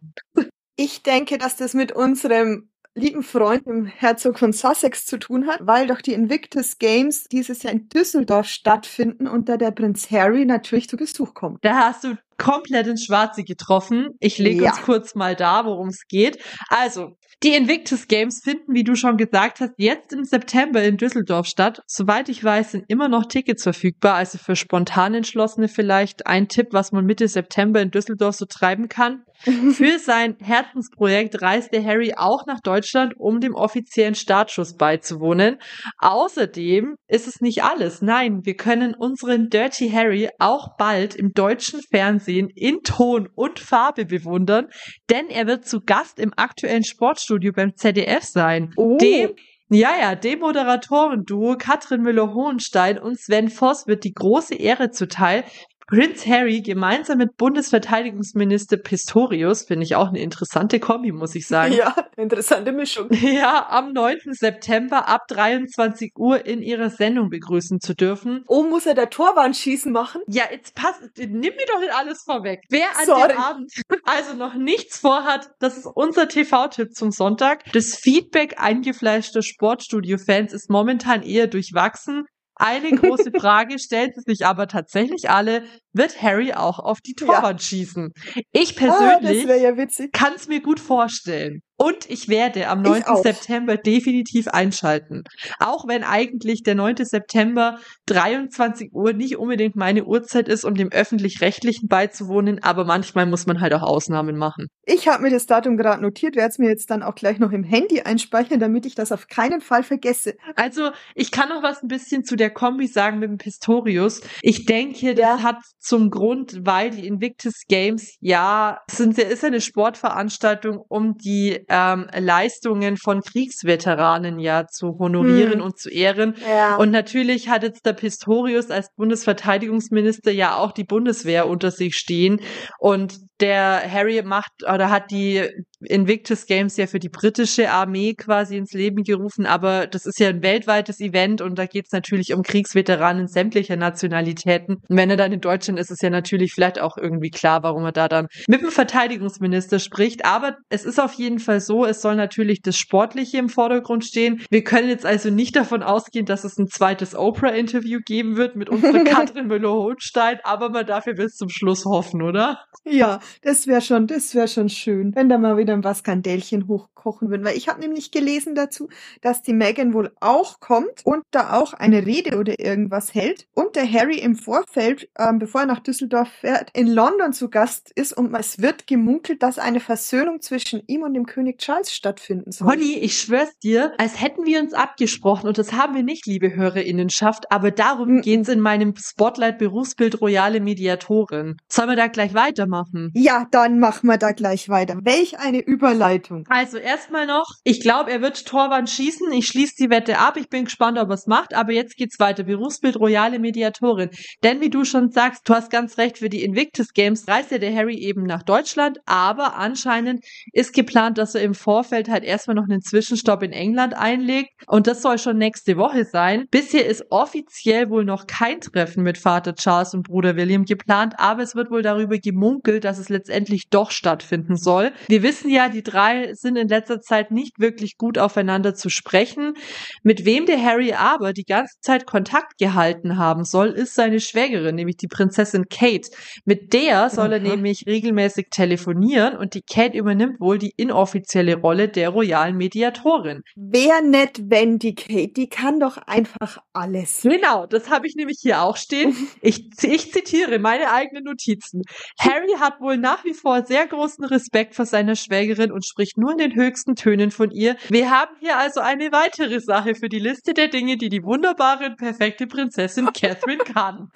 Ich 0.76 1.02
denke, 1.02 1.38
dass 1.38 1.56
das 1.56 1.74
mit 1.74 1.92
unserem 1.92 2.68
lieben 2.94 3.22
Freund, 3.22 3.66
dem 3.66 3.86
Herzog 3.86 4.38
von 4.38 4.52
Sussex, 4.52 5.06
zu 5.06 5.18
tun 5.18 5.46
hat, 5.46 5.60
weil 5.62 5.86
doch 5.86 6.00
die 6.00 6.12
Invictus 6.12 6.78
Games 6.78 7.24
dieses 7.24 7.62
Jahr 7.62 7.72
in 7.72 7.88
Düsseldorf 7.88 8.46
stattfinden 8.46 9.26
und 9.26 9.48
da 9.48 9.56
der 9.56 9.70
Prinz 9.70 10.10
Harry 10.10 10.44
natürlich 10.44 10.88
zu 10.88 10.96
Besuch 10.96 11.32
kommt. 11.34 11.64
Da 11.64 11.88
hast 11.88 12.04
du 12.04 12.18
komplett 12.42 12.86
ins 12.86 13.04
Schwarze 13.04 13.44
getroffen. 13.44 14.08
Ich 14.20 14.38
lege 14.38 14.64
Ja. 14.64 14.70
uns 14.70 14.82
kurz 14.82 15.14
mal 15.14 15.36
da, 15.36 15.64
worum 15.64 15.88
es 15.88 16.02
geht. 16.08 16.38
Also, 16.68 17.16
die 17.42 17.54
Invictus 17.56 18.06
Games 18.06 18.40
finden, 18.44 18.72
wie 18.72 18.84
du 18.84 18.94
schon 18.94 19.16
gesagt 19.16 19.58
hast, 19.60 19.72
jetzt 19.76 20.12
im 20.12 20.22
September 20.22 20.80
in 20.82 20.96
Düsseldorf 20.96 21.46
statt. 21.46 21.80
Soweit 21.88 22.28
ich 22.28 22.44
weiß, 22.44 22.70
sind 22.70 22.84
immer 22.86 23.08
noch 23.08 23.26
Tickets 23.26 23.64
verfügbar. 23.64 24.14
Also 24.14 24.38
für 24.38 24.54
spontan 24.54 25.14
Entschlossene 25.14 25.66
vielleicht 25.66 26.26
ein 26.28 26.46
Tipp, 26.46 26.68
was 26.70 26.92
man 26.92 27.04
Mitte 27.04 27.26
September 27.26 27.80
in 27.80 27.90
Düsseldorf 27.90 28.36
so 28.36 28.44
treiben 28.44 28.88
kann. 28.88 29.24
Für 29.72 29.98
sein 29.98 30.36
Herzensprojekt 30.40 31.42
reiste 31.42 31.84
Harry 31.84 32.14
auch 32.16 32.46
nach 32.46 32.60
Deutschland, 32.60 33.14
um 33.18 33.40
dem 33.40 33.56
offiziellen 33.56 34.14
Startschuss 34.14 34.76
beizuwohnen. 34.76 35.56
Außerdem 35.98 36.94
ist 37.08 37.26
es 37.26 37.40
nicht 37.40 37.64
alles. 37.64 38.02
Nein, 38.02 38.40
wir 38.44 38.54
können 38.54 38.94
unseren 38.94 39.48
Dirty 39.48 39.90
Harry 39.90 40.28
auch 40.38 40.76
bald 40.78 41.16
im 41.16 41.32
deutschen 41.32 41.80
Fernsehen 41.90 42.31
in 42.38 42.82
Ton 42.82 43.28
und 43.34 43.58
Farbe 43.58 44.04
bewundern, 44.04 44.68
denn 45.10 45.28
er 45.28 45.46
wird 45.46 45.66
zu 45.66 45.80
Gast 45.80 46.18
im 46.18 46.32
aktuellen 46.36 46.84
Sportstudio 46.84 47.52
beim 47.52 47.76
ZDF 47.76 48.24
sein. 48.24 48.72
Oh. 48.76 48.98
Dem 48.98 49.30
ja, 49.74 49.92
ja, 49.98 50.14
dem 50.14 50.40
Moderatoren-Duo 50.40 51.56
Katrin 51.56 52.02
Müller-Hohenstein 52.02 52.98
und 52.98 53.18
Sven 53.18 53.48
Voss 53.48 53.86
wird 53.86 54.04
die 54.04 54.12
große 54.12 54.54
Ehre 54.54 54.90
zuteil, 54.90 55.44
Prince 55.92 56.26
Harry 56.26 56.62
gemeinsam 56.62 57.18
mit 57.18 57.36
Bundesverteidigungsminister 57.36 58.78
Pistorius, 58.78 59.64
finde 59.64 59.84
ich 59.84 59.94
auch 59.94 60.08
eine 60.08 60.20
interessante 60.20 60.80
Kombi, 60.80 61.12
muss 61.12 61.34
ich 61.34 61.46
sagen. 61.46 61.74
Ja, 61.74 61.94
interessante 62.16 62.72
Mischung. 62.72 63.10
Ja, 63.22 63.66
am 63.68 63.92
9. 63.92 64.32
September 64.32 65.06
ab 65.06 65.28
23 65.28 66.12
Uhr 66.16 66.46
in 66.46 66.62
ihrer 66.62 66.88
Sendung 66.88 67.28
begrüßen 67.28 67.80
zu 67.80 67.94
dürfen. 67.94 68.42
Oh, 68.46 68.62
muss 68.62 68.86
er 68.86 68.94
der 68.94 69.10
Torwandschießen 69.10 69.92
machen? 69.92 70.22
Ja, 70.28 70.44
jetzt 70.50 70.74
passt, 70.74 71.02
nimm 71.18 71.40
mir 71.40 71.66
doch 71.68 71.80
nicht 71.80 71.94
alles 71.94 72.22
vorweg. 72.24 72.62
Wer 72.70 72.88
an 72.98 73.04
Sorry. 73.04 73.28
dem 73.28 73.38
Abend 73.38 73.72
also 74.04 74.34
noch 74.34 74.54
nichts 74.54 74.98
vorhat, 74.98 75.50
das 75.60 75.76
ist 75.76 75.86
unser 75.86 76.26
TV-Tipp 76.26 76.94
zum 76.94 77.10
Sonntag. 77.10 77.70
Das 77.74 77.96
Feedback 77.96 78.54
eingefleischter 78.56 79.42
Sportstudio-Fans 79.42 80.54
ist 80.54 80.70
momentan 80.70 81.22
eher 81.22 81.48
durchwachsen. 81.48 82.24
Eine 82.62 82.90
große 82.92 83.32
Frage 83.40 83.78
stellt 83.78 84.14
sich 84.24 84.46
aber 84.46 84.68
tatsächlich 84.68 85.30
alle, 85.30 85.64
wird 85.92 86.22
Harry 86.22 86.52
auch 86.52 86.78
auf 86.78 87.00
die 87.00 87.14
Ja. 87.20 87.26
Torwand 87.26 87.62
schießen? 87.62 88.12
Ich 88.52 88.76
Ah, 88.80 88.86
persönlich 88.86 89.46
wäre 89.46 89.60
ja 89.60 89.72
kann 90.12 90.32
es 90.36 90.48
mir 90.48 90.60
gut 90.60 90.80
vorstellen. 90.80 91.60
Und 91.78 92.08
ich 92.08 92.28
werde 92.28 92.68
am 92.68 92.82
9. 92.82 93.02
auch. 93.06 93.22
September 93.24 93.76
definitiv 93.76 94.46
einschalten. 94.46 95.24
Auch 95.58 95.88
wenn 95.88 96.04
eigentlich 96.04 96.62
der 96.62 96.76
9. 96.76 97.04
September 97.04 97.80
23 98.06 98.92
Uhr 98.92 99.12
nicht 99.14 99.36
unbedingt 99.36 99.74
meine 99.74 100.04
Uhrzeit 100.04 100.46
ist, 100.48 100.64
um 100.64 100.74
dem 100.76 100.92
öffentlich-rechtlichen 100.92 101.88
beizuwohnen, 101.88 102.62
aber 102.62 102.84
manchmal 102.84 103.26
muss 103.26 103.46
man 103.46 103.60
halt 103.60 103.74
auch 103.74 103.82
Ausnahmen 103.82 104.36
machen. 104.36 104.68
Ich 104.84 105.08
habe 105.08 105.24
mir 105.24 105.30
das 105.30 105.46
Datum 105.46 105.76
gerade 105.76 106.00
notiert, 106.02 106.36
werde 106.36 106.50
es 106.50 106.58
mir 106.58 106.68
jetzt 106.68 106.88
dann 106.90 107.02
auch 107.02 107.16
gleich 107.16 107.40
noch 107.40 107.50
im 107.50 107.64
Handy 107.64 108.02
einspeichern, 108.02 108.60
damit 108.60 108.86
ich 108.86 108.94
das 108.94 109.10
auf 109.10 109.26
keinen 109.26 109.60
Fall 109.60 109.82
vergesse. 109.82 110.34
Also, 110.54 110.90
ich 111.16 111.32
kann 111.32 111.48
noch 111.48 111.64
was 111.64 111.82
ein 111.82 111.88
bisschen 111.88 112.22
zu 112.24 112.36
der 112.36 112.50
Kombi 112.50 112.86
sagen 112.86 113.18
mit 113.18 113.28
dem 113.28 113.38
Pistorius. 113.38 114.20
Ich 114.42 114.66
denke, 114.66 115.14
das 115.14 115.22
Ja. 115.22 115.42
hat 115.42 115.56
zum 115.82 116.10
Grund, 116.10 116.60
weil 116.64 116.90
die 116.90 117.06
Invictus 117.08 117.62
Games, 117.68 118.14
ja, 118.20 118.78
sind, 118.88 119.18
ja- 119.18 119.24
ist 119.24 119.42
ja 119.42 119.48
eine 119.48 119.60
Sportveranstaltung, 119.60 120.78
um 120.88 121.18
die 121.18 121.64
ähm, 121.68 122.06
Leistungen 122.16 122.96
von 122.96 123.20
Kriegsveteranen 123.20 124.38
ja 124.38 124.66
zu 124.68 124.98
honorieren 124.98 125.54
Hm. 125.54 125.60
und 125.62 125.78
zu 125.78 125.90
ehren. 125.90 126.36
Ja. 126.48 126.76
Und 126.76 126.90
natürlich 126.92 127.48
hat 127.48 127.64
jetzt 127.64 127.84
der 127.84 127.94
Pistorius 127.94 128.70
als 128.70 128.88
Bundesverteidigungsminister 128.96 130.30
ja 130.30 130.56
auch 130.56 130.72
die 130.72 130.84
Bundeswehr 130.84 131.48
unter 131.48 131.70
sich 131.70 131.96
stehen. 131.96 132.40
Und 132.78 133.16
der 133.40 133.82
Harry 133.90 134.22
macht 134.22 134.52
oder 134.72 134.88
hat 134.90 135.10
die 135.10 135.48
Invictus 135.86 136.46
Games 136.46 136.76
ja 136.76 136.86
für 136.86 136.98
die 136.98 137.08
britische 137.08 137.70
Armee 137.70 138.14
quasi 138.14 138.56
ins 138.56 138.72
Leben 138.72 139.02
gerufen, 139.02 139.46
aber 139.46 139.86
das 139.86 140.06
ist 140.06 140.18
ja 140.18 140.28
ein 140.28 140.42
weltweites 140.42 141.00
Event 141.00 141.40
und 141.40 141.58
da 141.58 141.66
geht 141.66 141.86
es 141.86 141.92
natürlich 141.92 142.32
um 142.34 142.42
Kriegsveteranen 142.42 143.28
sämtlicher 143.28 143.76
Nationalitäten. 143.76 144.76
Und 144.88 144.96
wenn 144.96 145.10
er 145.10 145.16
dann 145.16 145.32
in 145.32 145.40
Deutschland 145.40 145.78
ist, 145.78 145.90
ist 145.90 146.02
ja 146.02 146.10
natürlich 146.10 146.52
vielleicht 146.52 146.80
auch 146.80 146.96
irgendwie 146.96 147.30
klar, 147.30 147.62
warum 147.62 147.84
er 147.84 147.92
da 147.92 148.08
dann 148.08 148.28
mit 148.48 148.62
dem 148.62 148.70
Verteidigungsminister 148.70 149.78
spricht. 149.78 150.24
Aber 150.24 150.56
es 150.68 150.84
ist 150.84 151.00
auf 151.00 151.14
jeden 151.14 151.38
Fall 151.38 151.60
so, 151.60 151.84
es 151.84 152.02
soll 152.02 152.16
natürlich 152.16 152.62
das 152.62 152.76
Sportliche 152.76 153.38
im 153.38 153.48
Vordergrund 153.48 154.04
stehen. 154.04 154.42
Wir 154.50 154.64
können 154.64 154.88
jetzt 154.88 155.06
also 155.06 155.30
nicht 155.30 155.56
davon 155.56 155.82
ausgehen, 155.82 156.26
dass 156.26 156.44
es 156.44 156.58
ein 156.58 156.68
zweites 156.68 157.14
Oprah-Interview 157.14 158.00
geben 158.04 158.36
wird 158.36 158.56
mit 158.56 158.68
unserer 158.68 159.04
Katrin 159.04 159.48
Müller-Hohenstein, 159.48 160.38
aber 160.44 160.70
man 160.70 160.86
darf 160.86 161.06
ja 161.06 161.12
bis 161.14 161.34
zum 161.34 161.48
Schluss 161.48 161.84
hoffen, 161.84 162.22
oder? 162.22 162.60
Ja, 162.84 163.20
das 163.42 163.66
wäre 163.66 163.80
schon, 163.80 164.06
das 164.06 164.34
wäre 164.34 164.48
schon 164.48 164.68
schön, 164.68 165.14
wenn 165.14 165.28
da 165.28 165.38
mal 165.38 165.56
wieder 165.56 165.71
ein 165.74 165.82
paar 165.82 165.94
Skandälchen 165.94 166.68
hochkochen 166.68 167.30
würden. 167.30 167.44
Weil 167.44 167.56
ich 167.56 167.68
habe 167.68 167.80
nämlich 167.80 168.10
gelesen 168.10 168.54
dazu, 168.54 168.88
dass 169.20 169.42
die 169.42 169.52
Megan 169.52 169.92
wohl 169.94 170.12
auch 170.20 170.60
kommt 170.60 171.04
und 171.04 171.22
da 171.30 171.52
auch 171.54 171.72
eine 171.72 172.06
Rede 172.06 172.38
oder 172.38 172.58
irgendwas 172.58 173.14
hält. 173.14 173.46
Und 173.54 173.76
der 173.76 173.90
Harry 173.90 174.18
im 174.18 174.36
Vorfeld, 174.36 175.08
ähm, 175.18 175.38
bevor 175.38 175.62
er 175.62 175.66
nach 175.66 175.80
Düsseldorf 175.80 176.28
fährt, 176.28 176.70
in 176.74 176.86
London 176.86 177.32
zu 177.32 177.48
Gast 177.50 177.90
ist 177.94 178.12
und 178.16 178.34
es 178.34 178.60
wird 178.60 178.86
gemunkelt, 178.86 179.42
dass 179.42 179.58
eine 179.58 179.80
Versöhnung 179.80 180.40
zwischen 180.40 180.82
ihm 180.86 181.02
und 181.02 181.14
dem 181.14 181.26
König 181.26 181.58
Charles 181.58 181.92
stattfinden 181.92 182.52
soll. 182.52 182.68
Holly, 182.68 182.94
ich 182.98 183.18
schwör's 183.18 183.58
dir, 183.58 183.92
als 183.98 184.20
hätten 184.20 184.44
wir 184.46 184.60
uns 184.60 184.74
abgesprochen 184.74 185.48
und 185.48 185.58
das 185.58 185.72
haben 185.72 185.94
wir 185.94 186.02
nicht, 186.02 186.26
liebe 186.26 186.54
HörerInnenschaft, 186.54 187.50
aber 187.50 187.70
darum 187.70 188.08
Mhm. 188.16 188.20
geht's 188.22 188.48
in 188.48 188.60
meinem 188.60 188.94
Spotlight 188.96 189.58
Berufsbild 189.58 190.20
Royale 190.20 190.60
Mediatorin. 190.60 191.56
Sollen 191.68 191.88
wir 191.88 191.96
da 191.96 192.06
gleich 192.08 192.34
weitermachen? 192.34 193.10
Ja, 193.14 193.46
dann 193.50 193.78
machen 193.78 194.08
wir 194.08 194.18
da 194.18 194.32
gleich 194.32 194.68
weiter. 194.68 194.98
Welch 195.02 195.38
eine 195.38 195.60
Überleitung. 195.62 196.44
Also 196.48 196.78
erstmal 196.78 197.26
noch, 197.26 197.46
ich 197.64 197.80
glaube, 197.80 198.10
er 198.10 198.20
wird 198.20 198.46
Torwand 198.46 198.90
schießen. 198.90 199.32
Ich 199.32 199.46
schließe 199.46 199.74
die 199.78 199.90
Wette 199.90 200.18
ab. 200.18 200.36
Ich 200.36 200.48
bin 200.48 200.64
gespannt, 200.64 200.98
ob 200.98 201.08
er 201.08 201.14
es 201.14 201.26
macht. 201.26 201.54
Aber 201.54 201.72
jetzt 201.72 201.96
geht's 201.96 202.18
weiter. 202.18 202.42
Berufsbild 202.44 202.98
Royale 202.98 203.38
Mediatorin. 203.38 204.10
Denn 204.42 204.60
wie 204.60 204.70
du 204.70 204.84
schon 204.84 205.10
sagst, 205.10 205.48
du 205.48 205.54
hast 205.54 205.70
ganz 205.70 205.98
recht, 205.98 206.18
für 206.18 206.28
die 206.28 206.44
Invictus 206.44 206.92
Games 206.92 207.26
reist 207.28 207.50
ja 207.50 207.58
der 207.58 207.74
Harry 207.74 207.96
eben 207.96 208.24
nach 208.24 208.42
Deutschland. 208.42 208.98
Aber 209.06 209.56
anscheinend 209.56 210.24
ist 210.52 210.74
geplant, 210.74 211.18
dass 211.18 211.34
er 211.34 211.42
im 211.42 211.54
Vorfeld 211.54 212.08
halt 212.08 212.24
erstmal 212.24 212.56
noch 212.56 212.64
einen 212.68 212.82
Zwischenstopp 212.82 213.42
in 213.42 213.52
England 213.52 213.94
einlegt. 213.94 214.50
Und 214.66 214.86
das 214.86 215.02
soll 215.02 215.18
schon 215.18 215.38
nächste 215.38 215.76
Woche 215.76 216.04
sein. 216.04 216.46
Bisher 216.50 216.86
ist 216.86 217.06
offiziell 217.10 217.90
wohl 217.90 218.04
noch 218.04 218.26
kein 218.26 218.60
Treffen 218.60 219.02
mit 219.02 219.18
Vater 219.18 219.54
Charles 219.54 219.94
und 219.94 220.02
Bruder 220.02 220.36
William 220.36 220.64
geplant. 220.64 221.14
Aber 221.18 221.42
es 221.42 221.54
wird 221.54 221.70
wohl 221.70 221.82
darüber 221.82 222.18
gemunkelt, 222.18 222.84
dass 222.84 222.98
es 222.98 223.08
letztendlich 223.08 223.68
doch 223.70 223.90
stattfinden 223.90 224.56
soll. 224.56 224.92
Wir 225.08 225.22
wissen 225.22 225.50
ja, 225.52 225.68
die 225.68 225.82
drei 225.82 226.34
sind 226.34 226.56
in 226.56 226.68
letzter 226.68 227.00
Zeit 227.00 227.30
nicht 227.30 227.60
wirklich 227.60 227.96
gut 227.98 228.18
aufeinander 228.18 228.74
zu 228.74 228.88
sprechen. 228.88 229.54
Mit 230.02 230.24
wem 230.24 230.46
der 230.46 230.62
Harry 230.62 230.94
aber 230.94 231.32
die 231.32 231.44
ganze 231.44 231.78
Zeit 231.80 232.06
Kontakt 232.06 232.58
gehalten 232.58 233.18
haben 233.18 233.44
soll, 233.44 233.68
ist 233.68 233.94
seine 233.94 234.20
Schwägerin, 234.20 234.74
nämlich 234.74 234.96
die 234.96 235.08
Prinzessin 235.08 235.66
Kate. 235.68 236.08
Mit 236.44 236.72
der 236.72 237.10
soll 237.10 237.32
er 237.32 237.40
Aha. 237.40 237.48
nämlich 237.48 237.84
regelmäßig 237.86 238.46
telefonieren 238.50 239.36
und 239.36 239.54
die 239.54 239.62
Kate 239.62 239.96
übernimmt 239.96 240.40
wohl 240.40 240.58
die 240.58 240.72
inoffizielle 240.76 241.56
Rolle 241.56 241.88
der 241.88 242.08
royalen 242.08 242.56
Mediatorin. 242.56 243.42
Wer 243.54 244.00
nett, 244.00 244.40
wenn 244.44 244.78
die 244.78 244.94
Kate, 244.94 245.32
die 245.36 245.48
kann 245.48 245.80
doch 245.80 245.98
einfach 245.98 246.58
alles. 246.72 247.22
Genau, 247.22 247.66
das 247.66 247.90
habe 247.90 248.06
ich 248.06 248.14
nämlich 248.16 248.38
hier 248.40 248.62
auch 248.62 248.76
stehen. 248.76 249.14
Ich, 249.40 249.70
ich 249.82 250.12
zitiere 250.12 250.58
meine 250.58 250.92
eigenen 250.92 251.24
Notizen. 251.24 251.82
Harry 252.18 252.54
hat 252.58 252.80
wohl 252.80 252.96
nach 252.96 253.24
wie 253.24 253.34
vor 253.34 253.64
sehr 253.66 253.86
großen 253.86 254.24
Respekt 254.24 254.74
vor 254.74 254.86
seiner 254.86 255.16
Schwägerin 255.16 255.41
und 255.50 255.84
spricht 255.84 256.18
nur 256.18 256.32
in 256.32 256.38
den 256.38 256.54
höchsten 256.54 256.94
Tönen 256.94 257.30
von 257.30 257.50
ihr. 257.50 257.76
Wir 257.88 258.10
haben 258.10 258.34
hier 258.40 258.58
also 258.58 258.80
eine 258.80 259.12
weitere 259.12 259.60
Sache 259.60 259.94
für 259.94 260.08
die 260.08 260.18
Liste 260.18 260.54
der 260.54 260.68
Dinge, 260.68 260.96
die 260.96 261.08
die 261.08 261.22
wunderbare 261.22 261.86
und 261.86 261.96
perfekte 261.96 262.46
Prinzessin 262.46 263.06
Catherine 263.14 263.62
kann. 263.64 264.10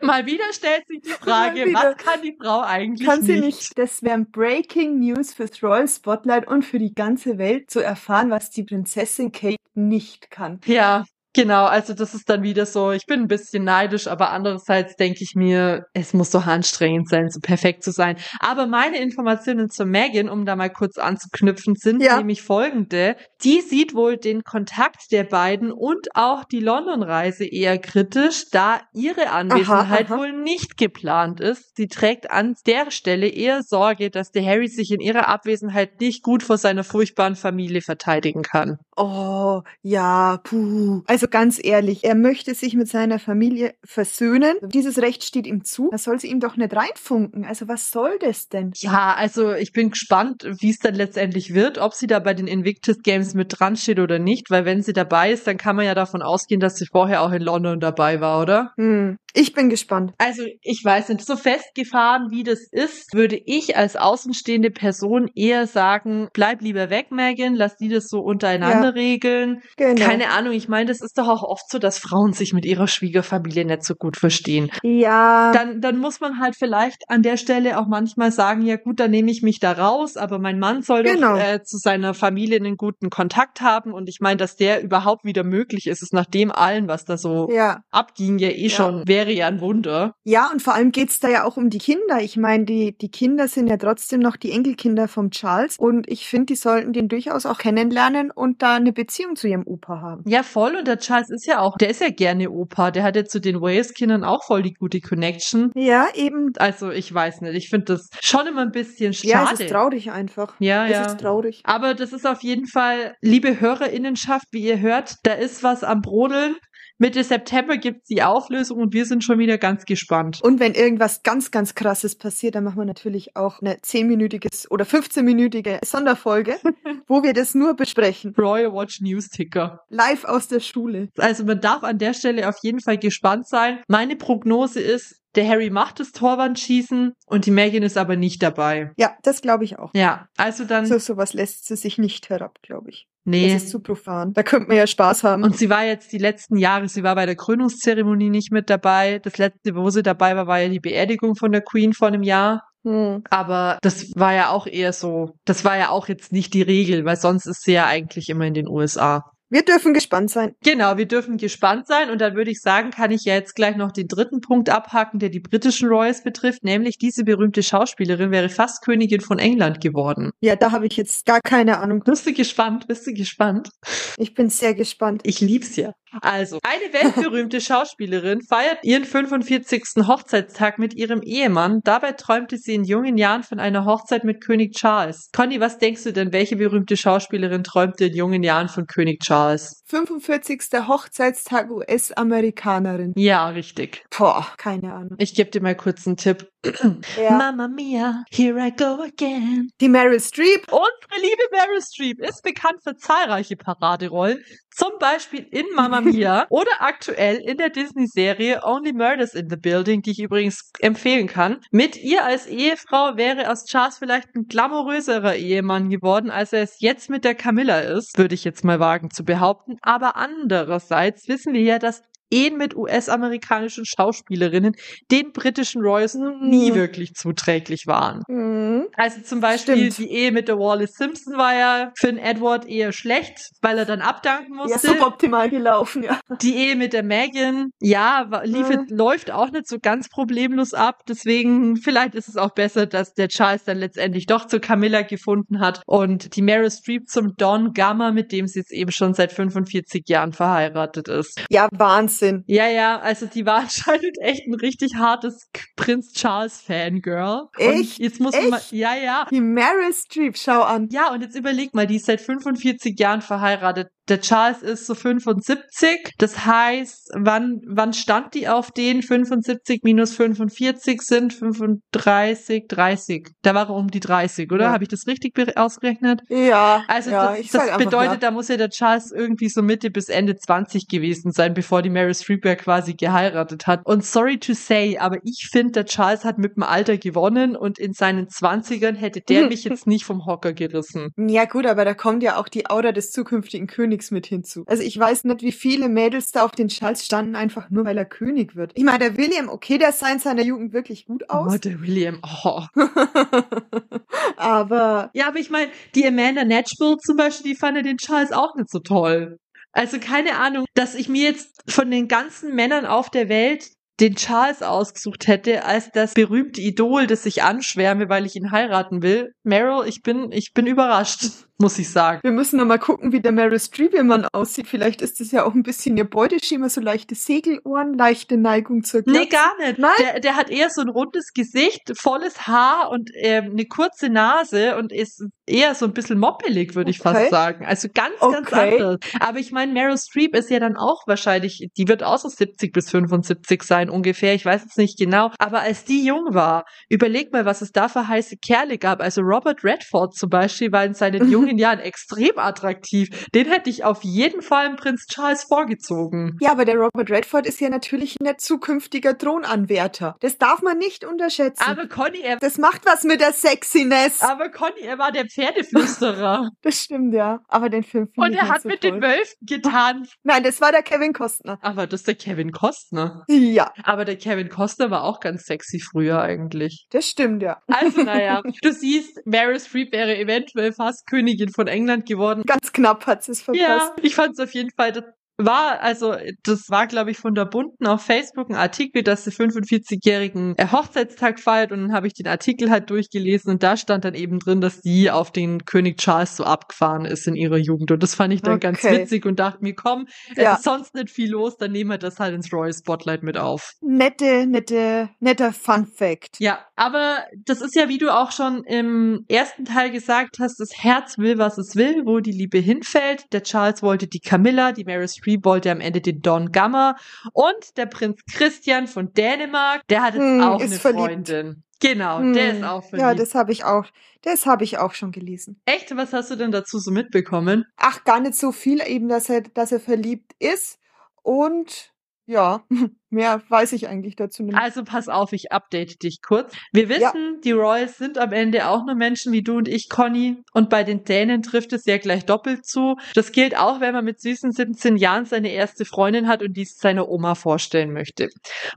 Mal 0.00 0.26
wieder 0.26 0.52
stellt 0.52 0.86
sich 0.88 1.02
die 1.02 1.10
Frage, 1.10 1.64
was 1.72 1.96
kann 1.96 2.22
die 2.22 2.36
Frau 2.40 2.60
eigentlich 2.60 3.08
Kann 3.08 3.22
sie 3.22 3.40
nicht? 3.40 3.44
nicht. 3.44 3.78
Das 3.78 4.02
wären 4.02 4.30
Breaking 4.30 4.98
News 5.00 5.34
fürs 5.34 5.62
Royal 5.62 5.88
Spotlight 5.88 6.46
und 6.46 6.64
für 6.64 6.78
die 6.78 6.94
ganze 6.94 7.38
Welt 7.38 7.70
zu 7.70 7.80
erfahren, 7.80 8.30
was 8.30 8.50
die 8.50 8.64
Prinzessin 8.64 9.32
Kate 9.32 9.56
nicht 9.74 10.30
kann. 10.30 10.60
Ja, 10.66 11.04
genau. 11.36 11.66
Also 11.66 11.94
das 11.94 12.14
ist 12.14 12.28
dann 12.28 12.42
wieder 12.42 12.66
so, 12.66 12.90
ich 12.90 13.06
bin 13.06 13.20
ein 13.20 13.28
bisschen 13.28 13.62
neidisch, 13.62 14.08
aber 14.08 14.30
andererseits 14.30 14.96
denke 14.96 15.18
ich 15.22 15.34
mir, 15.36 15.84
es 15.92 16.12
muss 16.14 16.30
doch 16.30 16.46
anstrengend 16.46 17.08
sein, 17.08 17.28
so 17.30 17.38
perfekt 17.40 17.84
zu 17.84 17.92
sein. 17.92 18.16
Aber 18.40 18.66
meine 18.66 18.98
Informationen 19.00 19.70
zur 19.70 19.86
Megan, 19.86 20.28
um 20.28 20.44
da 20.44 20.56
mal 20.56 20.70
kurz 20.70 20.98
anzuknüpfen, 20.98 21.74
sind 21.76 22.02
Ja. 22.02 22.16
nämlich 22.16 22.42
folgende. 22.42 23.16
Die 23.44 23.60
sieht 23.60 23.94
wohl 23.94 24.16
den 24.16 24.42
Kontakt 24.42 25.12
der 25.12 25.22
beiden 25.24 25.70
und 25.70 26.08
auch 26.14 26.42
die 26.44 26.60
London-Reise 26.60 27.44
eher 27.44 27.78
kritisch, 27.78 28.46
da 28.50 28.80
ihre 28.92 29.30
Anwesenheit 29.30 30.10
aha. 30.10 30.18
wohl 30.18 30.32
nicht 30.32 30.76
geplant 30.76 31.40
ist. 31.40 31.76
Sie 31.76 31.86
trägt 31.88 32.30
an 32.30 32.54
der 32.66 32.90
Stelle 32.90 33.28
eher 33.28 33.62
Sorge, 33.62 34.10
dass 34.10 34.30
der 34.32 34.44
Harry 34.44 34.68
sich 34.68 34.90
in 34.90 35.00
ihrer 35.00 35.28
Abwesenheit 35.28 36.00
nicht 36.00 36.22
gut 36.22 36.42
vor 36.42 36.56
seiner 36.58 36.82
furchtbaren 36.84 37.36
Familie 37.36 37.82
verteidigen 37.82 38.42
kann. 38.42 38.78
Oh, 38.96 39.60
ja, 39.82 40.38
puh. 40.42 41.02
Also 41.06 41.25
ganz 41.28 41.60
ehrlich, 41.62 42.04
er 42.04 42.14
möchte 42.14 42.54
sich 42.54 42.74
mit 42.74 42.88
seiner 42.88 43.18
Familie 43.18 43.74
versöhnen. 43.84 44.56
Dieses 44.62 44.98
Recht 44.98 45.24
steht 45.24 45.46
ihm 45.46 45.64
zu. 45.64 45.88
Da 45.90 45.98
soll 45.98 46.18
sie 46.18 46.28
ihm 46.28 46.40
doch 46.40 46.56
nicht 46.56 46.74
reinfunken. 46.74 47.44
Also 47.44 47.68
was 47.68 47.90
soll 47.90 48.18
das 48.20 48.48
denn? 48.48 48.72
Ja, 48.76 49.14
also 49.16 49.52
ich 49.52 49.72
bin 49.72 49.90
gespannt, 49.90 50.46
wie 50.60 50.70
es 50.70 50.78
dann 50.78 50.94
letztendlich 50.94 51.54
wird, 51.54 51.78
ob 51.78 51.94
sie 51.94 52.06
da 52.06 52.18
bei 52.18 52.34
den 52.34 52.46
Invictus 52.46 52.98
Games 53.02 53.34
mit 53.34 53.58
dran 53.58 53.76
steht 53.76 53.98
oder 53.98 54.18
nicht, 54.18 54.50
weil 54.50 54.64
wenn 54.64 54.82
sie 54.82 54.92
dabei 54.92 55.32
ist, 55.32 55.46
dann 55.46 55.56
kann 55.56 55.76
man 55.76 55.84
ja 55.84 55.94
davon 55.94 56.22
ausgehen, 56.22 56.60
dass 56.60 56.76
sie 56.76 56.86
vorher 56.86 57.22
auch 57.22 57.32
in 57.32 57.42
London 57.42 57.80
dabei 57.80 58.20
war, 58.20 58.42
oder? 58.42 58.72
Hm, 58.76 59.18
ich 59.36 59.52
bin 59.52 59.68
gespannt. 59.68 60.12
Also 60.18 60.42
ich 60.62 60.82
weiß 60.84 61.10
nicht, 61.10 61.24
so 61.24 61.36
festgefahren 61.36 62.30
wie 62.30 62.42
das 62.42 62.66
ist, 62.70 63.14
würde 63.14 63.36
ich 63.44 63.76
als 63.76 63.96
außenstehende 63.96 64.70
Person 64.70 65.30
eher 65.34 65.66
sagen, 65.66 66.28
bleib 66.32 66.62
lieber 66.62 66.90
weg, 66.90 67.10
Megan, 67.10 67.54
lass 67.54 67.76
die 67.76 67.88
das 67.88 68.08
so 68.08 68.20
untereinander 68.20 68.88
ja. 68.88 68.94
regeln. 68.94 69.62
Genau. 69.76 70.04
Keine 70.04 70.30
Ahnung, 70.30 70.52
ich 70.52 70.68
meine, 70.68 70.86
das 70.86 71.02
ist 71.02 71.18
doch 71.18 71.28
auch 71.28 71.42
oft 71.42 71.70
so, 71.70 71.78
dass 71.78 71.98
Frauen 71.98 72.32
sich 72.32 72.52
mit 72.52 72.64
ihrer 72.64 72.88
Schwiegerfamilie 72.88 73.64
nicht 73.64 73.84
so 73.84 73.94
gut 73.94 74.16
verstehen. 74.16 74.70
Ja. 74.82 75.52
Dann, 75.52 75.80
dann 75.80 75.98
muss 75.98 76.20
man 76.20 76.40
halt 76.40 76.56
vielleicht 76.56 77.02
an 77.08 77.22
der 77.22 77.36
Stelle 77.36 77.78
auch 77.78 77.86
manchmal 77.86 78.32
sagen, 78.32 78.62
ja 78.62 78.76
gut, 78.76 79.00
dann 79.00 79.10
nehme 79.10 79.30
ich 79.30 79.42
mich 79.42 79.60
da 79.60 79.72
raus, 79.72 80.16
aber 80.16 80.38
mein 80.38 80.58
Mann 80.58 80.82
soll 80.82 81.02
genau. 81.02 81.34
doch 81.34 81.42
äh, 81.42 81.62
zu 81.62 81.76
seiner 81.76 82.14
Familie 82.14 82.56
einen 82.56 82.76
guten 82.76 83.10
Kontakt 83.10 83.60
haben 83.60 83.92
und 83.92 84.08
ich 84.08 84.20
meine, 84.20 84.38
dass 84.38 84.56
der 84.56 84.82
überhaupt 84.82 85.24
wieder 85.24 85.44
möglich 85.44 85.86
ist, 85.86 86.02
ist 86.02 86.14
nach 86.14 86.26
dem 86.26 86.50
allen, 86.50 86.88
was 86.88 87.04
da 87.04 87.18
so 87.18 87.48
ja. 87.50 87.82
abging, 87.90 88.38
ja 88.38 88.48
eh 88.48 88.62
ja. 88.62 88.70
schon, 88.70 89.06
wäre 89.06 89.25
ja 89.32 89.46
ein 89.48 89.60
Wunder. 89.60 90.14
Ja, 90.24 90.50
und 90.52 90.62
vor 90.62 90.74
allem 90.74 90.92
geht's 90.92 91.20
da 91.20 91.28
ja 91.28 91.44
auch 91.44 91.56
um 91.56 91.70
die 91.70 91.78
Kinder. 91.78 92.20
Ich 92.20 92.36
meine, 92.36 92.64
die, 92.64 92.96
die 92.96 93.10
Kinder 93.10 93.48
sind 93.48 93.68
ja 93.68 93.76
trotzdem 93.76 94.20
noch 94.20 94.36
die 94.36 94.52
Enkelkinder 94.52 95.08
vom 95.08 95.30
Charles 95.30 95.76
und 95.78 96.08
ich 96.08 96.26
finde, 96.26 96.46
die 96.46 96.56
sollten 96.56 96.92
den 96.92 97.08
durchaus 97.08 97.46
auch 97.46 97.58
kennenlernen 97.58 98.30
und 98.30 98.62
da 98.62 98.76
eine 98.76 98.92
Beziehung 98.92 99.36
zu 99.36 99.48
ihrem 99.48 99.66
Opa 99.66 100.00
haben. 100.00 100.22
Ja, 100.28 100.42
voll. 100.42 100.76
Und 100.76 100.88
der 100.88 100.98
Charles 100.98 101.30
ist 101.30 101.46
ja 101.46 101.60
auch, 101.60 101.76
der 101.76 101.90
ist 101.90 102.00
ja 102.00 102.10
gerne 102.10 102.50
Opa. 102.50 102.90
Der 102.90 103.02
hat 103.02 103.16
ja 103.16 103.24
zu 103.24 103.40
den 103.40 103.60
Wales-Kindern 103.60 104.24
auch 104.24 104.44
voll 104.44 104.62
die 104.62 104.74
gute 104.74 105.00
Connection. 105.00 105.70
Ja, 105.74 106.06
eben. 106.14 106.52
Also 106.58 106.90
ich 106.90 107.12
weiß 107.12 107.40
nicht. 107.42 107.54
Ich 107.54 107.68
finde 107.68 107.86
das 107.86 108.08
schon 108.20 108.46
immer 108.46 108.62
ein 108.62 108.72
bisschen 108.72 109.12
schade. 109.12 109.28
Ja, 109.28 109.50
es 109.52 109.60
ist 109.60 109.70
traurig 109.70 110.10
einfach. 110.10 110.54
Ja, 110.58 110.86
es 110.86 110.92
ja. 110.92 111.00
Es 111.02 111.12
ist 111.12 111.20
traurig. 111.20 111.62
Aber 111.64 111.94
das 111.94 112.12
ist 112.12 112.26
auf 112.26 112.42
jeden 112.42 112.66
Fall, 112.66 113.14
liebe 113.20 113.60
Hörerinnenschaft, 113.60 114.46
wie 114.52 114.62
ihr 114.62 114.80
hört, 114.80 115.16
da 115.22 115.32
ist 115.32 115.62
was 115.62 115.84
am 115.84 116.00
Brodeln. 116.00 116.56
Mitte 116.98 117.22
September 117.22 117.76
gibt's 117.76 118.08
die 118.08 118.22
Auflösung 118.22 118.78
und 118.78 118.94
wir 118.94 119.04
sind 119.04 119.22
schon 119.22 119.38
wieder 119.38 119.58
ganz 119.58 119.84
gespannt. 119.84 120.40
Und 120.42 120.60
wenn 120.60 120.72
irgendwas 120.72 121.22
ganz, 121.22 121.50
ganz 121.50 121.74
krasses 121.74 122.16
passiert, 122.16 122.54
dann 122.54 122.64
machen 122.64 122.78
wir 122.78 122.86
natürlich 122.86 123.36
auch 123.36 123.60
eine 123.60 123.76
10-minütiges 123.76 124.70
oder 124.70 124.84
15-minütige 124.84 125.84
Sonderfolge, 125.84 126.56
wo 127.06 127.22
wir 127.22 127.34
das 127.34 127.54
nur 127.54 127.74
besprechen. 127.74 128.34
Royal 128.38 128.72
Watch 128.72 129.02
News 129.02 129.28
Ticker. 129.28 129.84
Live 129.90 130.24
aus 130.24 130.48
der 130.48 130.60
Schule. 130.60 131.10
Also 131.18 131.44
man 131.44 131.60
darf 131.60 131.84
an 131.84 131.98
der 131.98 132.14
Stelle 132.14 132.48
auf 132.48 132.56
jeden 132.62 132.80
Fall 132.80 132.96
gespannt 132.96 133.46
sein. 133.46 133.80
Meine 133.88 134.16
Prognose 134.16 134.80
ist, 134.80 135.20
der 135.34 135.46
Harry 135.46 135.68
macht 135.68 136.00
das 136.00 136.12
Torwandschießen 136.12 137.12
und 137.26 137.46
die 137.46 137.50
Megan 137.50 137.82
ist 137.82 137.98
aber 137.98 138.16
nicht 138.16 138.42
dabei. 138.42 138.92
Ja, 138.96 139.16
das 139.22 139.42
glaube 139.42 139.64
ich 139.64 139.78
auch. 139.78 139.90
Ja, 139.94 140.28
also 140.38 140.64
dann. 140.64 140.86
So 140.86 140.98
sowas 140.98 141.34
lässt 141.34 141.66
sie 141.66 141.76
sich 141.76 141.98
nicht 141.98 142.30
herab, 142.30 142.62
glaube 142.62 142.88
ich. 142.88 143.06
Nee. 143.26 143.52
Das 143.52 143.64
ist 143.64 143.70
zu 143.70 143.80
profan. 143.80 144.32
Da 144.32 144.44
könnte 144.44 144.68
man 144.68 144.76
ja 144.76 144.86
Spaß 144.86 145.24
haben. 145.24 145.42
Und 145.42 145.56
sie 145.56 145.68
war 145.68 145.84
jetzt 145.84 146.12
die 146.12 146.18
letzten 146.18 146.56
Jahre, 146.56 146.88
sie 146.88 147.02
war 147.02 147.16
bei 147.16 147.26
der 147.26 147.34
Krönungszeremonie 147.34 148.30
nicht 148.30 148.52
mit 148.52 148.70
dabei. 148.70 149.18
Das 149.18 149.36
letzte, 149.36 149.74
wo 149.74 149.90
sie 149.90 150.04
dabei 150.04 150.36
war, 150.36 150.46
war 150.46 150.60
ja 150.60 150.68
die 150.68 150.78
Beerdigung 150.78 151.34
von 151.34 151.50
der 151.50 151.60
Queen 151.60 151.92
vor 151.92 152.06
einem 152.06 152.22
Jahr. 152.22 152.62
Hm. 152.84 153.24
Aber 153.28 153.78
das 153.82 154.12
war 154.14 154.32
ja 154.32 154.50
auch 154.50 154.68
eher 154.68 154.92
so, 154.92 155.34
das 155.44 155.64
war 155.64 155.76
ja 155.76 155.90
auch 155.90 156.06
jetzt 156.06 156.30
nicht 156.30 156.54
die 156.54 156.62
Regel, 156.62 157.04
weil 157.04 157.16
sonst 157.16 157.46
ist 157.46 157.64
sie 157.64 157.72
ja 157.72 157.86
eigentlich 157.86 158.28
immer 158.28 158.46
in 158.46 158.54
den 158.54 158.68
USA. 158.68 159.24
Wir 159.48 159.62
dürfen 159.62 159.94
gespannt 159.94 160.30
sein. 160.30 160.56
Genau, 160.64 160.96
wir 160.96 161.06
dürfen 161.06 161.36
gespannt 161.36 161.86
sein. 161.86 162.10
Und 162.10 162.20
dann 162.20 162.34
würde 162.34 162.50
ich 162.50 162.60
sagen, 162.60 162.90
kann 162.90 163.12
ich 163.12 163.24
ja 163.24 163.34
jetzt 163.34 163.54
gleich 163.54 163.76
noch 163.76 163.92
den 163.92 164.08
dritten 164.08 164.40
Punkt 164.40 164.70
abhaken, 164.70 165.20
der 165.20 165.28
die 165.28 165.38
britischen 165.38 165.88
Royals 165.88 166.24
betrifft, 166.24 166.64
nämlich 166.64 166.98
diese 166.98 167.22
berühmte 167.22 167.62
Schauspielerin 167.62 168.32
wäre 168.32 168.48
fast 168.48 168.82
Königin 168.82 169.20
von 169.20 169.38
England 169.38 169.80
geworden. 169.80 170.32
Ja, 170.40 170.56
da 170.56 170.72
habe 170.72 170.86
ich 170.86 170.96
jetzt 170.96 171.26
gar 171.26 171.40
keine 171.40 171.78
Ahnung. 171.78 172.02
Bist 172.04 172.26
du 172.26 172.34
gespannt? 172.34 172.88
Bist 172.88 173.06
du 173.06 173.14
gespannt? 173.14 173.70
Ich 174.16 174.34
bin 174.34 174.50
sehr 174.50 174.74
gespannt. 174.74 175.22
Ich 175.24 175.40
lieb's 175.40 175.76
ja. 175.76 175.92
Also, 176.22 176.58
eine 176.62 176.92
weltberühmte 176.92 177.60
Schauspielerin 177.60 178.42
feiert 178.42 178.78
ihren 178.82 179.04
45. 179.04 180.06
Hochzeitstag 180.06 180.78
mit 180.78 180.94
ihrem 180.94 181.22
Ehemann. 181.22 181.80
Dabei 181.84 182.12
träumte 182.12 182.56
sie 182.58 182.74
in 182.74 182.84
jungen 182.84 183.16
Jahren 183.16 183.42
von 183.42 183.58
einer 183.58 183.84
Hochzeit 183.84 184.24
mit 184.24 184.40
König 184.42 184.74
Charles. 184.74 185.30
Conny, 185.34 185.60
was 185.60 185.78
denkst 185.78 186.04
du 186.04 186.12
denn, 186.12 186.32
welche 186.32 186.56
berühmte 186.56 186.96
Schauspielerin 186.96 187.64
träumte 187.64 188.06
in 188.06 188.14
jungen 188.14 188.42
Jahren 188.42 188.68
von 188.68 188.86
König 188.86 189.20
Charles? 189.20 189.82
45. 189.86 190.62
Hochzeitstag 190.86 191.70
US-Amerikanerin. 191.70 193.12
Ja, 193.16 193.48
richtig. 193.48 194.04
Boah, 194.16 194.46
keine 194.56 194.92
Ahnung. 194.92 195.16
Ich 195.18 195.34
gebe 195.34 195.50
dir 195.50 195.62
mal 195.62 195.76
kurz 195.76 196.06
einen 196.06 196.16
Tipp. 196.16 196.48
Ja. 197.16 197.30
Mama 197.30 197.68
Mia, 197.68 198.24
here 198.30 198.58
I 198.58 198.70
go 198.70 199.00
again. 199.02 199.70
Die 199.80 199.88
Meryl 199.88 200.20
Streep. 200.20 200.66
Unsere 200.70 201.20
liebe 201.20 201.42
Meryl 201.52 201.80
Streep 201.80 202.20
ist 202.20 202.42
bekannt 202.42 202.82
für 202.82 202.96
zahlreiche 202.96 203.56
Paraderollen. 203.56 204.42
Zum 204.76 204.98
Beispiel 205.00 205.46
in 205.50 205.64
Mama 205.74 206.02
Mia 206.02 206.46
oder 206.50 206.70
aktuell 206.80 207.36
in 207.36 207.56
der 207.56 207.70
Disney-Serie 207.70 208.60
Only 208.62 208.92
Murders 208.92 209.32
in 209.32 209.48
the 209.48 209.56
Building, 209.56 210.02
die 210.02 210.10
ich 210.10 210.20
übrigens 210.20 210.70
empfehlen 210.80 211.28
kann. 211.28 211.60
Mit 211.70 211.96
ihr 211.96 212.26
als 212.26 212.46
Ehefrau 212.46 213.16
wäre 213.16 213.50
aus 213.50 213.64
Charles 213.64 213.96
vielleicht 213.96 214.34
ein 214.34 214.48
glamouröserer 214.48 215.34
Ehemann 215.34 215.88
geworden, 215.88 216.30
als 216.30 216.52
er 216.52 216.62
es 216.62 216.78
jetzt 216.78 217.08
mit 217.08 217.24
der 217.24 217.34
Camilla 217.34 217.78
ist, 217.80 218.18
würde 218.18 218.34
ich 218.34 218.44
jetzt 218.44 218.64
mal 218.64 218.78
wagen 218.78 219.10
zu 219.10 219.24
behaupten. 219.24 219.78
Aber 219.80 220.16
andererseits 220.16 221.26
wissen 221.26 221.54
wir 221.54 221.62
ja, 221.62 221.78
dass 221.78 222.02
Ehen 222.30 222.56
mit 222.56 222.76
US-amerikanischen 222.76 223.84
Schauspielerinnen 223.84 224.74
den 225.10 225.32
britischen 225.32 225.82
Royals 225.82 226.14
nie 226.14 226.70
mhm. 226.70 226.74
wirklich 226.74 227.14
zuträglich 227.14 227.86
waren. 227.86 228.22
Mhm. 228.28 228.86
Also 228.96 229.20
zum 229.22 229.40
Beispiel 229.40 229.92
Stimmt. 229.92 229.98
die 229.98 230.12
Ehe 230.12 230.32
mit 230.32 230.48
der 230.48 230.58
Wallace 230.58 230.94
Simpson 230.94 231.36
war 231.36 231.54
ja 231.54 231.92
für 231.96 232.08
den 232.08 232.18
Edward 232.18 232.66
eher 232.66 232.92
schlecht, 232.92 233.50
weil 233.62 233.78
er 233.78 233.84
dann 233.84 234.00
abdanken 234.00 234.56
musste. 234.56 234.86
Ja, 234.86 234.94
suboptimal 234.94 235.50
gelaufen, 235.50 236.02
ja. 236.02 236.20
Die 236.42 236.56
Ehe 236.56 236.76
mit 236.76 236.92
der 236.92 237.02
Megan, 237.02 237.70
ja, 237.80 238.28
lief, 238.44 238.68
mhm. 238.68 238.86
läuft 238.90 239.30
auch 239.30 239.50
nicht 239.50 239.68
so 239.68 239.78
ganz 239.80 240.08
problemlos 240.08 240.74
ab. 240.74 241.02
Deswegen, 241.08 241.76
vielleicht 241.76 242.14
ist 242.14 242.28
es 242.28 242.36
auch 242.36 242.50
besser, 242.50 242.86
dass 242.86 243.14
der 243.14 243.28
Charles 243.28 243.64
dann 243.64 243.78
letztendlich 243.78 244.26
doch 244.26 244.46
zu 244.46 244.60
Camilla 244.60 245.02
gefunden 245.02 245.60
hat 245.60 245.82
und 245.86 246.34
die 246.34 246.42
Meryl 246.42 246.70
Streep 246.70 247.08
zum 247.08 247.36
Don 247.36 247.72
Gamma, 247.72 248.10
mit 248.10 248.32
dem 248.32 248.46
sie 248.46 248.60
jetzt 248.60 248.72
eben 248.72 248.90
schon 248.90 249.14
seit 249.14 249.32
45 249.32 250.08
Jahren 250.08 250.32
verheiratet 250.32 251.08
ist. 251.08 251.44
Ja, 251.50 251.68
Wahnsinn. 251.72 252.15
Wahnsinn. 252.16 252.44
Ja, 252.46 252.68
ja, 252.68 252.98
also 252.98 253.26
die 253.26 253.46
war 253.46 253.56
anscheinend 253.60 254.18
echt 254.20 254.46
ein 254.46 254.54
richtig 254.54 254.94
hartes 254.96 255.48
Prinz 255.76 256.12
Charles 256.12 256.60
Fangirl. 256.60 257.48
Echt? 257.58 257.98
Und 257.98 257.98
jetzt 257.98 258.20
muss 258.20 258.34
echt? 258.34 258.50
man, 258.50 258.60
ja, 258.70 258.94
ja. 258.96 259.26
Die 259.30 259.40
Meryl 259.40 259.92
Streep, 259.92 260.36
schau 260.36 260.62
an. 260.62 260.88
Ja, 260.90 261.12
und 261.12 261.22
jetzt 261.22 261.36
überleg 261.36 261.74
mal, 261.74 261.86
die 261.86 261.96
ist 261.96 262.06
seit 262.06 262.20
45 262.20 262.98
Jahren 262.98 263.22
verheiratet. 263.22 263.88
Der 264.08 264.20
Charles 264.20 264.62
ist 264.62 264.86
so 264.86 264.94
75. 264.94 266.14
Das 266.18 266.46
heißt, 266.46 267.10
wann, 267.14 267.60
wann 267.66 267.92
stand 267.92 268.34
die 268.34 268.48
auf 268.48 268.70
den? 268.70 269.02
75 269.02 269.82
minus 269.82 270.14
45 270.14 271.02
sind 271.02 271.32
35, 271.32 272.66
30. 272.68 273.28
Da 273.42 273.54
war 273.54 273.68
er 273.68 273.74
um 273.74 273.90
die 273.90 274.00
30, 274.00 274.52
oder? 274.52 274.66
Ja. 274.66 274.72
Habe 274.72 274.84
ich 274.84 274.88
das 274.88 275.06
richtig 275.06 275.34
ausgerechnet? 275.56 276.22
Ja. 276.28 276.84
Also 276.88 277.10
ja, 277.10 277.36
das, 277.36 277.50
das 277.50 277.76
bedeutet, 277.78 278.14
ja. 278.14 278.16
da 278.16 278.30
muss 278.30 278.48
ja 278.48 278.56
der 278.56 278.70
Charles 278.70 279.10
irgendwie 279.10 279.48
so 279.48 279.62
Mitte 279.62 279.90
bis 279.90 280.08
Ende 280.08 280.36
20 280.36 280.88
gewesen 280.88 281.32
sein, 281.32 281.54
bevor 281.54 281.82
die 281.82 281.90
Meryl 281.90 282.14
Streep 282.14 282.46
quasi 282.58 282.94
geheiratet 282.94 283.66
hat. 283.66 283.80
Und 283.84 284.04
sorry 284.04 284.38
to 284.38 284.52
say, 284.54 284.98
aber 284.98 285.18
ich 285.24 285.48
finde, 285.50 285.72
der 285.72 285.86
Charles 285.86 286.24
hat 286.24 286.38
mit 286.38 286.56
dem 286.56 286.62
Alter 286.62 286.96
gewonnen 286.96 287.56
und 287.56 287.78
in 287.78 287.92
seinen 287.92 288.28
20ern 288.28 288.94
hätte 288.94 289.20
der 289.20 289.46
mich 289.48 289.64
jetzt 289.64 289.86
nicht 289.86 290.04
vom 290.04 290.26
Hocker 290.26 290.52
gerissen. 290.52 291.12
Ja 291.16 291.44
gut, 291.44 291.66
aber 291.66 291.84
da 291.84 291.94
kommt 291.94 292.22
ja 292.22 292.36
auch 292.36 292.48
die 292.48 292.68
Aura 292.68 292.92
des 292.92 293.10
zukünftigen 293.10 293.66
Königs 293.66 293.95
nichts 293.96 294.10
mit 294.10 294.26
hinzu. 294.26 294.64
Also 294.66 294.82
ich 294.82 294.98
weiß 294.98 295.24
nicht, 295.24 295.42
wie 295.42 295.52
viele 295.52 295.88
Mädels 295.88 296.30
da 296.30 296.44
auf 296.44 296.52
den 296.52 296.68
Charles 296.68 297.04
standen, 297.04 297.34
einfach 297.34 297.70
nur 297.70 297.84
weil 297.84 297.96
er 297.96 298.04
König 298.04 298.54
wird. 298.54 298.72
Ich 298.74 298.84
meine, 298.84 298.98
der 298.98 299.16
William, 299.16 299.48
okay, 299.48 299.78
der 299.78 299.92
sah 299.92 300.12
in 300.12 300.18
seiner 300.18 300.42
Jugend 300.42 300.72
wirklich 300.72 301.06
gut 301.06 301.28
aus. 301.30 301.54
Oh, 301.54 301.58
der 301.58 301.80
William, 301.80 302.20
oh. 302.44 302.62
aber. 304.36 305.10
Ja, 305.14 305.28
aber 305.28 305.38
ich 305.38 305.50
meine, 305.50 305.70
die 305.94 306.06
Amanda 306.06 306.44
Natchbull 306.44 306.98
zum 306.98 307.16
Beispiel, 307.16 307.52
die 307.52 307.58
fand 307.58 307.76
den 307.84 307.96
Charles 307.96 308.32
auch 308.32 308.54
nicht 308.54 308.70
so 308.70 308.78
toll. 308.80 309.38
Also 309.72 309.98
keine 309.98 310.36
Ahnung, 310.38 310.64
dass 310.74 310.94
ich 310.94 311.08
mir 311.08 311.24
jetzt 311.24 311.62
von 311.70 311.90
den 311.90 312.08
ganzen 312.08 312.54
Männern 312.54 312.86
auf 312.86 313.10
der 313.10 313.28
Welt 313.28 313.70
den 314.00 314.14
Charles 314.14 314.62
ausgesucht 314.62 315.26
hätte 315.26 315.64
als 315.64 315.90
das 315.90 316.12
berühmte 316.12 316.60
Idol, 316.60 317.06
das 317.06 317.24
ich 317.24 317.42
anschwärme, 317.42 318.08
weil 318.08 318.26
ich 318.26 318.36
ihn 318.36 318.50
heiraten 318.50 319.02
will. 319.02 319.32
Meryl, 319.42 319.86
ich 319.86 320.02
bin, 320.02 320.32
ich 320.32 320.52
bin 320.52 320.66
überrascht. 320.66 321.45
Muss 321.58 321.78
ich 321.78 321.90
sagen. 321.90 322.20
Wir 322.22 322.32
müssen 322.32 322.58
noch 322.58 322.66
mal 322.66 322.78
gucken, 322.78 323.12
wie 323.12 323.20
der 323.20 323.32
Meryl 323.32 323.58
Streep 323.58 323.94
ihr 323.94 324.04
Mann 324.04 324.26
aussieht. 324.32 324.66
Vielleicht 324.68 325.00
ist 325.02 325.20
das 325.20 325.30
ja 325.30 325.44
auch 325.44 325.54
ein 325.54 325.62
bisschen 325.62 325.96
ihr 325.96 326.04
Beuteschema, 326.04 326.68
so 326.68 326.80
leichte 326.80 327.14
Segelohren, 327.14 327.94
leichte 327.94 328.36
Neigung 328.36 328.82
zur 328.84 329.02
Glatze. 329.02 329.20
Nee, 329.20 329.26
gar 329.26 329.56
nicht. 329.58 329.78
Nein? 329.78 329.90
Der, 330.00 330.20
der 330.20 330.36
hat 330.36 330.50
eher 330.50 330.68
so 330.70 330.82
ein 330.82 330.88
rundes 330.88 331.32
Gesicht, 331.34 331.92
volles 331.98 332.46
Haar 332.46 332.90
und 332.90 333.10
ähm, 333.14 333.52
eine 333.52 333.64
kurze 333.66 334.08
Nase 334.08 334.76
und 334.76 334.92
ist 334.92 335.24
eher 335.46 335.74
so 335.74 335.86
ein 335.86 335.92
bisschen 335.92 336.18
moppelig, 336.18 336.74
würde 336.74 336.90
ich 336.90 337.00
Okay. 337.00 337.14
fast 337.14 337.30
sagen. 337.30 337.64
Also 337.64 337.88
ganz, 337.94 338.18
ganz 338.20 338.48
Okay. 338.52 338.82
anders. 338.82 338.98
Aber 339.20 339.38
ich 339.38 339.52
meine, 339.52 339.72
Meryl 339.72 339.96
Streep 339.96 340.34
ist 340.36 340.50
ja 340.50 340.58
dann 340.60 340.76
auch 340.76 341.06
wahrscheinlich, 341.06 341.68
die 341.76 341.88
wird 341.88 342.02
auch 342.02 342.18
so 342.18 342.28
70 342.28 342.72
bis 342.72 342.90
75 342.90 343.62
sein 343.62 343.88
ungefähr. 343.88 344.34
Ich 344.34 344.44
weiß 344.44 344.64
es 344.64 344.76
nicht 344.76 344.98
genau. 344.98 345.30
Aber 345.38 345.60
als 345.60 345.84
die 345.84 346.04
jung 346.04 346.34
war, 346.34 346.64
überleg 346.88 347.32
mal, 347.32 347.44
was 347.46 347.62
es 347.62 347.72
da 347.72 347.88
für 347.88 348.08
heiße 348.08 348.36
Kerle 348.44 348.76
gab. 348.78 349.00
Also 349.00 349.22
Robert 349.22 349.62
Redford 349.64 350.14
zum 350.14 350.28
Beispiel 350.28 350.72
war 350.72 350.84
in 350.84 350.94
seinen 350.94 351.30
jungen 351.30 351.45
Jahren 351.54 351.78
extrem 351.80 352.36
attraktiv. 352.38 353.08
Den 353.34 353.46
hätte 353.46 353.70
ich 353.70 353.84
auf 353.84 354.02
jeden 354.04 354.42
Fall 354.42 354.66
im 354.66 354.76
Prinz 354.76 355.06
Charles 355.06 355.44
vorgezogen. 355.44 356.36
Ja, 356.40 356.50
aber 356.52 356.64
der 356.64 356.76
Robert 356.76 357.10
Redford 357.10 357.46
ist 357.46 357.60
ja 357.60 357.68
natürlich 357.68 358.16
ein 358.20 358.34
zukünftiger 358.38 359.16
Thronanwärter. 359.16 360.16
Das 360.20 360.38
darf 360.38 360.62
man 360.62 360.78
nicht 360.78 361.04
unterschätzen. 361.04 361.62
Aber 361.66 361.86
Conny, 361.86 362.20
er, 362.20 362.36
das 362.36 362.58
macht 362.58 362.84
was 362.86 363.04
mit 363.04 363.20
der 363.20 363.32
Sexiness. 363.32 364.20
aber 364.22 364.50
Conny, 364.50 364.80
er 364.82 364.98
war 364.98 365.12
der 365.12 365.26
Pferdeflüsterer. 365.26 366.50
Das 366.62 366.82
stimmt, 366.82 367.14
ja. 367.14 367.40
Aber 367.48 367.68
den 367.68 367.82
Film 367.84 368.08
Und 368.16 368.32
er 368.32 368.48
hat 368.48 368.62
so 368.62 368.68
mit 368.68 368.80
toll. 368.80 368.92
den 368.92 369.02
Wölfen 369.02 369.36
getanzt. 369.42 370.14
Nein, 370.24 370.42
das 370.42 370.60
war 370.60 370.72
der 370.72 370.82
Kevin 370.82 371.12
Costner. 371.12 371.58
Aber 371.62 371.86
das 371.86 372.00
ist 372.00 372.06
der 372.08 372.14
Kevin 372.14 372.50
Costner. 372.50 373.24
Ja, 373.28 373.72
Aber 373.84 374.04
der 374.04 374.16
Kevin 374.16 374.48
Costner 374.48 374.90
war 374.90 375.04
auch 375.04 375.20
ganz 375.20 375.44
sexy 375.44 375.78
früher 375.80 376.20
eigentlich. 376.20 376.86
das 376.90 377.08
stimmt, 377.08 377.42
ja. 377.42 377.60
Also 377.68 378.02
naja, 378.02 378.42
du 378.62 378.72
siehst, 378.72 379.20
Meryl 379.26 379.60
Streep 379.60 379.92
wäre 379.92 380.16
eventuell 380.16 380.72
fast 380.72 381.06
Königin 381.06 381.35
von 381.52 381.66
England 381.66 382.06
geworden. 382.06 382.42
Ganz 382.46 382.72
knapp 382.72 383.06
hat 383.06 383.28
es 383.28 383.42
verpasst. 383.42 383.62
Ja, 383.62 383.96
ich 384.02 384.14
fand 384.14 384.34
es 384.34 384.40
auf 384.40 384.54
jeden 384.54 384.70
Fall, 384.70 384.92
war, 385.38 385.80
also, 385.80 386.14
das 386.44 386.70
war, 386.70 386.86
glaube 386.86 387.10
ich, 387.10 387.18
von 387.18 387.34
der 387.34 387.44
Bunden 387.44 387.86
auf 387.86 388.02
Facebook 388.02 388.48
ein 388.50 388.56
Artikel, 388.56 389.02
dass 389.02 389.24
sie 389.24 389.30
45-jährigen 389.30 390.54
äh, 390.56 390.66
Hochzeitstag 390.72 391.40
feiert 391.40 391.72
und 391.72 391.80
dann 391.82 391.92
habe 391.92 392.06
ich 392.06 392.14
den 392.14 392.26
Artikel 392.26 392.70
halt 392.70 392.90
durchgelesen 392.90 393.50
und 393.52 393.62
da 393.62 393.76
stand 393.76 394.04
dann 394.04 394.14
eben 394.14 394.38
drin, 394.38 394.60
dass 394.60 394.80
sie 394.82 395.10
auf 395.10 395.30
den 395.32 395.64
König 395.64 395.98
Charles 395.98 396.36
so 396.36 396.44
abgefahren 396.44 397.04
ist 397.04 397.26
in 397.26 397.34
ihrer 397.36 397.56
Jugend 397.58 397.90
und 397.90 398.02
das 398.02 398.14
fand 398.14 398.32
ich 398.32 398.42
dann 398.42 398.60
ganz 398.60 398.82
Okay. 398.84 399.02
witzig 399.02 399.26
und 399.26 399.38
dachte 399.38 399.58
mir, 399.62 399.74
komm, 399.74 400.06
es 400.34 400.42
Ja. 400.42 400.54
ist 400.54 400.64
sonst 400.64 400.94
nicht 400.94 401.10
viel 401.10 401.30
los, 401.30 401.56
dann 401.56 401.72
nehmen 401.72 401.90
wir 401.90 401.98
das 401.98 402.18
halt 402.18 402.34
ins 402.34 402.52
Royal 402.52 402.72
Spotlight 402.72 403.22
mit 403.22 403.36
auf. 403.36 403.72
Nette, 403.80 404.46
nette, 404.46 405.10
netter 405.20 405.52
Fun 405.52 405.86
Fact. 405.86 406.36
Ja, 406.40 406.60
aber 406.76 407.18
das 407.44 407.60
ist 407.60 407.74
ja, 407.74 407.88
wie 407.88 407.98
du 407.98 408.10
auch 408.14 408.32
schon 408.32 408.64
im 408.64 409.24
ersten 409.28 409.64
Teil 409.64 409.90
gesagt 409.90 410.38
hast, 410.40 410.58
das 410.60 410.70
Herz 410.76 411.18
will, 411.18 411.38
was 411.38 411.58
es 411.58 411.76
will, 411.76 412.02
wo 412.04 412.20
die 412.20 412.32
Liebe 412.32 412.58
hinfällt. 412.58 413.24
Der 413.32 413.42
Charles 413.42 413.82
wollte 413.82 414.06
die 414.06 414.20
Camilla, 414.20 414.72
die 414.72 414.84
Meryl 414.84 415.08
Streep 415.26 415.44
wollte 415.44 415.70
am 415.72 415.80
Ende 415.80 416.00
den 416.00 416.22
Don 416.22 416.52
Gamma 416.52 416.96
und 417.32 417.76
der 417.76 417.86
Prinz 417.86 418.20
Christian 418.32 418.86
von 418.86 419.12
Dänemark, 419.12 419.82
der 419.88 420.02
hat 420.02 420.14
jetzt 420.14 420.22
Hm, 420.22 420.40
auch 420.42 420.60
eine 420.60 420.68
verliebt. 420.76 421.04
Freundin. 421.04 421.62
Genau, 421.80 422.20
Hm, 422.20 422.32
der 422.32 422.52
ist 422.54 422.62
auch 422.64 422.82
verliebt. 422.84 423.08
Ja, 423.08 423.14
das 423.14 423.34
habe 423.34 423.50
ich 423.52 423.64
auch. 423.64 423.86
Das 424.22 424.46
habe 424.46 424.64
ich 424.64 424.78
auch 424.78 424.94
schon 424.94 425.10
gelesen. 425.12 425.60
Echt, 425.66 425.94
was 425.96 426.12
hast 426.12 426.30
du 426.30 426.36
denn 426.36 426.50
dazu 426.52 426.78
so 426.78 426.90
mitbekommen? 426.90 427.64
Ach, 427.76 428.04
gar 428.04 428.20
nicht 428.20 428.34
so 428.36 428.50
viel 428.52 428.80
eben, 428.86 429.08
dass 429.08 429.28
er, 429.28 429.42
dass 429.42 429.72
er 429.72 429.80
verliebt 429.80 430.32
ist. 430.38 430.78
Und 431.22 431.92
ja, 432.26 432.64
mehr 433.16 433.42
weiß 433.48 433.72
ich 433.72 433.88
eigentlich 433.88 434.14
dazu 434.14 434.44
nicht. 434.44 434.56
Also 434.56 434.84
pass 434.84 435.08
auf, 435.08 435.32
ich 435.32 435.50
update 435.50 436.02
dich 436.02 436.22
kurz. 436.22 436.54
Wir 436.72 436.88
wissen, 436.88 437.00
Ja. 437.02 437.40
die 437.44 437.52
Royals 437.52 437.98
sind 437.98 438.18
am 438.18 438.32
Ende 438.32 438.68
auch 438.68 438.86
nur 438.86 438.94
Menschen 438.94 439.32
wie 439.32 439.42
du 439.42 439.56
und 439.56 439.66
ich, 439.68 439.88
Conny. 439.88 440.36
Und 440.52 440.70
bei 440.70 440.84
den 440.84 441.02
Dänen 441.04 441.42
trifft 441.42 441.72
es 441.72 441.84
ja 441.86 441.98
gleich 441.98 442.24
doppelt 442.24 442.64
zu. 442.64 442.96
Das 443.14 443.32
gilt 443.32 443.56
auch, 443.58 443.80
wenn 443.80 443.92
man 443.92 444.04
mit 444.04 444.20
süßen 444.20 444.52
17 444.52 444.96
Jahren 444.96 445.24
seine 445.24 445.50
erste 445.50 445.84
Freundin 445.84 446.28
hat 446.28 446.42
und 446.42 446.56
dies 446.56 446.76
seiner 446.78 447.08
Oma 447.08 447.34
vorstellen 447.34 447.92
möchte. 447.92 448.28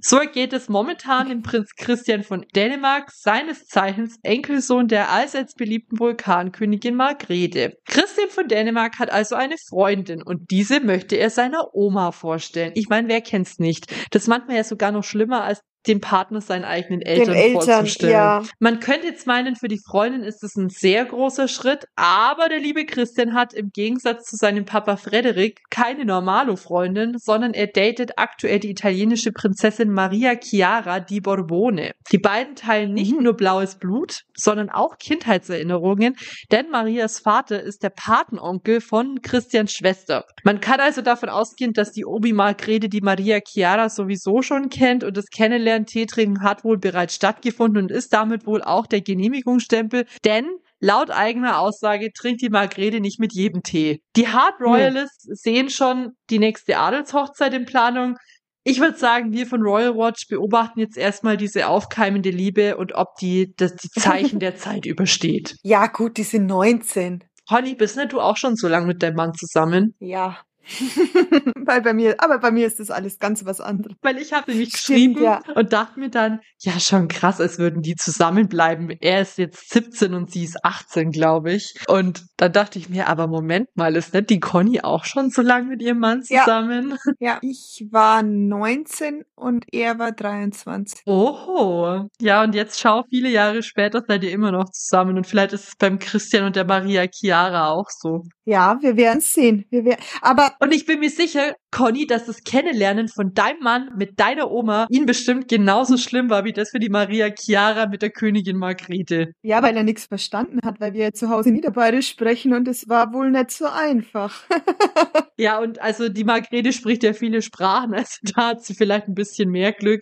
So 0.02 0.20
geht 0.34 0.54
es 0.54 0.70
momentan 0.70 1.30
dem 1.30 1.42
Prinz 1.44 1.72
Christian 1.78 2.24
von 2.24 2.46
Dänemark, 2.56 3.12
seines 3.12 3.66
Zeichens 3.68 4.18
Enkelsohn 4.24 4.88
der 4.88 5.12
allseits 5.12 5.54
beliebten 5.54 6.00
Vulkankönigin 6.00 6.96
Margrethe. 6.96 7.78
Christian 7.86 8.30
von 8.30 8.48
Dänemark 8.48 8.98
hat 9.00 9.12
also 9.12 9.36
eine 9.36 9.56
Freundin 9.70 10.24
und 10.24 10.50
diese 10.52 10.80
möchte 10.80 11.16
er 11.18 11.30
seiner 11.30 11.74
Oma 11.76 12.12
vorstellen. 12.12 12.72
Ich 12.76 12.90
meine, 12.90 13.08
wer 13.10 13.22
kennt's 13.22 13.60
nicht? 13.60 13.88
Das 14.12 14.28
manchmal 14.30 14.58
ja 14.58 14.64
sogar 14.64 14.92
noch 14.94 15.04
schlimmer, 15.04 15.44
als 15.44 15.62
dem 15.88 16.02
Partner 16.02 16.42
seinen 16.42 16.66
eigenen 16.66 17.02
Eltern, 17.02 17.36
Eltern, 17.36 17.62
vorzustellen. 17.78 18.14
ja. 18.14 18.44
Man 18.60 18.80
könnte 18.82 19.08
jetzt 19.08 19.26
meinen, 19.28 19.56
für 19.56 19.70
die 19.70 19.80
Freundin 19.80 20.24
ist 20.24 20.44
es 20.44 20.56
ein 20.58 20.70
sehr 20.70 21.06
großer 21.06 21.48
Schritt, 21.48 21.86
aber 21.96 22.50
der 22.50 22.60
liebe 22.60 22.86
Christian 22.86 23.34
hat 23.34 23.54
im 23.54 23.70
Gegensatz 23.74 24.26
zu 24.30 24.36
seinem 24.36 24.66
Papa 24.66 24.98
Frederik 24.98 25.62
keine 25.70 26.04
Normalo-Freundin, 26.06 27.16
sondern 27.18 27.54
er 27.54 27.68
datet 27.68 28.12
aktuell 28.18 28.60
die 28.60 28.72
italienische 28.72 29.32
Prinzessin 29.32 29.90
Maria 29.90 30.36
Chiara 30.36 31.00
di 31.00 31.22
Borbone. 31.22 31.92
Die 32.12 32.18
beiden 32.18 32.56
teilen 32.56 32.94
nicht 32.94 33.16
Mhm. 33.16 33.24
nur 33.24 33.38
blaues 33.38 33.78
Blut, 33.78 34.24
sondern 34.36 34.70
auch 34.70 34.98
Kindheitserinnerungen, 34.98 36.16
denn 36.52 36.70
Marias 36.70 37.20
Vater 37.20 37.62
ist 37.64 37.84
der 37.84 37.90
Patenonkel 37.92 38.82
von 38.82 39.22
Christians 39.22 39.72
Schwester. 39.74 40.26
Man 40.44 40.60
kann 40.60 40.80
also 40.80 41.02
davon 41.02 41.30
ausgehen, 41.30 41.72
dass 41.74 41.92
die 41.92 42.06
Obi 42.06 42.34
Margrethe 42.34 42.90
die 42.90 43.02
Maria 43.02 43.40
Chiara 43.40 43.90
sowieso 43.90 44.42
schon 44.42 44.70
kennt 44.70 45.04
und 45.04 45.16
das 45.16 45.28
Kennenlernen 45.28 45.69
Teetrinken 45.86 46.44
hat 46.44 46.64
wohl 46.64 46.78
bereits 46.78 47.16
stattgefunden 47.16 47.84
und 47.84 47.92
ist 47.92 48.14
damit 48.14 48.46
wohl 48.46 48.62
auch 48.62 48.88
der 48.88 49.02
Genehmigungsstempel, 49.02 50.06
denn 50.26 50.46
Laut 50.82 51.12
eigener 51.12 51.60
Aussage 51.60 52.14
trinkt 52.14 52.42
die 52.42 52.50
Margrethe 52.50 53.02
nicht 53.02 53.20
mit 53.20 53.34
jedem 53.34 53.64
Tee. 53.64 54.02
Die 54.16 54.30
Hard 54.30 54.62
Royalists 54.62 55.26
sehen 55.42 55.70
schon 55.70 56.14
die 56.30 56.40
nächste 56.40 56.78
Adelshochzeit 56.78 57.54
in 57.54 57.66
Planung. 57.66 58.16
Ich 58.64 58.80
würde 58.80 58.98
sagen, 58.98 59.34
wir 59.34 59.46
von 59.46 59.62
Royal 59.62 59.96
Watch 59.96 60.28
beobachten 60.30 60.80
jetzt 60.80 60.98
erstmal 60.98 61.36
diese 61.36 61.68
aufkeimende 61.68 62.30
Liebe 62.30 62.78
und 62.78 62.94
ob 62.96 63.16
die 63.20 63.54
das 63.58 63.76
die 63.76 63.90
Zeichen 63.90 64.40
der 64.40 64.56
Zeit 64.58 64.86
übersteht. 64.86 65.56
Ja, 65.64 65.88
gut, 65.88 66.18
die 66.18 66.24
sind 66.24 66.46
19. 66.46 67.26
Honey, 67.50 67.76
bist 67.76 67.98
nicht 67.98 68.14
du 68.14 68.22
auch 68.22 68.38
schon 68.38 68.56
so 68.56 68.68
lange 68.68 68.88
mit 68.88 69.04
deinem 69.04 69.16
Mann 69.16 69.34
zusammen? 69.34 69.96
Ja. 70.00 70.40
Weil 71.56 71.82
bei 71.82 71.94
mir, 71.94 72.16
aber 72.20 72.40
bei 72.40 72.52
mir 72.52 72.68
ist 72.68 72.80
das 72.80 72.92
alles 72.92 73.20
ganz 73.20 73.46
was 73.46 73.62
anderes. 73.62 73.98
Weil 74.02 74.18
ich 74.18 74.34
habe 74.34 74.52
nämlich 74.52 74.70
Stimmt, 74.70 75.16
geschrieben 75.16 75.24
ja. 75.24 75.42
und 75.56 75.74
dachte 75.74 76.00
mir 76.00 76.10
dann, 76.10 76.40
ja, 76.60 76.80
schon 76.80 77.08
krass, 77.08 77.42
als 77.42 77.58
würden 77.58 77.82
die 77.82 77.96
zusammenbleiben. 77.96 78.90
Er 79.02 79.22
ist 79.22 79.38
jetzt 79.38 79.70
17 79.72 80.14
und 80.14 80.32
sie 80.32 80.44
ist 80.44 80.64
18, 80.64 81.12
glaube 81.12 81.54
ich. 81.54 81.76
Und 81.88 82.29
dann 82.42 82.54
dachte 82.54 82.80
ich 82.80 82.90
mir, 82.90 83.08
aber 83.08 83.28
Moment 83.28 83.68
mal, 83.76 83.96
ist 83.96 84.14
nicht 84.14 84.30
die 84.30 84.40
Conny 84.40 84.82
auch 84.82 85.04
schon 85.06 85.30
so 85.30 85.42
lange 85.42 85.68
mit 85.68 85.82
ihrem 85.82 86.00
Mann 86.00 86.24
Ja. 86.28 86.44
zusammen? 86.46 86.98
Ja, 87.20 87.38
ich 87.42 87.86
war 87.92 88.24
19 88.24 89.26
und 89.36 89.66
er 89.72 90.00
war 90.00 90.12
23. 90.12 91.02
Oho. 91.06 92.08
Ja, 92.22 92.44
und 92.44 92.56
jetzt 92.56 92.80
schau, 92.80 93.04
viele 93.10 93.30
Jahre 93.30 93.62
später 93.64 94.04
seid 94.08 94.24
ihr 94.24 94.32
immer 94.32 94.52
noch 94.52 94.70
zusammen. 94.72 95.18
Und 95.18 95.28
vielleicht 95.28 95.54
ist 95.54 95.68
es 95.68 95.76
beim 95.76 96.00
Christian 96.00 96.46
und 96.46 96.56
der 96.56 96.66
Maria 96.66 97.06
Chiara 97.08 97.70
auch 97.72 97.90
so. 97.90 98.24
Ja, 98.46 98.78
wir 98.82 98.98
werden 98.98 99.22
sehen. 99.22 99.66
Wir 99.70 99.86
werden, 99.86 100.02
aber 100.22 100.54
Und 100.60 100.74
ich 100.74 100.86
bin 100.86 101.00
mir 101.00 101.10
sicher, 101.10 101.56
Conny, 101.72 102.08
dass 102.08 102.26
das 102.26 102.44
Kennenlernen 102.44 103.08
von 103.08 103.34
deinem 103.34 103.60
Mann 103.62 103.90
mit 103.98 104.20
deiner 104.20 104.50
Oma 104.52 104.88
ihn 104.90 105.06
bestimmt 105.06 105.48
genauso 105.48 105.98
schlimm 105.98 106.30
war, 106.30 106.44
wie 106.46 106.54
das 106.54 106.72
für 106.72 106.80
die 106.80 106.90
Maria 106.90 107.30
Chiara 107.38 107.88
mit 107.88 108.02
der 108.02 108.10
Königin 108.10 108.58
Margrethe. 108.58 109.34
ja, 109.44 109.62
weil 109.64 109.76
er 109.78 109.84
nichts 109.84 110.06
verstanden 110.06 110.60
hat, 110.66 110.80
weil 110.80 110.94
wir 110.94 111.04
ja 111.06 111.12
zu 111.12 111.30
Hause 111.30 111.52
Niederbayerisch 111.52 112.10
sprechen 112.10 112.54
und 112.54 112.68
es 112.68 112.88
war 112.90 113.14
wohl 113.14 113.32
nicht 113.32 113.52
so 113.52 113.66
einfach. 113.68 114.44
Ja, 115.42 115.60
und 115.60 115.80
also 115.82 116.10
die 116.10 116.26
Margrethe 116.26 116.74
spricht 116.74 117.02
ja 117.02 117.14
viele 117.14 117.42
Sprachen, 117.42 117.94
also 117.94 118.18
da 118.36 118.48
hat 118.50 118.66
sie 118.66 118.74
vielleicht 118.74 119.08
ein 119.08 119.14
bisschen 119.14 119.50
mehr 119.50 119.72
Glück. 119.72 120.02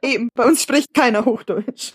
Eben, 0.00 0.28
bei 0.36 0.44
uns 0.44 0.62
spricht 0.62 0.94
keiner 0.94 1.24
Hochdeutsch. 1.24 1.92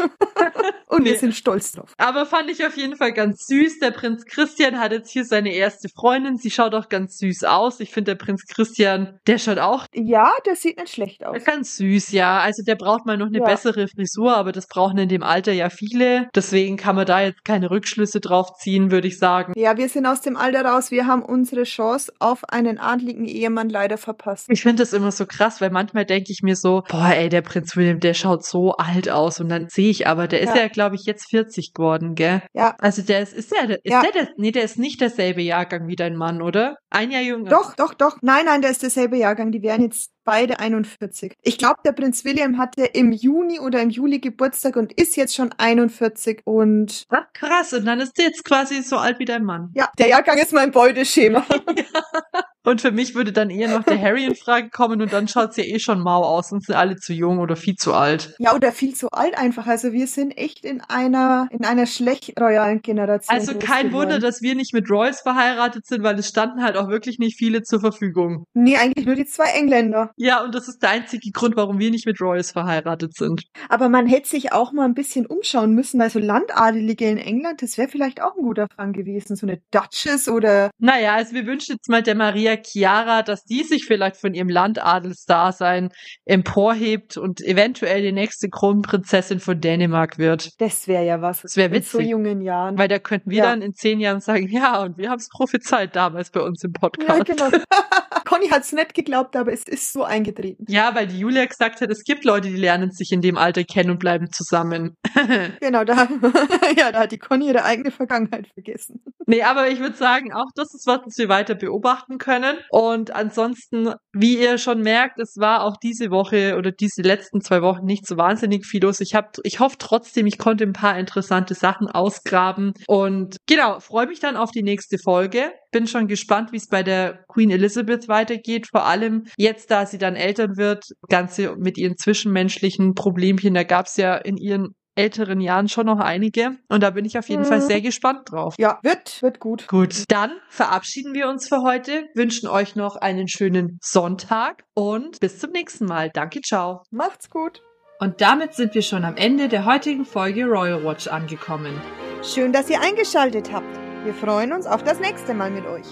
und 0.88 1.06
wir 1.06 1.14
Nee. 1.14 1.18
sind 1.18 1.36
stolz 1.36 1.72
drauf. 1.72 1.94
Aber 1.98 2.26
fand 2.26 2.50
ich 2.50 2.66
auf 2.66 2.76
jeden 2.76 2.98
Fall 2.98 3.14
ganz 3.14 3.46
süß. 3.48 3.80
Der 3.80 3.92
Prinz 3.92 4.26
Christian 4.26 4.78
hat 4.80 4.92
jetzt 4.92 5.10
hier 5.12 5.24
seine 5.24 5.54
erste 5.54 5.88
Freundin. 5.88 6.36
Sie 6.36 6.52
schaut 6.52 6.74
auch 6.76 6.90
ganz 6.90 7.18
süß 7.18 7.46
aus. 7.46 7.80
Ich 7.80 7.92
finde, 7.92 8.12
der 8.16 8.24
Prinz 8.26 8.44
Christian, 8.46 8.63
der 8.72 9.38
schaut 9.38 9.60
auch 9.60 9.86
Ja, 9.94 10.32
das 10.46 10.62
sieht 10.62 10.78
nicht 10.78 10.94
schlecht 10.94 11.26
aus. 11.26 11.44
ganz 11.44 11.78
süß, 11.78 12.12
ja. 12.12 12.40
Also 12.40 12.64
der 12.64 12.76
braucht 12.76 13.06
mal 13.06 13.18
noch 13.18 13.28
eine 13.28 13.40
Ja. 13.40 13.46
bessere 13.46 13.88
Frisur, 13.88 14.36
aber 14.36 14.52
das 14.52 14.68
brauchen 14.68 14.98
in 14.98 15.10
dem 15.10 15.24
Alter 15.24 15.52
ja 15.52 15.70
viele. 15.70 16.30
Deswegen 16.36 16.78
kann 16.78 16.96
man 16.96 17.06
da 17.06 17.22
jetzt 17.22 17.44
keine 17.46 17.70
Rückschlüsse 17.72 18.20
drauf 18.20 18.54
ziehen, 18.60 18.92
würde 18.92 19.08
ich 19.08 19.18
sagen. 19.20 19.54
Ja, 19.56 19.78
wir 19.78 19.90
sind 19.90 20.06
aus 20.06 20.22
dem 20.22 20.38
Alter 20.38 20.66
raus. 20.66 20.92
Wir 20.92 21.08
haben 21.08 21.24
unsere 21.24 21.64
Chance 21.64 22.12
auf 22.20 22.44
einen 22.50 22.78
adligen 22.80 23.26
Ehemann 23.26 23.70
leider 23.70 23.98
verpasst. 23.98 24.46
Ich 24.50 24.62
finde 24.62 24.84
das 24.84 24.94
immer 24.94 25.12
so 25.12 25.26
krass, 25.26 25.62
weil 25.62 25.70
manchmal 25.70 26.06
denke 26.06 26.32
ich 26.32 26.42
mir 26.44 26.56
so, 26.56 26.84
boah, 26.90 27.12
ey, 27.16 27.30
der 27.30 27.42
Prinz 27.42 27.76
William, 27.76 28.00
der 28.00 28.14
schaut 28.14 28.46
so 28.46 28.72
alt 28.74 29.10
aus. 29.10 29.40
Und 29.40 29.50
dann 29.50 29.68
sehe 29.70 29.90
ich 29.90 30.08
aber, 30.08 30.28
der 30.28 30.42
ist 30.42 30.56
Ja. 30.56 30.64
ja, 30.64 30.68
glaube 30.68 30.96
ich, 30.96 31.06
jetzt 31.06 31.30
40 31.30 31.74
geworden, 31.74 32.16
gell? 32.16 32.42
Ja. 32.54 32.76
Also 32.80 33.02
der 33.02 33.22
ist, 33.22 33.34
ist 33.34 33.52
der, 33.52 33.70
ist 33.70 33.80
Ja. 33.86 34.02
der, 34.02 34.12
der, 34.12 34.28
nee, 34.38 34.52
der 34.52 34.64
ist 34.64 34.78
nicht 34.78 35.02
derselbe 35.02 35.42
Jahrgang 35.42 35.88
wie 35.88 35.96
dein 35.96 36.16
Mann, 36.16 36.42
oder? 36.42 36.76
Ein 36.90 37.12
Jahr 37.12 37.22
jünger. 37.22 37.50
Doch, 37.50 37.76
doch, 37.76 37.94
doch. 37.94 38.18
Nein, 38.22 38.46
nein, 38.46 38.53
der 38.62 38.72
ist 38.72 38.84
derselbe 38.84 39.18
Jahrgang. 39.18 39.52
Die 39.52 39.62
wären 39.62 39.82
jetzt 39.82 40.13
beide 40.24 40.60
41. 40.60 41.34
Ich 41.42 41.58
glaube, 41.58 41.80
der 41.86 41.92
Prinz 41.92 42.26
William 42.26 42.58
hatte 42.58 42.86
im 42.86 43.12
Juni 43.12 43.60
oder 43.60 43.82
im 43.82 43.90
Juli 43.90 44.20
Geburtstag 44.20 44.76
und 44.76 44.94
ist 44.94 45.16
jetzt 45.16 45.36
schon 45.36 45.54
41 45.58 46.42
und. 46.46 47.06
Ach, 47.10 47.26
krass. 47.34 47.74
Und 47.74 47.86
dann 47.86 48.00
ist 48.00 48.18
der 48.18 48.26
jetzt 48.26 48.44
quasi 48.44 48.82
so 48.82 48.98
alt 48.98 49.20
wie 49.20 49.26
dein 49.26 49.44
Mann. 49.44 49.72
Ja, 49.76 49.90
der 49.98 50.08
Jahrgang 50.08 50.38
ist 50.38 50.54
mein 50.54 50.72
Beuteschema. 50.72 51.46
Und 52.66 52.80
für 52.80 52.92
mich 52.92 53.14
würde 53.14 53.34
dann 53.34 53.50
eher 53.50 53.68
noch 53.68 53.84
der 53.84 54.02
Harry 54.02 54.24
in 54.24 54.36
Frage 54.36 54.70
kommen 54.70 55.02
und 55.02 55.12
dann 55.12 55.28
schaut's 55.28 55.58
ja 55.58 55.66
eh 55.66 55.80
schon 55.80 56.00
mau 56.00 56.24
aus 56.24 56.52
und 56.54 56.66
sind 56.66 56.76
alle 56.76 56.96
zu 56.96 57.12
jung 57.12 57.40
oder 57.40 57.58
viel 57.58 57.76
zu 57.76 57.94
alt. 57.94 58.36
Ja, 58.40 58.56
oder 58.56 58.72
viel 58.72 58.96
zu 58.96 59.10
alt 59.12 59.38
einfach. 59.38 59.68
Also 59.68 59.92
wir 59.92 60.08
sind 60.08 60.38
echt 60.38 60.64
in 60.64 60.80
einer, 60.80 61.50
in 61.52 61.66
einer 61.66 61.86
schlecht 61.86 62.40
royalen 62.40 62.82
Generation. 62.82 63.38
Also 63.38 63.58
kein 63.58 63.92
Wunder, 63.92 64.20
dass 64.20 64.42
wir 64.42 64.56
nicht 64.56 64.74
mit 64.74 64.90
Royals 64.90 65.22
verheiratet 65.22 65.86
sind, 65.86 66.04
weil 66.04 66.18
es 66.18 66.30
standen 66.30 66.64
halt 66.64 66.78
auch 66.78 66.88
wirklich 66.88 67.20
nicht 67.20 67.38
viele 67.38 67.64
zur 67.64 67.82
Verfügung. 67.82 68.46
Nee, 68.54 68.78
eigentlich 68.78 69.06
nur 69.06 69.16
die 69.16 69.26
zwei 69.26 69.50
Engländer. 69.52 70.12
Ja, 70.16 70.44
und 70.44 70.54
das 70.56 70.68
ist 70.68 70.82
der 70.84 70.92
einzige 70.92 71.32
Grund, 71.32 71.56
warum 71.56 71.80
wir 71.80 71.92
nicht 71.92 72.06
mit 72.06 72.20
Royals 72.22 72.52
verheiratet 72.52 73.16
sind. 73.16 73.44
Aber 73.70 73.90
man 73.90 74.06
hätte 74.08 74.30
sich 74.30 74.52
auch 74.54 74.72
mal 74.72 74.86
ein 74.86 74.94
bisschen 74.94 75.26
umschauen 75.26 75.74
müssen, 75.74 76.00
weil 76.00 76.10
so 76.10 76.20
Landadelige 76.20 77.08
in 77.10 77.18
England, 77.18 77.62
das 77.62 77.78
wäre 77.78 77.88
vielleicht 77.90 78.22
auch 78.22 78.36
ein 78.36 78.44
guter 78.44 78.68
Fang 78.76 78.94
gewesen. 78.94 79.36
So 79.36 79.48
eine 79.48 79.62
Duchess 79.72 80.28
oder. 80.30 80.70
Naja, 80.80 81.16
also 81.16 81.34
wir 81.34 81.46
wünschen 81.46 81.74
jetzt 81.74 81.90
mal 81.90 82.04
der 82.04 82.16
Maria 82.16 82.56
Chiara, 82.64 83.22
dass 83.24 83.44
die 83.44 83.64
sich 83.64 83.86
vielleicht 83.86 84.18
von 84.18 84.34
ihrem 84.34 84.50
Landadelsdasein 84.50 85.90
emporhebt 86.26 87.18
und 87.18 87.42
eventuell 87.42 88.02
die 88.02 88.12
nächste 88.12 88.50
Kronprinzessin 88.50 89.40
von 89.40 89.60
Dänemark 89.60 90.18
wird. 90.18 90.50
Das 90.60 90.88
wäre 90.88 91.06
ja 91.06 91.22
was. 91.22 91.42
Das 91.42 91.56
wäre 91.58 91.76
In 91.76 91.82
so 91.84 91.98
witzig. 92.00 92.12
jungen 92.12 92.42
Jahren. 92.42 92.78
Weil 92.78 92.88
da 92.88 93.00
könnten 93.00 93.30
wir 93.30 93.38
Ja. 93.40 93.44
dann 93.46 93.62
in 93.62 93.74
zehn 93.74 94.00
Jahren 94.00 94.20
sagen, 94.20 94.48
ja, 94.50 94.82
und 94.82 94.98
wir 94.98 95.10
haben 95.10 95.20
es 95.20 95.30
prophezeit 95.30 95.96
damals 95.96 96.30
bei 96.32 96.42
uns 96.42 96.64
im 96.64 96.72
ja, 96.74 96.80
Podcast. 96.80 97.26
genau. 97.26 97.50
Conny 98.26 98.48
hat's 98.50 98.72
nicht 98.72 98.94
geglaubt, 98.94 99.36
aber 99.36 99.52
es 99.52 99.64
ist 99.64 99.94
so 99.94 100.04
eingetreten. 100.04 100.66
Ja, 100.68 100.96
weil 100.96 101.08
die 101.08 101.20
Julia 101.20 101.46
gesagt 101.46 101.82
hat, 101.82 101.90
es 101.90 102.04
gibt 102.04 102.24
Leute, 102.26 102.50
die 102.50 102.58
lernen 102.58 102.92
sich 102.92 103.12
in 103.12 103.22
dem 103.22 103.38
Alter 103.38 103.64
kennen 103.64 103.92
und 103.92 104.00
bleiben 104.00 104.32
zusammen. 104.32 104.96
Genau, 105.62 105.84
da, 105.84 106.08
ja, 106.78 106.92
da 106.92 107.00
hat 107.02 107.12
die 107.12 107.18
Conny 107.18 107.48
ihre 107.48 107.64
eigene 107.64 107.92
Vergangenheit 107.92 108.48
vergessen. 108.54 109.02
nee, 109.26 109.42
aber 109.42 109.70
ich 109.70 109.80
würde 109.80 109.96
sagen, 109.96 110.34
auch 110.34 110.50
das 110.56 110.74
ist 110.74 110.86
was, 110.86 111.02
das 111.06 111.18
wir 111.18 111.30
weiter 111.30 111.56
beobachten 111.56 112.18
können. 112.18 112.58
Und 112.70 113.12
ansonsten, 113.12 113.94
wie 114.12 114.38
ihr 114.38 114.58
schon 114.58 114.82
merkt, 114.82 115.20
es 115.20 115.38
war 115.38 115.64
auch 115.64 115.78
diese 115.78 116.12
Woche 116.12 116.56
oder 116.58 116.72
diese 116.72 117.02
letzten 117.02 117.42
zwei 117.42 117.62
Wochen 117.62 117.86
nicht 117.86 118.06
so 118.08 118.18
wahnsinnig 118.18 118.66
viel 118.66 118.82
los. 118.84 119.00
Ich 119.00 119.16
hab, 119.16 119.38
ich 119.44 119.60
hoffe 119.60 119.78
trotzdem, 119.80 120.28
ich 120.28 120.38
konnte 120.38 120.64
ein 120.64 120.74
paar 120.74 120.98
interessante 120.98 121.54
Sachen 121.54 121.88
ausgraben. 121.88 122.74
Und 122.88 123.38
genau, 123.48 123.80
freue 123.80 124.08
mich 124.08 124.20
dann 124.20 124.36
auf 124.36 124.52
die 124.52 124.64
nächste 124.64 124.98
Folge. 124.98 125.52
Bin 125.72 125.88
schon 125.88 126.08
gespannt, 126.08 126.52
wie 126.52 126.58
es 126.58 126.68
bei 126.68 126.84
der 126.84 127.24
Queen 127.28 127.50
Elizabeth 127.50 128.08
weitergeht. 128.24 128.68
Vor 128.72 128.86
allem 128.86 129.26
jetzt, 129.38 129.72
da 129.72 129.86
sie 129.86 129.98
dann 129.98 130.16
Eltern 130.16 130.58
wird, 130.58 130.86
Ganze 131.10 131.56
mit 131.58 131.78
ihren 131.78 131.98
zwischenmenschlichen 131.98 132.94
Problemchen. 132.96 133.54
Da 133.54 133.64
gab 133.64 133.88
es 133.88 133.98
ja 133.98 134.16
in 134.16 134.38
ihren 134.38 134.76
älteren 134.96 135.42
Jahren 135.42 135.70
schon 135.70 135.88
noch 135.88 136.00
einige. 136.00 136.52
Und 136.70 136.84
da 136.84 136.92
bin 136.92 137.04
ich 137.06 137.18
auf 137.18 137.28
jeden 137.28 137.44
Mhm. 137.44 137.48
Fall 137.48 137.62
sehr 137.62 137.82
gespannt 137.82 138.32
drauf. 138.32 138.56
Ja, 138.60 138.80
wird, 138.84 139.22
wird 139.24 139.40
gut. 139.40 139.68
Gut, 139.68 140.04
dann 140.10 140.32
verabschieden 140.50 141.14
wir 141.14 141.28
uns 141.30 141.48
für 141.48 141.64
heute, 141.64 142.06
wünschen 142.14 142.48
euch 142.48 142.76
noch 142.76 142.96
einen 142.96 143.28
schönen 143.28 143.80
Sonntag 143.82 144.64
und 144.76 145.20
bis 145.20 145.40
zum 145.40 145.52
nächsten 145.52 145.86
Mal. 145.86 146.12
Danke, 146.14 146.42
ciao. 146.42 146.84
Macht's 146.92 147.30
gut. 147.30 147.62
Und 148.00 148.22
damit 148.22 148.54
sind 148.54 148.76
wir 148.76 148.82
schon 148.82 149.04
am 149.06 149.16
Ende 149.16 149.48
der 149.48 149.66
heutigen 149.66 150.06
Folge 150.06 150.46
Royal 150.46 150.84
Watch 150.84 151.08
angekommen. 151.08 151.74
Schön, 152.22 152.52
dass 152.52 152.70
ihr 152.70 152.82
eingeschaltet 152.82 153.52
habt. 153.52 153.80
Wir 154.04 154.14
freuen 154.14 154.52
uns 154.54 154.68
auf 154.68 154.84
das 154.84 155.00
nächste 155.00 155.34
Mal 155.34 155.50
mit 155.50 155.66
euch. 155.66 155.88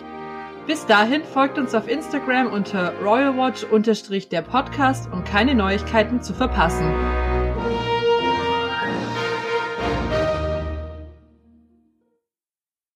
Bis 0.71 0.85
dahin 0.85 1.25
folgt 1.25 1.57
uns 1.57 1.75
auf 1.75 1.89
Instagram 1.89 2.47
unter 2.47 2.93
royalwatch-der 3.03 4.41
Podcast, 4.41 5.11
um 5.11 5.21
keine 5.25 5.53
Neuigkeiten 5.53 6.21
zu 6.21 6.33
verpassen. 6.33 6.85